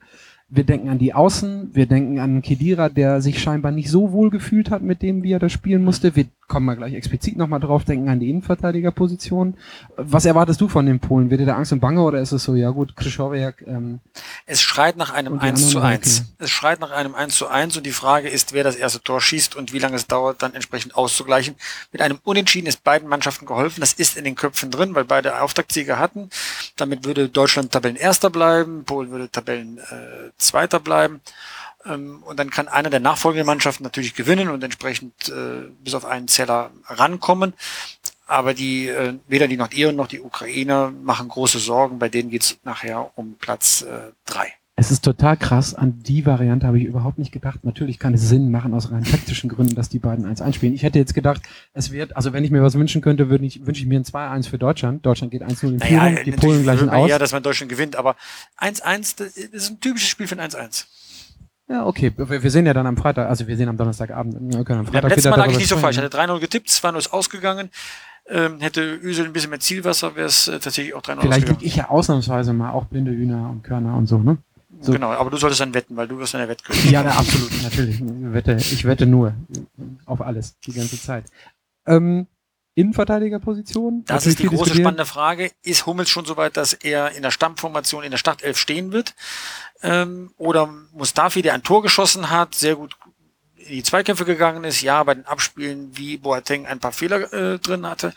Wir 0.50 0.65
denken 0.65 0.89
an 0.89 1.00
die 1.00 1.13
Außen, 1.13 1.69
wir 1.72 1.86
denken 1.86 2.19
an 2.19 2.41
Kedira, 2.41 2.89
der 2.89 3.22
sich 3.22 3.41
scheinbar 3.41 3.72
nicht 3.72 3.89
so 3.89 4.12
wohl 4.12 4.30
gefühlt 4.30 4.72
hat 4.72 4.82
mit 4.82 5.04
dem, 5.04 5.24
wie 5.24 5.32
er 5.32 5.39
das 5.39 5.54
spielen 5.54 5.86
musste. 5.86 6.17
Wir 6.17 6.26
kommen 6.49 6.65
mal 6.65 6.75
gleich 6.75 6.93
explizit 6.93 7.38
nochmal 7.38 7.62
drauf, 7.62 7.85
denken 7.85 8.09
an 8.09 8.19
die 8.19 8.29
Innenverteidigerposition. 8.29 9.55
Was 9.95 10.25
erwartest 10.25 10.59
du 10.59 10.67
von 10.67 10.85
den 10.85 10.99
Polen? 10.99 11.29
Wird 11.29 11.39
dir 11.39 11.45
da 11.45 11.55
Angst 11.55 11.71
und 11.71 11.79
Bange 11.79 12.01
oder 12.01 12.19
ist 12.19 12.33
es 12.33 12.43
so, 12.43 12.55
ja 12.55 12.71
gut, 12.71 12.95
Krischowiak, 12.97 13.63
ähm, 13.65 13.99
Es 14.45 14.62
schreit 14.62 14.97
nach 14.97 15.13
einem 15.13 15.33
Und 15.33 15.43
die 15.43 15.47
1 15.47 15.69
zu 15.69 15.77
anderen 15.77 15.93
1. 15.93 16.19
okay. 16.19 16.33
Es 16.39 16.49
schreit 16.49 16.81
nach 16.81 16.91
einem 16.91 17.15
1 17.15 17.35
zu 17.35 17.47
1 17.47 17.77
und 17.77 17.85
die 17.85 17.91
Frage 17.91 18.27
ist, 18.27 18.51
wer 18.53 18.63
das 18.63 18.75
erste 18.75 19.01
Tor 19.01 19.21
schießt 19.21 19.55
und 19.55 19.71
wie 19.71 19.79
lange 19.79 19.95
es 19.95 20.07
dauert, 20.07 20.41
dann 20.41 20.53
entsprechend 20.53 20.95
auszugleichen. 20.95 21.55
Mit 21.91 22.01
einem 22.01 22.19
Unentschieden 22.23 22.67
ist 22.67 22.83
beiden 22.83 23.07
Mannschaften 23.07 23.45
geholfen. 23.45 23.79
Das 23.79 23.93
ist 23.93 24.17
in 24.17 24.23
den 24.23 24.35
Köpfen 24.35 24.71
drin, 24.71 24.95
weil 24.95 25.05
beide 25.05 25.41
Auftaktsieger 25.41 25.99
hatten. 25.99 26.29
Damit 26.75 27.05
würde 27.05 27.29
Deutschland 27.29 27.71
Tabellenerster 27.71 28.29
bleiben, 28.29 28.83
Polen 28.83 29.12
würde 29.12 29.29
Tabellenzweiter 29.29 30.27
äh, 30.27 30.31
Zweiter 30.38 30.79
bleiben. 30.79 31.21
Ähm, 31.89 32.23
und 32.23 32.39
dann 32.39 32.49
kann 32.49 32.67
eine 32.67 32.89
der 32.89 32.99
nachfolgenden 32.99 33.45
Mannschaften 33.45 33.84
natürlich 33.84 34.15
gewinnen 34.15 34.49
und 34.49 34.63
entsprechend 34.63 35.30
äh, 35.30 35.69
bis 35.84 35.93
auf 35.93 36.06
einen 36.06 36.28
Zeller 36.28 36.71
rankommen. 36.86 37.54
Aber 38.28 38.54
die, 38.54 38.88
äh, 38.88 39.15
weder 39.28 39.47
die 39.47 39.58
Nordiren 39.58 39.95
noch 39.95 40.08
die 40.08 40.21
Ukrainer 40.21 40.91
machen 40.91 41.28
große 41.28 41.60
Sorgen. 41.60 41.99
Bei 41.99 42.10
denen 42.10 42.30
geht's 42.30 42.60
nachher 42.63 43.12
um 43.15 43.36
Platz 43.39 43.82
äh, 43.82 44.12
drei. 44.25 44.54
Es 44.80 44.91
ist 44.91 45.04
total 45.04 45.36
krass. 45.36 45.73
An 45.75 46.02
die 46.04 46.25
Variante 46.25 46.65
habe 46.65 46.78
ich 46.78 46.86
überhaupt 46.86 47.19
nicht 47.19 47.34
gedacht. 47.34 47.65
Natürlich 47.65 47.99
kann 47.99 48.13
es 48.13 48.30
Sinn 48.30 48.49
machen 48.49 48.73
aus 48.73 48.91
rein 48.91 49.04
taktischen 49.04 49.49
Gründen, 49.49 49.75
dass 49.75 49.89
die 49.89 49.99
beiden 49.99 50.23
eins 50.23 50.39
einspielen. 50.39 50.73
Ich 50.73 50.84
hätte 50.84 50.97
jetzt 50.97 51.13
gedacht, 51.13 51.41
es 51.73 51.91
wird, 51.91 52.15
also 52.15 52.32
wenn 52.32 52.45
ich 52.45 52.52
mir 52.52 52.63
was 52.63 52.75
wünschen 52.75 53.02
könnte, 53.02 53.30
würde 53.30 53.43
ich, 53.45 53.65
wünsche 53.65 53.82
ich 53.82 53.88
mir 53.88 53.99
ein 53.99 54.06
2-1 54.06 54.47
für 54.47 54.58
Deutschland. 54.58 55.06
Deutschland 55.06 55.32
geht 55.32 55.43
1-0 55.43 55.73
in 55.73 55.80
Führung, 55.82 56.17
die 56.23 56.32
Polen 56.32 56.63
gleichen 56.63 56.89
aus. 56.89 57.10
Ja, 57.10 57.19
dass 57.19 57.34
man 57.34 57.43
Deutschland 57.43 57.69
gewinnt, 57.69 57.97
aber 57.97 58.15
1-1, 58.58 59.17
das 59.17 59.36
ist 59.36 59.69
ein 59.69 59.82
typisches 59.82 60.08
Spiel 60.08 60.28
für 60.28 60.39
ein 60.39 60.49
1-1. 60.49 60.86
Ja, 61.69 61.86
okay. 61.86 62.12
Wir, 62.17 62.49
sehen 62.51 62.65
ja 62.65 62.73
dann 62.73 62.88
am 62.88 62.97
Freitag, 62.97 63.29
also 63.29 63.47
wir 63.47 63.55
sehen 63.55 63.69
am 63.69 63.77
Donnerstagabend. 63.77 64.34
Können 64.65 64.79
am 64.79 64.86
Freitag 64.88 65.10
letzten 65.12 65.19
wieder 65.19 65.29
Mal 65.32 65.36
lag 65.38 65.51
ich 65.51 65.58
nicht 65.58 65.67
so 65.69 65.77
falsch. 65.77 65.97
Ich 65.97 66.03
hatte 66.03 66.17
3-0 66.17 66.39
getippt, 66.39 66.67
2-0 66.69 66.97
ist 66.97 67.13
ausgegangen. 67.13 67.69
Ähm, 68.27 68.60
hätte 68.60 68.82
Ösel 68.95 69.25
ein 69.25 69.34
bisschen 69.34 69.49
mehr 69.51 69.60
Zielwasser, 69.60 70.15
wäre 70.15 70.27
es 70.27 70.47
äh, 70.47 70.60
tatsächlich 70.60 70.93
auch 70.93 71.01
3-0 71.01 71.03
Vielleicht 71.03 71.23
liege 71.23 71.36
ausgegangen. 71.51 71.58
ich 71.62 71.75
ja 71.75 71.89
ausnahmsweise 71.89 72.53
mal 72.53 72.71
auch 72.71 72.86
blinde 72.86 73.12
Hühner 73.12 73.49
und 73.49 73.63
Körner 73.63 73.95
und 73.95 74.08
so, 74.08 74.17
ne? 74.19 74.38
so- 74.82 74.91
Genau, 74.93 75.10
aber 75.12 75.29
du 75.32 75.38
solltest 75.38 75.62
dann 75.62 75.73
wetten, 75.73 75.95
weil 75.95 76.08
du 76.08 76.17
wirst 76.19 76.34
dann 76.34 76.41
der 76.41 76.49
Wettkönig. 76.49 76.89
Ja, 76.91 77.03
na, 77.03 77.12
absolut, 77.12 77.51
natürlich. 77.63 78.01
Ich 78.01 78.34
wette, 78.34 78.55
ich 78.55 78.86
wette 78.86 79.05
nur 79.08 79.34
auf 80.05 80.21
alles, 80.21 80.58
die 80.65 80.73
ganze 80.73 80.99
Zeit. 81.01 81.25
Ähm, 81.88 82.27
Innenverteidigerposition? 82.80 84.04
Das 84.06 84.26
ist 84.26 84.39
die 84.39 84.48
große 84.48 84.76
spannende 84.76 85.06
Frage. 85.06 85.52
Ist 85.63 85.86
Hummels 85.86 86.10
schon 86.10 86.26
so 86.26 86.38
weit, 86.38 86.58
dass 86.58 86.74
er 86.74 87.12
in 87.12 87.22
der 87.22 87.32
Stammformation 87.32 88.04
in 88.04 88.12
der 88.12 88.18
Startelf 88.18 88.58
stehen 88.58 88.92
wird? 88.92 89.15
Ähm, 89.82 90.32
oder 90.38 90.68
Mustafi, 90.94 91.42
der 91.42 91.54
ein 91.54 91.63
Tor 91.63 91.82
geschossen 91.82 92.30
hat, 92.30 92.56
sehr 92.56 92.76
gut 92.76 92.96
in 93.70 93.76
die 93.76 93.84
Zweikämpfe 93.84 94.26
gegangen 94.26 94.63
ist, 94.63 94.82
ja, 94.82 95.04
bei 95.04 95.13
den 95.13 95.26
Abspielen 95.26 95.96
wie 95.96 96.18
Boateng 96.18 96.65
ein 96.65 96.80
paar 96.80 96.92
Fehler 96.92 97.32
äh, 97.32 97.60
drin 97.60 97.86
hatte. 97.86 98.13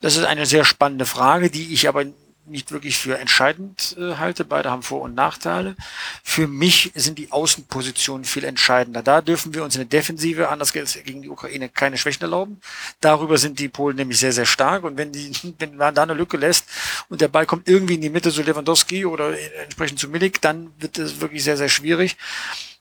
Das 0.00 0.16
ist 0.16 0.24
eine 0.24 0.44
sehr 0.44 0.64
spannende 0.64 1.06
Frage, 1.06 1.50
die 1.50 1.72
ich 1.72 1.88
aber 1.88 2.04
nicht 2.46 2.72
wirklich 2.72 2.98
für 2.98 3.18
entscheidend 3.18 3.96
äh, 3.98 4.16
halte. 4.16 4.44
Beide 4.44 4.70
haben 4.70 4.82
Vor- 4.82 5.02
und 5.02 5.14
Nachteile. 5.14 5.76
Für 6.22 6.46
mich 6.46 6.92
sind 6.94 7.18
die 7.18 7.30
Außenpositionen 7.30 8.24
viel 8.24 8.44
entscheidender. 8.44 9.02
Da 9.02 9.20
dürfen 9.20 9.54
wir 9.54 9.64
uns 9.64 9.76
in 9.76 9.80
der 9.80 9.88
Defensive, 10.00 10.48
anders 10.48 10.72
gegen 10.72 11.22
die 11.22 11.28
Ukraine, 11.28 11.68
keine 11.68 11.98
Schwächen 11.98 12.22
erlauben. 12.22 12.60
Darüber 13.00 13.38
sind 13.38 13.58
die 13.58 13.68
Polen 13.68 13.96
nämlich 13.96 14.18
sehr, 14.18 14.32
sehr 14.32 14.46
stark. 14.46 14.84
Und 14.84 14.96
wenn, 14.96 15.12
die, 15.12 15.32
wenn 15.58 15.76
man 15.76 15.94
da 15.94 16.02
eine 16.02 16.14
Lücke 16.14 16.36
lässt 16.36 16.66
und 17.08 17.20
der 17.20 17.28
Ball 17.28 17.46
kommt 17.46 17.68
irgendwie 17.68 17.94
in 17.94 18.00
die 18.00 18.10
Mitte 18.10 18.32
zu 18.32 18.42
Lewandowski 18.42 19.06
oder 19.06 19.36
entsprechend 19.62 19.98
zu 19.98 20.08
Milik, 20.08 20.40
dann 20.40 20.72
wird 20.78 20.98
es 20.98 21.20
wirklich 21.20 21.44
sehr, 21.44 21.56
sehr 21.56 21.68
schwierig. 21.68 22.16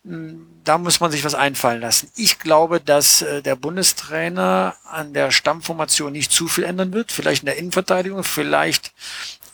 Mm, 0.04 0.62
Da 0.64 0.78
muss 0.78 1.00
man 1.00 1.12
sich 1.12 1.24
was 1.24 1.36
einfallen 1.36 1.82
lassen. 1.82 2.10
Ich 2.16 2.40
glaube, 2.40 2.80
dass 2.80 3.22
äh, 3.22 3.42
der 3.42 3.56
Bundestrainer 3.56 4.76
an 4.84 5.14
der 5.14 5.32
Stammformation 5.32 6.12
nicht 6.12 6.32
zu 6.32 6.48
viel 6.48 6.64
ändern 6.64 6.94
wird. 6.94 7.12
Vielleicht 7.12 7.44
in 7.44 7.48
der 7.48 7.58
Innenverteidigung, 7.58 8.24
vielleicht 8.24 8.94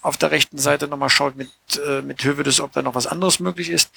auf 0.01 0.17
der 0.17 0.31
rechten 0.31 0.57
Seite 0.57 0.87
nochmal 0.87 1.09
schaut 1.09 1.35
mit, 1.35 1.49
äh, 1.85 2.01
mit 2.01 2.23
Hövedes, 2.23 2.61
ob 2.61 2.71
da 2.73 2.81
noch 2.81 2.95
was 2.95 3.07
anderes 3.07 3.39
möglich 3.39 3.69
ist. 3.69 3.91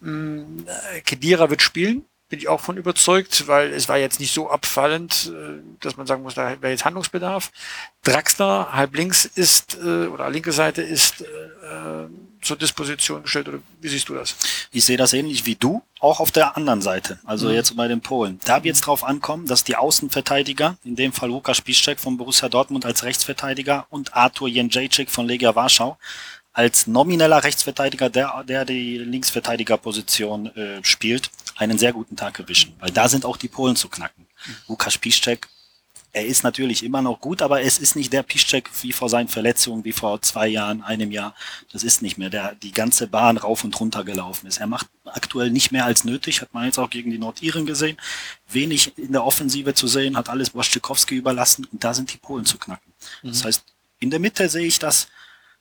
Mm, 0.00 0.60
äh, 0.66 1.00
Kedira 1.00 1.50
wird 1.50 1.62
spielen, 1.62 2.04
bin 2.28 2.38
ich 2.38 2.48
auch 2.48 2.60
von 2.60 2.76
überzeugt, 2.76 3.46
weil 3.46 3.72
es 3.72 3.88
war 3.88 3.98
jetzt 3.98 4.18
nicht 4.18 4.32
so 4.32 4.50
abfallend, 4.50 5.32
äh, 5.34 5.62
dass 5.80 5.96
man 5.96 6.06
sagen 6.06 6.22
muss, 6.22 6.34
da 6.34 6.60
wäre 6.62 6.72
jetzt 6.72 6.84
Handlungsbedarf. 6.84 7.50
Draxler, 8.02 8.72
halb 8.72 8.96
links 8.96 9.24
ist, 9.24 9.76
äh, 9.82 10.06
oder 10.06 10.30
linke 10.30 10.52
Seite 10.52 10.82
ist 10.82 11.20
äh, 11.20 11.24
äh, 11.24 12.08
zur 12.42 12.56
Disposition 12.56 13.22
gestellt, 13.22 13.48
oder 13.48 13.58
wie 13.80 13.88
siehst 13.88 14.08
du 14.08 14.14
das? 14.14 14.34
Ich 14.72 14.84
sehe 14.84 14.96
das 14.96 15.12
ähnlich 15.12 15.46
wie 15.46 15.54
du, 15.54 15.82
auch 16.00 16.20
auf 16.20 16.30
der 16.32 16.56
anderen 16.56 16.82
Seite, 16.82 17.18
also 17.24 17.48
Mhm. 17.48 17.54
jetzt 17.54 17.76
bei 17.76 17.88
den 17.88 18.00
Polen. 18.00 18.40
Da 18.44 18.62
wird 18.64 18.74
es 18.74 18.80
drauf 18.82 19.04
ankommen, 19.04 19.46
dass 19.46 19.64
die 19.64 19.76
Außenverteidiger, 19.76 20.76
in 20.84 20.96
dem 20.96 21.12
Fall 21.12 21.28
Lukas 21.28 21.60
Piszczek 21.60 22.00
von 22.00 22.16
Borussia 22.16 22.48
Dortmund 22.48 22.84
als 22.84 23.04
Rechtsverteidiger 23.04 23.86
und 23.90 24.14
Artur 24.14 24.48
Jędrzejczyk 24.48 25.10
von 25.10 25.26
Legia 25.26 25.54
Warschau, 25.54 25.96
als 26.54 26.86
nomineller 26.86 27.42
Rechtsverteidiger, 27.44 28.10
der, 28.10 28.44
der 28.44 28.64
die 28.66 28.98
Linksverteidigerposition 28.98 30.46
äh, 30.56 30.84
spielt, 30.84 31.30
einen 31.56 31.78
sehr 31.78 31.92
guten 31.92 32.16
Tag 32.16 32.38
erwischen. 32.38 32.74
Weil 32.80 32.90
da 32.90 33.08
sind 33.08 33.24
auch 33.24 33.36
die 33.36 33.48
Polen 33.48 33.76
zu 33.76 33.88
knacken. 33.88 34.26
Lukas 34.68 34.98
Piszczek, 34.98 35.48
er 36.14 36.26
ist 36.26 36.42
natürlich 36.44 36.84
immer 36.84 37.00
noch 37.00 37.20
gut, 37.20 37.40
aber 37.40 37.62
es 37.62 37.78
ist 37.78 37.96
nicht 37.96 38.12
der 38.12 38.22
Piszczek 38.22 38.70
wie 38.82 38.92
vor 38.92 39.08
seinen 39.08 39.28
Verletzungen, 39.28 39.84
wie 39.84 39.92
vor 39.92 40.20
zwei 40.20 40.46
Jahren, 40.46 40.82
einem 40.82 41.10
Jahr. 41.10 41.34
Das 41.72 41.84
ist 41.84 42.02
nicht 42.02 42.18
mehr 42.18 42.28
der 42.28 42.54
die 42.54 42.72
ganze 42.72 43.06
Bahn 43.06 43.38
rauf 43.38 43.64
und 43.64 43.78
runter 43.80 44.04
gelaufen 44.04 44.46
ist. 44.46 44.58
Er 44.58 44.66
macht 44.66 44.88
aktuell 45.06 45.50
nicht 45.50 45.72
mehr 45.72 45.86
als 45.86 46.04
nötig, 46.04 46.42
hat 46.42 46.52
man 46.52 46.66
jetzt 46.66 46.78
auch 46.78 46.90
gegen 46.90 47.10
die 47.10 47.18
Nordiren 47.18 47.64
gesehen. 47.64 47.96
Wenig 48.48 48.96
in 48.98 49.12
der 49.12 49.24
Offensive 49.24 49.72
zu 49.72 49.86
sehen, 49.86 50.16
hat 50.18 50.28
alles 50.28 50.54
Wojciechowski 50.54 51.16
überlassen 51.16 51.66
und 51.72 51.82
da 51.82 51.94
sind 51.94 52.12
die 52.12 52.18
Polen 52.18 52.44
zu 52.44 52.58
knacken. 52.58 52.92
Das 53.22 53.44
heißt, 53.44 53.64
in 53.98 54.10
der 54.10 54.20
Mitte 54.20 54.48
sehe 54.50 54.66
ich 54.66 54.78
das 54.78 55.08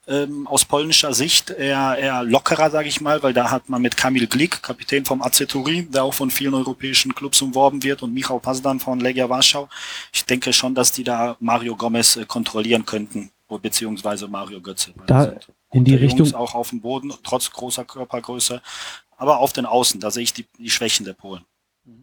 ähm, 0.08 0.48
aus 0.48 0.66
polnischer 0.66 1.14
Sicht 1.14 1.50
eher, 1.52 1.98
eher 1.98 2.24
lockerer, 2.24 2.70
sage 2.72 2.88
ich 2.88 3.02
mal, 3.02 3.22
weil 3.24 3.34
da 3.34 3.52
hat 3.52 3.70
man 3.70 3.82
mit 3.82 3.96
Kamil 3.98 4.28
Glik, 4.28 4.62
Kapitän 4.64 5.06
vom 5.06 5.22
AC 5.22 5.48
Turin, 5.48 5.92
der 5.92 6.04
auch 6.04 6.14
von 6.14 6.32
vielen 6.32 6.54
europäischen 6.54 7.14
Clubs 7.14 7.42
umworben 7.42 7.84
wird, 7.84 8.02
und 8.02 8.14
Michał 8.14 8.40
Pazdan 8.40 8.80
von 8.80 9.00
Legia 9.00 9.30
Warschau. 9.30 9.70
Ich 10.12 10.26
denke 10.26 10.54
schon, 10.54 10.74
dass 10.76 10.92
die 10.92 11.04
da 11.04 11.38
Mario 11.40 11.76
Gomez 11.76 12.16
äh, 12.16 12.26
kontrollieren 12.26 12.86
könnten, 12.86 13.32
beziehungsweise 13.62 14.28
Mario 14.28 14.62
Götze. 14.62 14.94
Da 15.08 15.34
in 15.72 15.86
die 15.86 15.96
Richtung- 15.96 16.20
Jungs 16.20 16.34
auch 16.34 16.56
auf 16.56 16.70
dem 16.70 16.82
Boden, 16.82 17.14
trotz 17.24 17.50
großer 17.52 17.86
Körpergröße. 17.86 18.62
Aber 19.18 19.38
auf 19.38 19.54
den 19.54 19.66
Außen, 19.66 20.00
da 20.00 20.10
sehe 20.10 20.24
ich 20.24 20.34
die, 20.34 20.48
die 20.58 20.70
Schwächen 20.70 21.06
der 21.06 21.14
Polen. 21.14 21.44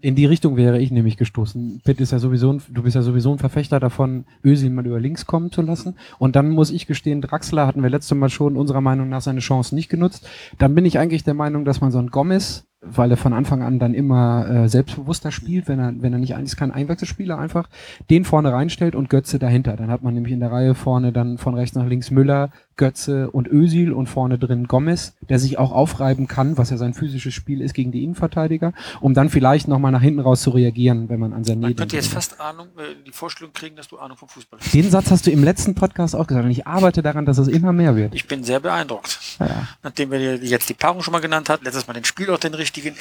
In 0.01 0.17
die 0.17 0.27
Richtung 0.27 0.57
wäre 0.57 0.81
ich 0.81 0.91
nämlich 0.91 1.17
gestoßen. 1.17 1.83
Pitt 1.85 2.01
ist 2.01 2.11
ja 2.11 2.19
sowieso, 2.19 2.53
ein, 2.53 2.63
du 2.69 2.83
bist 2.83 2.97
ja 2.97 3.03
sowieso 3.03 3.33
ein 3.33 3.39
Verfechter 3.39 3.79
davon, 3.79 4.25
Özil 4.45 4.71
mal 4.71 4.87
über 4.87 4.99
links 4.99 5.25
kommen 5.25 5.53
zu 5.53 5.63
lassen. 5.63 5.95
Und 6.19 6.35
dann 6.35 6.51
muss 6.51 6.73
ich 6.73 6.89
gestehen, 6.89 7.21
Draxler 7.21 7.67
hatten 7.67 7.83
wir 7.83 7.91
letztes 7.91 8.17
Mal 8.17 8.29
schon 8.29 8.57
unserer 8.57 8.81
Meinung 8.81 9.09
nach 9.09 9.21
seine 9.21 9.39
Chance 9.39 9.77
nicht 9.77 9.89
genutzt. 9.89 10.29
Dann 10.59 10.75
bin 10.75 10.85
ich 10.85 10.99
eigentlich 10.99 11.23
der 11.23 11.35
Meinung, 11.35 11.65
dass 11.65 11.81
man 11.81 11.93
so 11.93 11.99
einen 11.99 12.11
Gomez, 12.11 12.65
weil 12.81 13.11
er 13.11 13.17
von 13.17 13.33
Anfang 13.33 13.63
an 13.63 13.79
dann 13.79 13.95
immer 13.95 14.49
äh, 14.49 14.69
selbstbewusster 14.69 15.31
spielt, 15.31 15.69
wenn 15.69 15.79
er, 15.79 15.95
wenn 16.01 16.13
er 16.13 16.19
nicht 16.19 16.35
eigentlich 16.35 16.57
kein 16.57 16.73
Einwechselspieler 16.73 17.39
einfach, 17.39 17.69
den 18.11 18.25
vorne 18.25 18.53
reinstellt 18.53 18.97
und 18.97 19.11
Götze 19.11 19.39
dahinter. 19.39 19.77
Dann 19.77 19.91
hat 19.91 20.03
man 20.03 20.15
nämlich 20.15 20.33
in 20.33 20.41
der 20.41 20.53
Reihe 20.53 20.75
vorne 20.75 21.13
dann 21.13 21.39
von 21.39 21.55
rechts 21.55 21.77
nach 21.77 21.87
links 21.87 22.11
Müller, 22.11 22.51
Götze 22.79 23.31
und 23.31 23.49
Özil 23.49 23.93
und 23.93 24.09
vorne 24.09 24.39
drin 24.39 24.67
Gomez, 24.67 25.13
der 25.29 25.39
sich 25.39 25.59
auch 25.59 25.73
aufreiben 25.73 26.27
kann, 26.27 26.57
was 26.57 26.71
ja 26.71 26.79
sein 26.79 26.95
physisches 26.95 27.35
Spiel 27.35 27.61
ist 27.61 27.75
gegen 27.75 27.93
die 27.93 28.03
Innenverteidiger, 28.03 28.73
um 29.01 29.13
dann 29.13 29.29
vielleicht 29.29 29.69
nochmal 29.69 29.93
nach 29.93 30.01
hinten 30.01 30.21
raus 30.21 30.41
zu 30.41 30.51
reagieren, 30.51 31.11
wenn 31.11 31.21
man 31.21 31.35
an 31.35 31.43
Sané 31.43 31.61
Man 31.61 31.77
könnte 31.77 31.97
jetzt 31.97 32.09
fast 32.09 32.41
Ahnung, 32.41 32.69
äh, 32.79 32.95
die 33.07 33.13
Vorstellung 33.13 33.53
kriegen, 33.53 33.77
dass 33.77 33.89
du 33.89 33.99
Ahnung 33.99 34.17
vom 34.17 34.29
Fußball 34.29 34.61
hast. 34.61 34.73
Den 34.73 34.91
Satz 34.91 35.11
hast 35.11 35.27
du 35.27 35.31
im 35.31 35.45
letzten 35.45 35.75
Podcast 35.75 36.17
auch 36.17 36.27
gesagt 36.27 36.45
und 36.45 36.51
ich 36.51 36.67
arbeite 36.67 37.03
daran, 37.03 37.27
dass 37.27 37.37
es 37.39 37.49
immer 37.49 37.73
mehr 37.73 37.97
wird. 37.97 38.15
Ich 38.15 38.27
bin 38.27 38.45
sehr 38.45 38.61
beeindruckt. 38.61 39.19
Ja. 39.41 39.69
Nachdem 39.83 40.11
wir 40.11 40.37
jetzt 40.37 40.69
die 40.69 40.75
Paarung 40.75 41.03
schon 41.03 41.13
mal 41.13 41.21
genannt 41.21 41.51
hatten, 41.51 41.65
letztes 41.65 41.87
Mal 41.87 41.95
den 41.95 42.05
Spielort 42.05 42.45
den 42.45 42.55
richtigen. 42.55 42.95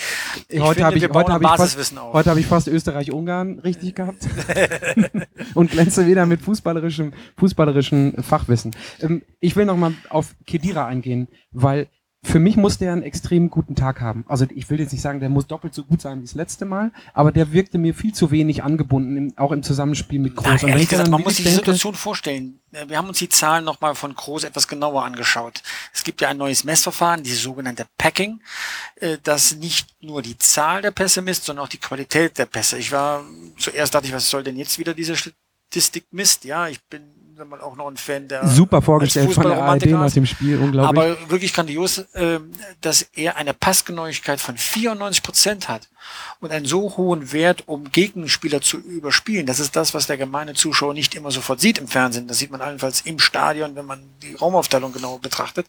Ich 0.50 0.60
heute 0.60 0.84
habe 0.84 0.98
ich, 0.98 1.08
heute 1.08 1.32
habe 1.32 1.44
ich, 1.44 1.50
fast, 1.50 1.96
heute 2.14 2.30
habe 2.30 2.40
ich 2.40 2.48
fast 2.48 2.68
Österreich-Ungarn 2.68 3.60
richtig 3.60 3.96
gehabt 3.96 4.28
und 5.54 5.72
glänze 5.72 6.08
wieder 6.08 6.26
mit 6.26 6.42
fußballerischem, 6.42 7.14
fußballerischen 7.38 8.24
Fachwissen. 8.24 8.76
Ähm, 9.02 9.22
ich 9.40 9.56
will 9.56 9.67
nochmal 9.68 9.94
auf 10.10 10.36
Kedira 10.46 10.86
eingehen, 10.86 11.28
weil 11.52 11.88
für 12.24 12.40
mich 12.40 12.58
muss 12.58 12.78
der 12.78 12.92
einen 12.92 13.04
extrem 13.04 13.50
guten 13.50 13.76
Tag 13.76 14.02
haben. 14.02 14.26
Also 14.28 14.46
ich 14.54 14.70
will 14.70 14.80
jetzt 14.80 14.92
nicht 14.92 15.02
sagen, 15.02 15.20
der 15.20 15.30
muss 15.30 15.48
doppelt 15.48 15.74
so 15.74 15.84
gut 15.84 16.02
sein 16.02 16.20
wie 16.20 16.26
das 16.26 16.34
letzte 16.34 16.66
Mal, 16.66 16.92
aber 17.14 17.32
der 17.32 17.54
wirkte 17.54 17.78
mir 17.78 17.94
viel 17.94 18.14
zu 18.14 18.32
wenig 18.32 18.64
angebunden, 18.64 19.34
auch 19.38 19.52
im 19.52 19.64
Zusammenspiel 19.64 20.20
mit 20.20 20.36
Groß. 20.36 20.64
Ehrlich 20.64 20.90
dann 20.90 21.00
gesagt, 21.00 21.10
man 21.10 21.22
muss 21.22 21.38
sich 21.38 21.46
die 21.46 21.52
Situation 21.52 21.94
vorstellen. 21.94 22.60
Äh, 22.72 22.90
Wir 22.90 22.98
haben 22.98 23.08
uns 23.08 23.20
die 23.20 23.30
Zahlen 23.30 23.64
nochmal 23.64 23.96
von 23.96 24.14
Groß 24.14 24.44
etwas 24.44 24.68
genauer 24.68 25.06
angeschaut. 25.06 25.62
Es 25.94 26.04
gibt 26.04 26.20
ja 26.20 26.30
ein 26.30 26.38
neues 26.38 26.64
Messverfahren, 26.64 27.24
die 27.24 27.32
sogenannte 27.32 27.86
Packing, 27.98 28.42
äh, 28.96 29.18
das 29.24 29.56
nicht 29.56 29.96
nur 30.02 30.22
die 30.22 30.38
Zahl 30.38 30.82
der 30.82 30.92
Pässe 30.92 31.22
misst, 31.22 31.46
sondern 31.46 31.66
auch 31.66 31.70
die 31.70 31.78
Qualität 31.78 32.38
der 32.38 32.46
Pässe. 32.46 32.78
Ich 32.78 32.92
war, 32.92 33.24
zuerst 33.58 33.94
dachte 33.94 34.08
ich, 34.08 34.14
was 34.14 34.30
soll 34.30 34.44
denn 34.44 34.58
jetzt 34.58 34.80
wieder 34.80 34.94
diese 34.94 35.16
Statistik 35.16 36.08
misst? 36.12 36.44
Ja, 36.44 36.68
ich 36.68 36.84
bin 36.86 37.17
mal, 37.46 37.62
auch 37.62 37.76
noch 37.76 37.88
ein 37.88 37.98
Fan 37.98 38.28
der 38.28 38.48
super 38.48 38.82
vorgestellt 38.82 39.34
von 39.34 39.44
der 39.44 39.62
ARD 39.62 39.86
nach 39.88 40.12
dem 40.12 40.26
Spiel, 40.26 40.58
unglaublich. 40.58 41.04
aber 41.04 41.30
wirklich 41.30 41.54
grandios, 41.54 42.06
ähm, 42.16 42.52
dass 42.82 43.02
er 43.14 43.38
eine 43.38 43.54
Passgenauigkeit 43.54 44.40
von 44.40 44.58
94 44.58 45.24
Prozent 45.24 45.70
hat 45.70 45.90
und 46.40 46.52
einen 46.52 46.66
so 46.66 46.98
hohen 46.98 47.32
Wert, 47.34 47.64
um 47.68 47.92
Gegenspieler 47.92 48.62
zu 48.62 48.78
überspielen. 48.78 49.46
Das 49.46 49.60
ist 49.60 49.76
das, 49.76 49.94
was 49.94 50.08
der 50.08 50.18
gemeine 50.18 50.54
Zuschauer 50.54 50.94
nicht 50.94 51.16
immer 51.16 51.32
sofort 51.32 51.60
sieht 51.60 51.78
im 51.78 51.88
Fernsehen. 51.88 52.28
Das 52.28 52.40
sieht 52.40 52.52
man 52.52 52.62
allenfalls 52.62 53.02
im 53.02 53.20
Stadion, 53.20 53.76
wenn 53.76 53.86
man 53.86 54.02
die 54.22 54.36
Raumaufteilung 54.36 54.94
genau 54.94 55.18
betrachtet. 55.18 55.68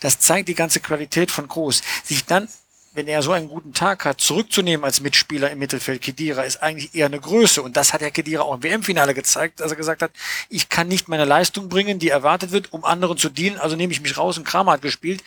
Das 0.00 0.18
zeigt 0.18 0.48
die 0.48 0.54
ganze 0.54 0.80
Qualität 0.80 1.30
von 1.30 1.48
Groß. 1.48 1.82
Sich 2.04 2.24
dann 2.24 2.48
wenn 2.94 3.08
er 3.08 3.22
so 3.22 3.32
einen 3.32 3.48
guten 3.48 3.72
Tag 3.72 4.04
hat, 4.04 4.20
zurückzunehmen 4.20 4.84
als 4.84 5.00
Mitspieler 5.00 5.50
im 5.50 5.58
Mittelfeld, 5.58 6.02
Kedira, 6.02 6.42
ist 6.42 6.62
eigentlich 6.62 6.94
eher 6.94 7.06
eine 7.06 7.20
Größe. 7.20 7.62
Und 7.62 7.76
das 7.76 7.92
hat 7.92 8.02
Herr 8.02 8.10
Kedira 8.10 8.42
auch 8.42 8.54
im 8.54 8.62
WM-Finale 8.62 9.14
gezeigt, 9.14 9.60
dass 9.60 9.70
er 9.70 9.76
gesagt 9.76 10.02
hat, 10.02 10.10
ich 10.50 10.68
kann 10.68 10.88
nicht 10.88 11.08
meine 11.08 11.24
Leistung 11.24 11.68
bringen, 11.68 11.98
die 11.98 12.10
erwartet 12.10 12.52
wird, 12.52 12.72
um 12.72 12.84
anderen 12.84 13.16
zu 13.16 13.30
dienen, 13.30 13.58
also 13.58 13.76
nehme 13.76 13.92
ich 13.92 14.02
mich 14.02 14.18
raus 14.18 14.36
und 14.36 14.44
Kramer 14.44 14.72
hat 14.72 14.82
gespielt. 14.82 15.24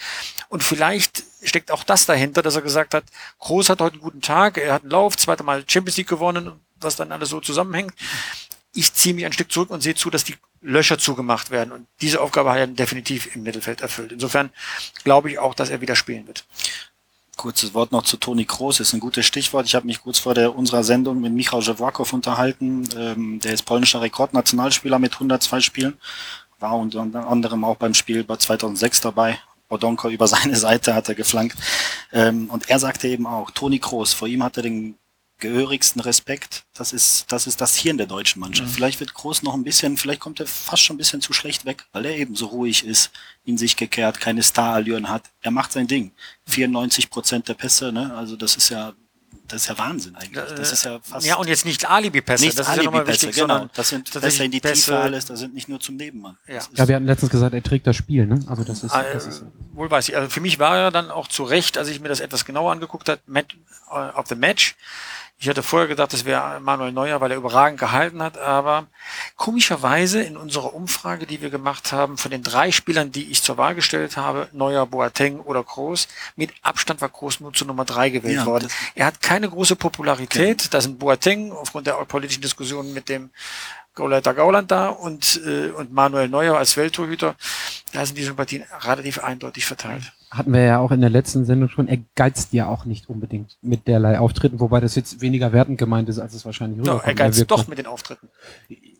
Und 0.50 0.64
vielleicht 0.64 1.24
steckt 1.44 1.72
auch 1.72 1.84
das 1.84 2.06
dahinter, 2.06 2.44
dass 2.44 2.56
er 2.56 2.62
gesagt 2.62 2.94
hat, 2.94 3.06
Groß 3.40 3.70
hat 3.70 3.82
heute 3.82 3.94
einen 3.94 4.04
guten 4.04 4.22
Tag, 4.22 4.58
er 4.58 4.74
hat 4.74 4.84
einen 4.84 4.92
Lauf, 4.92 5.18
zweite 5.18 5.44
Mal 5.44 5.64
Champions 5.68 5.98
League 5.98 6.10
gewonnen, 6.10 6.52
was 6.80 6.96
dann 6.96 7.12
alles 7.12 7.30
so 7.30 7.40
zusammenhängt. 7.40 7.94
Ich 8.74 8.94
ziehe 8.94 9.16
mich 9.16 9.26
ein 9.26 9.34
Stück 9.34 9.52
zurück 9.52 9.70
und 9.70 9.82
sehe 9.82 9.96
zu, 9.96 10.10
dass 10.10 10.24
die 10.24 10.36
Löcher 10.62 10.98
zugemacht 10.98 11.50
werden. 11.50 11.72
Und 11.72 11.88
diese 12.02 12.22
Aufgabe 12.22 12.52
hat 12.52 12.58
er 12.58 12.68
definitiv 12.68 13.36
im 13.36 13.44
Mittelfeld 13.44 13.82
erfüllt. 13.82 14.12
Insofern 14.12 14.52
glaube 15.04 15.32
ich 15.32 15.40
auch, 15.40 15.56
dass 15.56 15.70
er 15.70 15.82
wieder 15.82 15.96
spielen 15.96 16.28
wird. 16.28 16.46
Kurzes 17.36 17.74
Wort 17.74 17.92
noch 17.92 18.04
zu 18.04 18.18
Toni 18.18 18.46
Kroos, 18.46 18.80
ist 18.80 18.94
ein 18.94 19.00
gutes 19.00 19.26
Stichwort. 19.26 19.66
Ich 19.66 19.76
habe 19.76 19.86
mich 19.86 20.02
kurz 20.02 20.20
vor 20.20 20.34
der, 20.34 20.56
unserer 20.56 20.84
Sendung 20.84 21.22
mit 21.22 21.34
Michał 21.34 21.62
Żewakow 21.62 22.12
unterhalten. 22.14 22.88
Ähm, 22.98 23.40
der 23.40 23.54
ist 23.54 23.64
polnischer 23.64 24.02
Rekordnationalspieler 24.02 25.00
mit 25.00 25.14
102 25.14 25.62
Spielen. 25.62 25.98
War 26.60 26.74
unter 26.78 27.02
anderem 27.28 27.64
auch 27.64 27.76
beim 27.76 27.94
Spiel 27.94 28.24
bei 28.24 28.38
2006 28.38 29.02
dabei. 29.02 29.40
Odonko 29.70 30.10
über 30.10 30.28
seine 30.28 30.56
Seite 30.56 30.94
hat 30.94 31.10
er 31.10 31.16
geflankt. 31.16 31.58
Ähm, 32.12 32.50
und 32.50 32.70
er 32.70 32.80
sagte 32.80 33.08
eben 33.08 33.28
auch, 33.28 33.52
Toni 33.52 33.80
Kroos, 33.80 34.14
vor 34.14 34.28
ihm 34.28 34.44
hat 34.44 34.58
er 34.58 34.64
den 34.64 34.98
gehörigsten 35.38 36.02
Respekt. 36.02 36.64
Das 36.74 36.94
ist, 36.94 37.32
das 37.32 37.48
ist 37.48 37.60
das 37.60 37.76
Hirn 37.76 37.98
der 37.98 38.08
deutschen 38.08 38.40
Mannschaft. 38.40 38.72
Vielleicht 38.72 39.00
wird 39.00 39.14
Groß 39.14 39.44
noch 39.44 39.54
ein 39.54 39.64
bisschen, 39.64 39.98
vielleicht 39.98 40.22
kommt 40.22 40.40
er 40.40 40.48
fast 40.48 40.84
schon 40.84 40.96
ein 40.96 40.98
bisschen 40.98 41.22
zu 41.22 41.34
schlecht 41.34 41.66
weg, 41.66 41.86
weil 41.92 42.06
er 42.06 42.16
eben 42.18 42.36
so 42.36 42.48
ruhig 42.48 42.86
ist, 42.86 43.12
in 43.44 43.58
sich 43.58 43.76
gekehrt, 43.76 44.20
keine 44.20 44.44
Starallüren 44.44 45.10
hat. 45.10 45.30
Er 45.42 45.52
macht 45.52 45.74
sein 45.74 45.88
Ding. 45.88 46.12
94 46.48 47.10
Prozent 47.10 47.48
der 47.48 47.54
Pässe, 47.56 47.92
ne? 47.92 48.16
Also 48.16 48.36
das 48.36 48.56
ist 48.56 48.70
ja, 48.70 48.94
das 49.48 49.62
ist 49.64 49.68
ja 49.70 49.78
Wahnsinn 49.78 50.16
eigentlich. 50.16 50.44
Das 50.56 50.72
ist 50.72 50.86
ja 50.86 51.00
fast. 51.02 51.26
Ja, 51.26 51.36
und 51.36 51.48
jetzt 51.48 51.66
nicht 51.66 51.90
Alibi-Pässe, 51.90 52.46
nicht 52.46 52.58
das 52.60 52.70
ist 52.70 52.84
ja 52.84 53.08
wichtig, 53.08 53.36
genau. 53.36 53.68
Das 53.74 53.90
sind 53.90 54.12
Pässe 54.12 54.44
in 54.46 54.52
die 54.52 54.60
Pässe- 54.60 54.74
Tiefe 54.92 55.00
alles, 55.00 55.26
das 55.26 55.40
sind 55.40 55.54
nicht 55.54 55.70
nur 55.70 55.80
zum 55.80 55.96
Nebenmann. 55.96 56.38
Ja. 56.48 56.62
Ja, 56.74 56.88
wir 56.88 56.96
hatten 56.96 57.06
letztens 57.06 57.32
gesagt, 57.32 57.54
er 57.54 57.64
trägt 57.64 57.88
das 57.88 57.96
Spiel, 57.96 58.26
ne? 58.26 58.40
Also 58.48 58.64
das 58.64 58.84
ist, 58.84 58.94
Äh, 58.94 59.14
das 59.14 59.28
ist 59.28 59.44
wohl 59.74 59.90
weiß 59.92 60.10
ich. 60.10 60.16
Also 60.16 60.30
für 60.30 60.42
mich 60.42 60.60
war 60.60 60.78
er 60.78 60.92
dann 60.92 61.12
auch 61.12 61.28
zu 61.28 61.44
Recht, 61.44 61.78
als 61.78 61.90
ich 61.90 62.00
mir 62.00 62.08
das 62.10 62.20
etwas 62.20 62.46
genauer 62.46 62.72
angeguckt 62.72 63.10
habe, 63.10 63.22
Mat 63.28 63.46
äh, 63.92 63.96
of 64.18 64.28
the 64.28 64.36
Match. 64.36 64.76
Ich 65.38 65.50
hatte 65.50 65.64
vorher 65.64 65.90
gedacht, 65.90 66.14
das 66.14 66.24
wäre 66.24 66.62
Manuel 66.62 66.94
Neuer, 66.94 67.20
weil 67.20 67.30
er 67.30 67.36
überragend 67.36 67.78
gehalten 67.78 68.24
hat, 68.24 68.38
aber 68.38 68.88
komischerweise 69.36 70.22
in 70.24 70.38
unserer 70.38 70.74
Umfrage, 70.74 71.26
die 71.26 71.42
wir 71.42 71.50
gemacht 71.50 71.92
haben, 71.92 72.18
von 72.18 72.32
den 72.32 72.42
drei 72.42 72.72
Spielern, 72.72 73.12
die 73.12 73.30
ich 73.30 73.44
zur 73.44 73.58
Wahl 73.58 73.76
gestellt 73.76 74.16
habe, 74.16 74.48
Neuer, 74.54 74.86
Boateng 74.86 75.42
oder 75.42 75.62
Groß, 75.62 76.08
mit 76.38 76.52
Abstand 76.62 77.02
war 77.02 77.10
Groß 77.10 77.42
nur 77.42 77.52
zu 77.52 77.66
Nummer 77.66 77.84
drei 77.84 78.10
gewählt 78.10 78.38
Ja, 78.38 78.46
worden. 78.46 78.70
Er 78.96 79.08
hat 79.08 79.22
keine 79.36 79.50
große 79.50 79.76
Popularität. 79.76 80.74
Da 80.74 80.80
sind 80.80 80.98
Boateng 80.98 81.52
aufgrund 81.52 81.88
der 81.88 81.96
politischen 82.06 82.42
Diskussionen 82.42 82.94
mit 82.94 83.10
dem 83.10 83.32
Gauleiter 83.94 84.34
Gauland 84.34 84.72
da 84.72 84.88
und, 84.88 85.42
äh, 85.46 85.72
und 85.72 85.92
Manuel 85.92 86.30
Neuer 86.30 86.58
als 86.58 86.78
Welttorhüter. 86.78 87.36
Da 87.92 88.06
sind 88.06 88.18
die 88.18 88.24
Sympathien 88.24 88.64
relativ 88.80 89.22
eindeutig 89.22 89.66
verteilt. 89.66 90.14
Hatten 90.36 90.54
wir 90.54 90.62
ja 90.62 90.80
auch 90.80 90.92
in 90.92 91.02
der 91.02 91.10
letzten 91.10 91.46
Sendung 91.46 91.70
schon, 91.70 91.88
er 91.88 92.00
geizt 92.16 92.52
ja 92.54 92.68
auch 92.68 92.86
nicht 92.86 93.10
unbedingt 93.10 93.58
mit 93.62 93.88
derlei 93.88 94.20
Auftritten, 94.20 94.60
wobei 94.60 94.80
das 94.82 94.96
jetzt 94.96 95.22
weniger 95.22 95.54
wertend 95.54 95.78
gemeint 95.78 96.10
ist, 96.10 96.20
als 96.20 96.34
es 96.34 96.46
wahrscheinlich 96.46 96.80
rüberkommt. 96.80 97.06
er 97.06 97.14
geizt 97.14 97.50
doch 97.50 97.68
mit 97.68 97.78
den 97.78 97.86
Auftritten. 97.86 98.28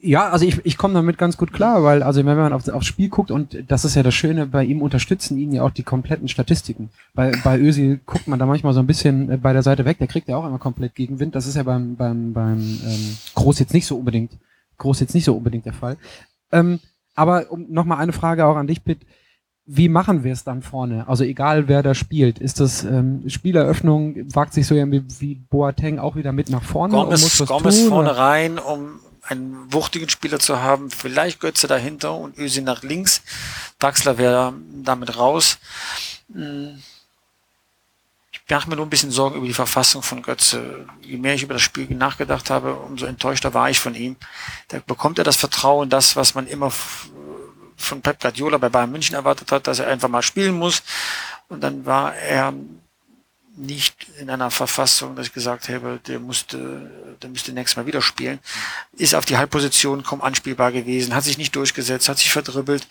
Ja, 0.02 0.30
also 0.30 0.46
ich, 0.46 0.66
ich 0.66 0.78
komme 0.78 0.94
damit 0.94 1.18
ganz 1.18 1.36
gut 1.36 1.52
klar, 1.52 1.84
weil 1.84 2.04
also 2.04 2.26
wenn 2.26 2.38
man 2.38 2.54
auf, 2.54 2.68
aufs 2.70 2.86
Spiel 2.86 3.10
guckt 3.10 3.32
und 3.32 3.58
das 3.68 3.86
ist 3.86 3.96
ja 3.96 4.04
das 4.04 4.14
Schöne, 4.14 4.46
bei 4.46 4.64
ihm 4.64 4.82
unterstützen 4.82 5.38
ihn 5.38 5.52
ja 5.52 5.64
auch 5.64 5.72
die 5.72 5.84
kompletten 5.84 6.28
Statistiken. 6.28 6.90
Bei, 7.14 7.32
bei 7.44 7.60
Özil 7.60 8.00
guckt 8.06 8.28
man 8.28 8.40
da 8.40 8.46
manchmal 8.46 8.74
so 8.74 8.80
ein 8.80 8.88
bisschen 8.88 9.30
äh, 9.32 9.38
bei 9.38 9.52
der 9.52 9.64
Seite 9.64 9.84
weg, 9.86 9.98
der 9.98 10.08
kriegt 10.08 10.30
ja 10.30 10.38
auch 10.38 10.46
immer 10.46 10.60
komplett 10.60 10.96
Gegenwind. 10.96 11.36
Das 11.36 11.48
ist 11.48 11.56
ja 11.56 11.64
beim, 11.64 11.96
beim, 11.96 12.34
beim 12.34 12.60
ähm, 12.60 13.18
Groß 13.36 13.60
jetzt 13.60 13.74
nicht 13.74 13.88
so 13.88 13.98
unbedingt, 13.98 14.32
Groß 14.78 15.00
jetzt 15.00 15.16
nicht 15.16 15.26
so 15.26 15.36
unbedingt 15.36 15.66
der 15.66 15.74
Fall. 15.74 15.98
Ähm, 16.52 16.80
aber 17.16 17.52
um, 17.52 17.66
nochmal 17.70 18.00
eine 18.00 18.14
Frage 18.14 18.46
auch 18.46 18.56
an 18.56 18.68
dich, 18.68 18.84
Pitt. 18.84 19.00
Wie 19.68 19.90
machen 19.90 20.24
wir 20.24 20.32
es 20.32 20.44
dann 20.44 20.62
vorne? 20.62 21.08
Also 21.08 21.24
egal 21.24 21.68
wer 21.68 21.82
da 21.82 21.96
spielt, 21.96 22.38
ist 22.38 22.60
das 22.60 22.84
ähm, 22.84 23.24
Spieleröffnung, 23.28 24.16
wagt 24.36 24.54
sich 24.54 24.68
so 24.68 24.76
irgendwie 24.76 25.04
wie 25.20 25.36
Boateng 25.36 25.98
auch 25.98 26.16
wieder 26.16 26.32
mit 26.32 26.50
nach 26.50 26.62
vorne 26.62 26.96
und 26.98 27.10
muss 27.10 27.38
Gomez, 27.38 27.50
Gomez 27.50 27.80
tun? 27.80 27.90
vorne 27.90 28.12
oder? 28.12 28.20
rein, 28.20 28.60
um 28.60 29.00
einen 29.24 29.74
wuchtigen 29.74 30.08
Spieler 30.08 30.38
zu 30.38 30.62
haben, 30.62 30.92
vielleicht 30.92 31.40
Götze 31.40 31.66
dahinter 31.66 32.16
und 32.16 32.38
Ösi 32.38 32.62
nach 32.62 32.84
links. 32.84 33.24
Draxler 33.80 34.20
wäre 34.20 34.54
damit 34.84 35.18
raus. 35.18 35.58
Hm. 36.32 36.82
Ich 38.32 38.42
mache 38.52 38.70
mir 38.70 38.76
nur 38.76 38.86
ein 38.86 38.92
bisschen 38.92 39.10
Sorgen 39.10 39.38
über 39.38 39.48
die 39.48 39.54
Verfassung 39.54 40.04
von 40.04 40.22
Götze. 40.22 40.86
Je 41.02 41.18
mehr 41.18 41.34
ich 41.34 41.42
über 41.42 41.56
das 41.56 41.64
Spiel 41.64 41.88
nachgedacht 41.90 42.52
habe, 42.52 42.76
umso 42.76 43.08
enttäuschter 43.08 43.56
war 43.56 43.72
ich 43.72 43.80
von 43.80 43.96
ihm. 43.96 44.18
Da 44.68 44.80
bekommt 44.86 45.18
er 45.18 45.24
das 45.24 45.38
Vertrauen, 45.38 45.90
das, 45.90 46.16
was 46.16 46.36
man 46.36 46.46
immer 46.46 46.72
von 47.78 48.02
Pep 48.02 48.20
Guardiola 48.20 48.58
bei 48.58 48.70
Bayern 48.70 48.92
München 48.92 49.16
erwartet 49.16 49.52
hat, 49.52 49.68
dass 49.68 49.80
er 49.80 49.88
einfach 49.88 50.10
mal 50.10 50.22
spielen 50.22 50.56
muss. 50.56 50.84
Und 51.48 51.62
dann 51.62 51.86
war 51.86 52.16
er 52.16 52.54
nicht 53.58 54.08
in 54.20 54.30
einer 54.30 54.52
Verfassung, 54.52 55.16
dass 55.16 55.28
ich 55.28 55.34
gesagt 55.34 55.70
habe, 55.70 56.00
der 56.08 56.20
musste, 56.20 56.92
der 57.22 57.30
müsste 57.30 57.54
nächstes 57.54 57.78
Mal 57.78 57.86
wieder 57.86 58.02
spielen. 58.02 58.40
Ist 58.98 59.16
auf 59.16 59.26
die 59.26 59.38
Halbposition 59.38 60.04
kaum 60.04 60.22
anspielbar 60.22 60.72
gewesen, 60.72 61.16
hat 61.16 61.24
sich 61.24 61.38
nicht 61.38 61.56
durchgesetzt, 61.56 62.10
hat 62.10 62.18
sich 62.18 62.32
verdribbelt. 62.32 62.88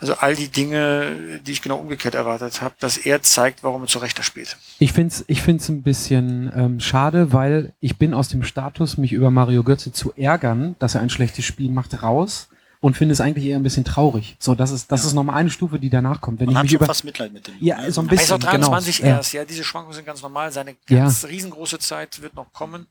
Also 0.00 0.14
all 0.14 0.34
die 0.34 0.48
Dinge, 0.48 1.40
die 1.44 1.52
ich 1.52 1.62
genau 1.62 1.76
umgekehrt 1.76 2.14
erwartet 2.14 2.62
habe, 2.62 2.74
dass 2.80 2.96
er 2.96 3.22
zeigt, 3.22 3.62
warum 3.62 3.82
er 3.82 3.88
zu 3.88 3.98
Rechter 3.98 4.22
spielt. 4.22 4.56
Ich 4.78 4.92
finde 4.92 5.14
es 5.14 5.24
ich 5.26 5.42
find's 5.42 5.68
ein 5.68 5.82
bisschen 5.82 6.50
ähm, 6.54 6.80
schade, 6.80 7.32
weil 7.32 7.74
ich 7.80 7.98
bin 7.98 8.14
aus 8.14 8.28
dem 8.28 8.44
Status, 8.44 8.96
mich 8.96 9.12
über 9.12 9.30
Mario 9.30 9.62
Götze 9.62 9.92
zu 9.92 10.12
ärgern, 10.16 10.74
dass 10.78 10.94
er 10.94 11.02
ein 11.02 11.10
schlechtes 11.10 11.44
Spiel 11.44 11.70
macht, 11.70 12.02
raus 12.02 12.48
und 12.80 12.96
finde 12.96 13.12
es 13.12 13.20
eigentlich 13.20 13.44
eher 13.44 13.56
ein 13.56 13.62
bisschen 13.62 13.84
traurig. 13.84 14.36
So, 14.38 14.54
das 14.54 14.70
ist, 14.70 14.92
das 14.92 15.02
ja. 15.02 15.08
ist 15.08 15.14
nochmal 15.14 15.36
eine 15.36 15.50
Stufe, 15.50 15.78
die 15.78 15.90
danach 15.90 16.20
kommt. 16.20 16.40
Wenn 16.40 16.46
Man 16.46 16.64
ich 16.64 16.72
mich 16.72 16.72
über 16.74 16.86
fast 16.86 17.04
Mitleid 17.04 17.32
mit 17.32 17.46
dem. 17.46 17.54
Ja, 17.60 17.90
so 17.90 18.00
ein 18.00 18.06
bisschen. 18.06 18.30
Er 18.30 18.36
ist 18.36 18.44
auch 18.44 18.50
23 18.50 18.98
genau. 18.98 19.16
erst, 19.16 19.32
ja. 19.32 19.40
ja. 19.40 19.46
Diese 19.46 19.64
Schwankungen 19.64 19.94
sind 19.94 20.04
ganz 20.04 20.22
normal. 20.22 20.52
Seine 20.52 20.76
ganz 20.86 21.22
ja. 21.22 21.28
riesengroße 21.28 21.78
Zeit 21.78 22.22
wird 22.22 22.34
noch 22.34 22.52
kommen. 22.52 22.86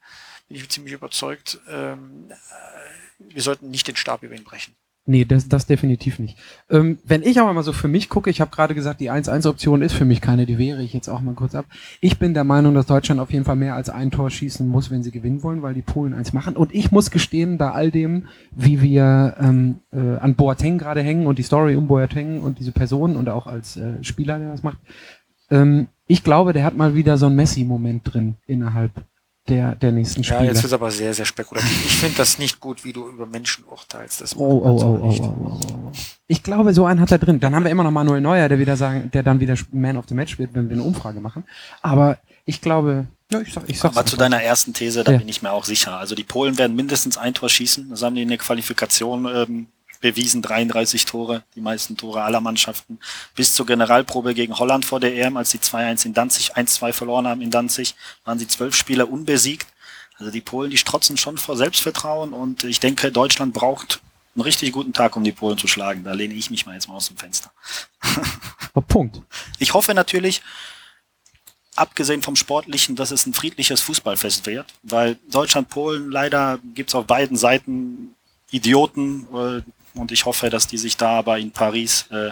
Bin 0.49 0.57
ich 0.57 0.69
ziemlich 0.69 0.93
überzeugt. 0.93 1.59
Ähm, 1.69 2.29
äh, 2.29 3.33
wir 3.33 3.41
sollten 3.41 3.69
nicht 3.69 3.87
den 3.87 3.95
Stab 3.95 4.23
über 4.23 4.35
ihn 4.35 4.43
brechen. 4.43 4.75
Nee, 5.09 5.23
das, 5.23 5.47
das 5.47 5.65
definitiv 5.65 6.19
nicht. 6.19 6.37
Ähm, 6.69 6.97
wenn 7.05 7.23
ich 7.23 7.39
aber 7.39 7.53
mal 7.53 7.63
so 7.63 7.71
für 7.71 7.87
mich 7.87 8.09
gucke, 8.09 8.29
ich 8.29 8.41
habe 8.41 8.51
gerade 8.51 8.75
gesagt, 8.75 8.99
die 8.99 9.09
1-1-Option 9.09 9.81
ist 9.81 9.93
für 9.93 10.03
mich 10.03 10.19
keine, 10.19 10.45
die 10.45 10.57
wehre 10.57 10.83
ich 10.83 10.91
jetzt 10.91 11.07
auch 11.07 11.21
mal 11.21 11.33
kurz 11.33 11.55
ab. 11.55 11.65
Ich 12.01 12.19
bin 12.19 12.33
der 12.33 12.43
Meinung, 12.43 12.75
dass 12.75 12.87
Deutschland 12.87 13.21
auf 13.21 13.31
jeden 13.31 13.45
Fall 13.45 13.55
mehr 13.55 13.75
als 13.75 13.89
ein 13.89 14.11
Tor 14.11 14.29
schießen 14.29 14.67
muss, 14.67 14.91
wenn 14.91 15.03
sie 15.03 15.11
gewinnen 15.11 15.43
wollen, 15.43 15.61
weil 15.61 15.73
die 15.73 15.81
Polen 15.81 16.13
eins 16.13 16.33
machen. 16.33 16.57
Und 16.57 16.75
ich 16.75 16.91
muss 16.91 17.09
gestehen, 17.09 17.57
bei 17.57 17.71
all 17.71 17.89
dem, 17.89 18.27
wie 18.51 18.81
wir 18.81 19.37
ähm, 19.39 19.79
äh, 19.93 20.17
an 20.17 20.35
Boateng 20.35 20.77
gerade 20.77 21.01
hängen 21.01 21.25
und 21.25 21.39
die 21.39 21.43
Story 21.43 21.77
um 21.77 21.87
Boateng 21.87 22.41
und 22.41 22.59
diese 22.59 22.73
Person 22.73 23.15
und 23.15 23.29
auch 23.29 23.47
als 23.47 23.77
äh, 23.77 24.03
Spieler, 24.03 24.39
der 24.39 24.51
das 24.51 24.63
macht, 24.63 24.79
ähm, 25.49 25.87
ich 26.07 26.21
glaube, 26.21 26.51
der 26.51 26.65
hat 26.65 26.75
mal 26.75 26.95
wieder 26.95 27.17
so 27.17 27.27
ein 27.27 27.35
Messi-Moment 27.35 28.13
drin 28.13 28.35
innerhalb 28.45 28.91
der, 29.47 29.75
der 29.75 29.91
nächsten 29.91 30.23
Spiele. 30.23 30.41
Ja, 30.41 30.45
jetzt 30.47 30.63
wird 30.63 30.73
aber 30.73 30.91
sehr, 30.91 31.13
sehr 31.13 31.25
spekulativ. 31.25 31.85
Ich 31.85 31.97
finde 31.97 32.17
das 32.17 32.37
nicht 32.37 32.59
gut, 32.59 32.83
wie 32.83 32.93
du 32.93 33.07
über 33.07 33.25
Menschen 33.25 33.63
urteilst. 33.65 34.21
Das 34.21 34.35
oh, 34.35 34.61
oh, 34.63 34.79
oh, 34.81 34.99
oh, 35.01 35.15
oh, 35.21 35.59
oh, 35.63 35.91
Ich 36.27 36.43
glaube, 36.43 36.73
so 36.73 36.85
einen 36.85 36.99
hat 36.99 37.11
er 37.11 37.17
drin. 37.17 37.39
Dann 37.39 37.55
haben 37.55 37.63
wir 37.63 37.71
immer 37.71 37.83
noch 37.83 37.91
Manuel 37.91 38.21
Neuer, 38.21 38.49
der 38.49 38.59
wieder 38.59 38.77
sagen, 38.77 39.09
der 39.11 39.23
dann 39.23 39.39
wieder 39.39 39.55
Man 39.71 39.97
of 39.97 40.05
the 40.07 40.15
Match 40.15 40.37
wird, 40.37 40.53
wenn 40.53 40.69
wir 40.69 40.75
eine 40.75 40.83
Umfrage 40.83 41.19
machen. 41.19 41.43
Aber 41.81 42.17
ich 42.45 42.61
glaube, 42.61 43.07
ja, 43.31 43.41
ich 43.41 43.53
sag, 43.53 43.63
ich 43.67 43.79
sag's 43.79 43.97
Aber 43.97 44.05
zu 44.05 44.15
deiner 44.15 44.41
ersten 44.41 44.73
These, 44.73 45.03
da 45.03 45.11
ja. 45.11 45.17
bin 45.17 45.27
ich 45.27 45.41
mir 45.41 45.51
auch 45.51 45.65
sicher. 45.65 45.97
Also 45.97 46.15
die 46.15 46.23
Polen 46.23 46.57
werden 46.57 46.75
mindestens 46.75 47.17
ein 47.17 47.33
Tor 47.33 47.49
schießen. 47.49 47.89
Das 47.89 48.01
haben 48.01 48.15
die 48.15 48.21
in 48.21 48.29
der 48.29 48.37
Qualifikation 48.37 49.27
ähm, 49.33 49.67
bewiesen, 49.99 50.41
33 50.41 51.05
Tore, 51.05 51.43
die 51.55 51.61
meisten 51.61 51.97
Tore 51.97 52.23
aller 52.23 52.41
Mannschaften. 52.41 52.99
Bis 53.35 53.53
zur 53.53 53.65
Generalprobe 53.65 54.33
gegen 54.33 54.57
Holland 54.57 54.85
vor 54.85 54.99
der 54.99 55.15
EM, 55.15 55.37
als 55.37 55.51
sie 55.51 55.59
2-1 55.59 56.05
in 56.05 56.13
Danzig, 56.13 56.55
1-2 56.55 56.93
verloren 56.93 57.27
haben 57.27 57.41
in 57.41 57.51
Danzig, 57.51 57.95
waren 58.23 58.39
sie 58.39 58.47
zwölf 58.47 58.75
Spieler 58.75 59.09
unbesiegt. 59.09 59.67
Also 60.17 60.31
die 60.31 60.41
Polen, 60.41 60.71
die 60.71 60.77
strotzen 60.77 61.17
schon 61.17 61.37
vor 61.37 61.57
Selbstvertrauen 61.57 62.33
und 62.33 62.63
ich 62.63 62.79
denke, 62.79 63.11
Deutschland 63.11 63.53
braucht 63.53 64.01
einen 64.35 64.43
richtig 64.43 64.71
guten 64.71 64.93
Tag, 64.93 65.15
um 65.15 65.23
die 65.23 65.31
Polen 65.31 65.57
zu 65.57 65.67
schlagen. 65.67 66.03
Da 66.03 66.13
lehne 66.13 66.33
ich 66.33 66.49
mich 66.49 66.65
mal 66.65 66.73
jetzt 66.73 66.87
mal 66.87 66.95
aus 66.95 67.07
dem 67.07 67.17
Fenster. 67.17 67.51
Punkt. 68.87 69.21
Ich 69.59 69.73
hoffe 69.73 69.93
natürlich, 69.93 70.41
abgesehen 71.77 72.21
vom 72.21 72.35
Sportlichen, 72.35 72.95
dass 72.95 73.11
es 73.11 73.25
ein 73.25 73.33
friedliches 73.33 73.81
Fußballfest 73.81 74.45
wird, 74.45 74.73
weil 74.83 75.17
Deutschland-Polen 75.29 76.11
leider 76.11 76.59
gibt's 76.73 76.95
auf 76.95 77.05
beiden 77.05 77.37
Seiten 77.37 78.15
Idioten, 78.51 79.27
äh, 79.33 79.61
und 79.99 80.11
ich 80.11 80.25
hoffe, 80.25 80.49
dass 80.49 80.67
die 80.67 80.77
sich 80.77 80.97
da 80.97 81.17
aber 81.17 81.39
in 81.39 81.51
Paris 81.51 82.07
äh, 82.11 82.31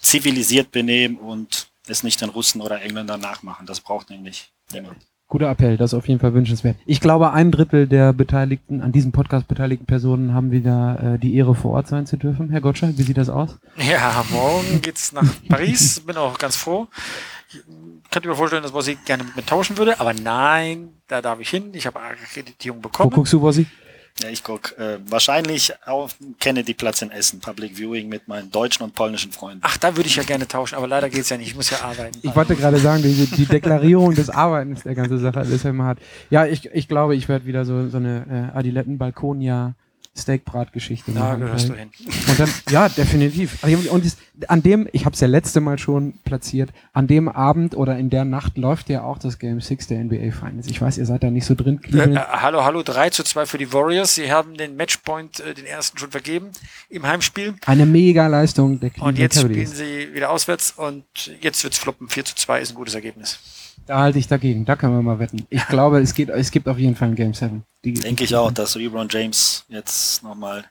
zivilisiert 0.00 0.70
benehmen 0.70 1.16
und 1.16 1.68
es 1.86 2.02
nicht 2.02 2.20
den 2.20 2.28
Russen 2.28 2.60
oder 2.60 2.80
Engländern 2.80 3.20
nachmachen. 3.20 3.66
Das 3.66 3.80
braucht 3.80 4.10
nämlich 4.10 4.52
niemand. 4.72 4.96
Guter 5.28 5.48
Appell, 5.50 5.78
das 5.78 5.92
ist 5.92 5.98
auf 5.98 6.08
jeden 6.08 6.20
Fall 6.20 6.34
wünschenswert. 6.34 6.76
Ich 6.84 7.00
glaube, 7.00 7.32
ein 7.32 7.50
Drittel 7.50 7.86
der 7.86 8.12
beteiligten, 8.12 8.82
an 8.82 8.92
diesem 8.92 9.12
Podcast 9.12 9.48
beteiligten 9.48 9.86
Personen 9.86 10.34
haben 10.34 10.50
wieder 10.50 11.14
äh, 11.14 11.18
die 11.18 11.34
Ehre, 11.34 11.54
vor 11.54 11.70
Ort 11.72 11.88
sein 11.88 12.04
zu 12.04 12.18
dürfen. 12.18 12.50
Herr 12.50 12.60
Gottschalk, 12.60 12.98
wie 12.98 13.02
sieht 13.02 13.16
das 13.16 13.30
aus? 13.30 13.58
Ja, 13.78 14.24
morgen 14.30 14.82
geht's 14.82 15.12
nach 15.12 15.24
Paris. 15.48 16.00
Bin 16.00 16.18
auch 16.18 16.36
ganz 16.38 16.56
froh. 16.56 16.86
Ich 17.48 17.60
könnte 18.10 18.28
mir 18.28 18.34
vorstellen, 18.34 18.62
dass 18.62 18.72
Bossi 18.72 18.98
gerne 19.06 19.24
mit 19.24 19.34
mir 19.34 19.46
tauschen 19.46 19.78
würde, 19.78 19.98
aber 20.00 20.12
nein, 20.12 20.90
da 21.08 21.22
darf 21.22 21.40
ich 21.40 21.48
hin. 21.48 21.70
Ich 21.72 21.86
habe 21.86 21.98
Akkreditierung 21.98 22.82
bekommen. 22.82 23.10
Wo 23.10 23.16
guckst 23.16 23.32
du, 23.32 23.40
Bossi? 23.40 23.66
Ja, 24.20 24.28
ich 24.28 24.44
gucke 24.44 24.76
äh, 24.76 24.98
wahrscheinlich 25.08 25.72
auf 25.86 26.16
Kennedy-Platz 26.38 27.02
in 27.02 27.10
Essen, 27.10 27.40
Public 27.40 27.76
Viewing 27.76 28.08
mit 28.08 28.28
meinen 28.28 28.50
deutschen 28.50 28.84
und 28.84 28.94
polnischen 28.94 29.32
Freunden. 29.32 29.60
Ach, 29.62 29.76
da 29.78 29.96
würde 29.96 30.08
ich 30.08 30.16
ja 30.16 30.22
gerne 30.22 30.46
tauschen, 30.46 30.76
aber 30.76 30.86
leider 30.86 31.08
geht's 31.08 31.30
ja 31.30 31.38
nicht. 31.38 31.48
Ich 31.48 31.54
muss 31.56 31.70
ja 31.70 31.80
arbeiten. 31.82 32.18
Ich 32.22 32.36
wollte 32.36 32.54
gerade 32.54 32.78
sagen, 32.78 33.02
die, 33.02 33.26
die 33.26 33.46
Deklarierung 33.46 34.14
des 34.14 34.28
Arbeitens 34.28 34.82
der 34.82 34.94
ganze 34.94 35.18
Sache 35.18 35.40
ist 35.40 35.64
ja 35.64 35.70
immer 35.70 35.84
hart. 35.84 35.98
Ja, 36.30 36.46
ich, 36.46 36.66
ich 36.72 36.88
glaube, 36.88 37.16
ich 37.16 37.28
werde 37.28 37.46
wieder 37.46 37.64
so, 37.64 37.88
so 37.88 37.96
eine 37.96 38.50
äh, 38.54 38.58
Adiletten-Balkonia 38.58 39.74
Steakbratgeschichte 40.14 41.12
Da 41.12 41.36
gehörst 41.36 41.70
du 41.70 41.74
hin. 41.74 41.90
Und 42.28 42.38
dann, 42.38 42.50
ja, 42.70 42.88
definitiv. 42.88 43.62
Und 43.90 44.04
das, 44.04 44.18
an 44.48 44.62
dem, 44.62 44.86
ich 44.92 45.06
habe 45.06 45.14
es 45.14 45.20
ja 45.20 45.26
letzte 45.26 45.60
Mal 45.60 45.78
schon 45.78 46.14
platziert, 46.24 46.70
an 46.92 47.06
dem 47.06 47.28
Abend 47.28 47.74
oder 47.74 47.98
in 47.98 48.10
der 48.10 48.26
Nacht 48.26 48.58
läuft 48.58 48.90
ja 48.90 49.02
auch 49.04 49.18
das 49.18 49.38
Game 49.38 49.60
6 49.60 49.86
der 49.86 50.04
NBA 50.04 50.32
Finals. 50.32 50.66
Ich 50.66 50.80
weiß, 50.80 50.98
ihr 50.98 51.06
seid 51.06 51.22
da 51.22 51.30
nicht 51.30 51.46
so 51.46 51.54
drin. 51.54 51.80
Äh, 51.92 51.98
äh, 52.12 52.16
hallo, 52.16 52.62
hallo, 52.62 52.82
3 52.82 53.08
zu 53.10 53.24
2 53.24 53.46
für 53.46 53.58
die 53.58 53.72
Warriors. 53.72 54.14
Sie 54.14 54.30
haben 54.30 54.54
den 54.56 54.76
Matchpoint, 54.76 55.40
äh, 55.40 55.54
den 55.54 55.64
ersten 55.64 55.96
schon 55.96 56.10
vergeben 56.10 56.50
im 56.90 57.06
Heimspiel. 57.06 57.54
Eine 57.64 57.86
mega 57.86 58.26
Leistung 58.26 58.80
der 58.80 58.90
Cleveland 58.90 59.16
Und 59.16 59.18
jetzt 59.18 59.36
Cavaliers. 59.36 59.70
spielen 59.70 60.08
sie 60.08 60.14
wieder 60.14 60.30
auswärts 60.30 60.72
und 60.76 61.04
jetzt 61.40 61.64
wird's 61.64 61.78
floppen. 61.78 62.10
4 62.10 62.26
zu 62.26 62.34
2 62.34 62.60
ist 62.60 62.72
ein 62.72 62.74
gutes 62.74 62.94
Ergebnis. 62.94 63.38
Da 63.86 64.00
halte 64.00 64.18
ich 64.18 64.28
dagegen. 64.28 64.64
Da 64.64 64.76
können 64.76 64.94
wir 64.94 65.02
mal 65.02 65.18
wetten. 65.18 65.46
Ich 65.50 65.66
glaube, 65.68 66.00
es, 66.00 66.14
geht, 66.14 66.28
es 66.28 66.50
gibt 66.50 66.68
auf 66.68 66.78
jeden 66.78 66.96
Fall 66.96 67.08
ein 67.08 67.14
Game 67.14 67.34
7. 67.34 67.64
Die, 67.84 67.94
Denke 67.94 68.24
ich 68.24 68.34
auch, 68.34 68.52
dass 68.52 68.74
LeBron 68.74 69.08
James 69.10 69.64
jetzt 69.68 70.22
nochmal 70.22 70.64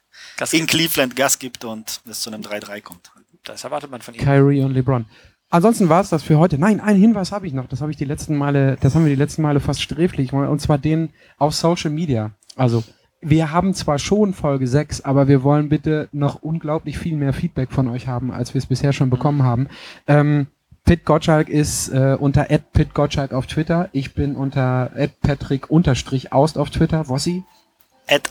in 0.52 0.68
Cleveland 0.68 1.16
Gas 1.16 1.40
gibt 1.40 1.66
und 1.66 2.02
es 2.10 2.22
zu 2.22 2.32
einem 2.32 2.42
3-3 2.42 2.82
kommt. 2.82 3.12
Das 3.44 3.64
erwartet 3.64 3.92
man 3.92 4.02
von 4.02 4.14
ihm. 4.14 4.22
Kyrie 4.22 4.62
und 4.64 4.74
LeBron. 4.74 5.06
Ansonsten 5.50 5.90
war 5.90 6.02
es 6.02 6.10
das 6.10 6.24
für 6.24 6.38
heute. 6.38 6.58
Nein, 6.58 6.80
einen 6.80 7.00
Hinweis 7.00 7.34
habe 7.34 7.46
ich 7.46 7.54
noch. 7.54 7.68
Das 7.68 7.82
habe 7.82 7.92
ich 7.92 7.98
die 7.98 8.06
letzten 8.06 8.38
Male, 8.38 8.78
das 8.80 8.96
haben 8.96 9.04
wir 9.04 9.10
die 9.10 9.20
letzten 9.20 9.42
Male 9.42 9.60
fast 9.60 9.82
sträflich. 9.82 10.32
Und 10.32 10.62
zwar 10.62 10.78
den 10.78 11.10
auf 11.38 11.54
Social 11.54 11.92
Media. 11.92 12.32
Also, 12.56 12.84
wir 13.20 13.52
haben 13.52 13.74
zwar 13.74 14.00
schon 14.00 14.34
Folge 14.34 14.66
6, 14.66 15.02
aber 15.02 15.28
wir 15.28 15.44
wollen 15.44 15.68
bitte 15.68 16.08
noch 16.14 16.42
unglaublich 16.42 16.98
viel 16.98 17.18
mehr 17.18 17.34
Feedback 17.34 17.72
von 17.72 17.90
euch 17.90 18.08
haben, 18.08 18.32
als 18.32 18.54
wir 18.54 18.60
es 18.60 18.66
bisher 18.66 18.94
schon 18.94 19.10
bekommen 19.10 19.44
haben. 19.44 19.68
Ähm, 20.08 20.48
Pit 20.92 21.06
Gottschalk 21.06 21.48
ist 21.48 21.88
äh, 21.88 22.18
unter 22.20 22.44
Pit 22.44 22.94
Gottschalk 22.94 23.32
auf 23.32 23.48
Twitter. 23.48 23.88
Ich 23.94 24.14
bin 24.14 24.36
unter 24.36 24.92
Patrick 25.22 25.70
unterstrich 25.70 26.34
Aust 26.34 26.58
auf 26.58 26.70
Twitter. 26.70 27.08
Wossi? 27.08 27.46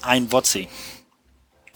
ein 0.03 0.31
Wotzi. 0.31 0.69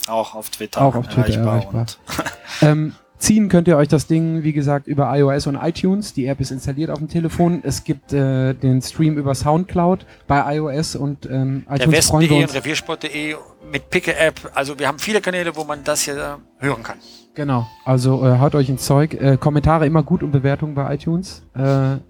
Auch 0.08 0.34
auf 0.34 0.50
Twitter. 0.50 0.82
Auch 0.82 0.94
auf 0.94 1.08
Twitter 1.08 1.40
erreichbar. 1.40 1.86
erreichbar. 1.86 2.26
ähm, 2.60 2.94
ziehen 3.16 3.48
könnt 3.48 3.66
ihr 3.66 3.78
euch 3.78 3.88
das 3.88 4.08
Ding, 4.08 4.42
wie 4.42 4.52
gesagt, 4.52 4.86
über 4.86 5.10
iOS 5.16 5.46
und 5.46 5.56
iTunes. 5.56 6.12
Die 6.12 6.26
App 6.26 6.38
ist 6.42 6.50
installiert 6.50 6.90
auf 6.90 6.98
dem 6.98 7.08
Telefon. 7.08 7.62
Es 7.64 7.84
gibt 7.84 8.12
äh, 8.12 8.52
den 8.52 8.82
Stream 8.82 9.16
über 9.16 9.34
Soundcloud 9.34 10.04
bei 10.26 10.56
iOS 10.56 10.96
und 10.96 11.24
ähm, 11.24 11.64
iTunes. 11.64 11.78
Der 11.78 11.92
West.de 11.92 12.42
und 12.42 12.54
Reviersport.de 12.54 13.36
mit 13.72 13.88
Picke-App. 13.88 14.52
Also 14.52 14.78
wir 14.78 14.86
haben 14.86 14.98
viele 14.98 15.22
Kanäle, 15.22 15.56
wo 15.56 15.64
man 15.64 15.82
das 15.82 16.02
hier 16.02 16.40
hören 16.58 16.82
kann. 16.82 16.98
Genau, 17.34 17.66
also 17.84 18.24
äh, 18.24 18.38
haut 18.38 18.54
euch 18.54 18.68
ins 18.68 18.84
Zeug. 18.84 19.14
Äh, 19.14 19.36
Kommentare 19.36 19.86
immer 19.86 20.04
gut 20.04 20.22
und 20.22 20.30
Bewertungen 20.30 20.74
bei 20.74 20.94
iTunes. 20.94 21.42
Äh, 21.54 21.58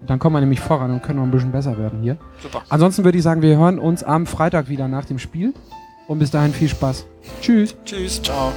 dann 0.05 0.19
kommen 0.19 0.35
wir 0.35 0.39
nämlich 0.39 0.59
voran 0.59 0.91
und 0.91 1.01
können 1.01 1.17
noch 1.17 1.25
ein 1.25 1.31
bisschen 1.31 1.51
besser 1.51 1.77
werden 1.79 2.01
hier. 2.01 2.17
Super. 2.39 2.61
Ansonsten 2.69 3.03
würde 3.03 3.17
ich 3.17 3.23
sagen, 3.23 3.41
wir 3.41 3.57
hören 3.57 3.79
uns 3.79 4.03
am 4.03 4.27
Freitag 4.27 4.69
wieder 4.69 4.87
nach 4.87 5.05
dem 5.05 5.17
Spiel. 5.17 5.53
Und 6.07 6.19
bis 6.19 6.29
dahin 6.29 6.53
viel 6.53 6.69
Spaß. 6.69 7.07
Tschüss. 7.41 7.75
Tschüss. 7.83 8.21
Ciao. 8.21 8.51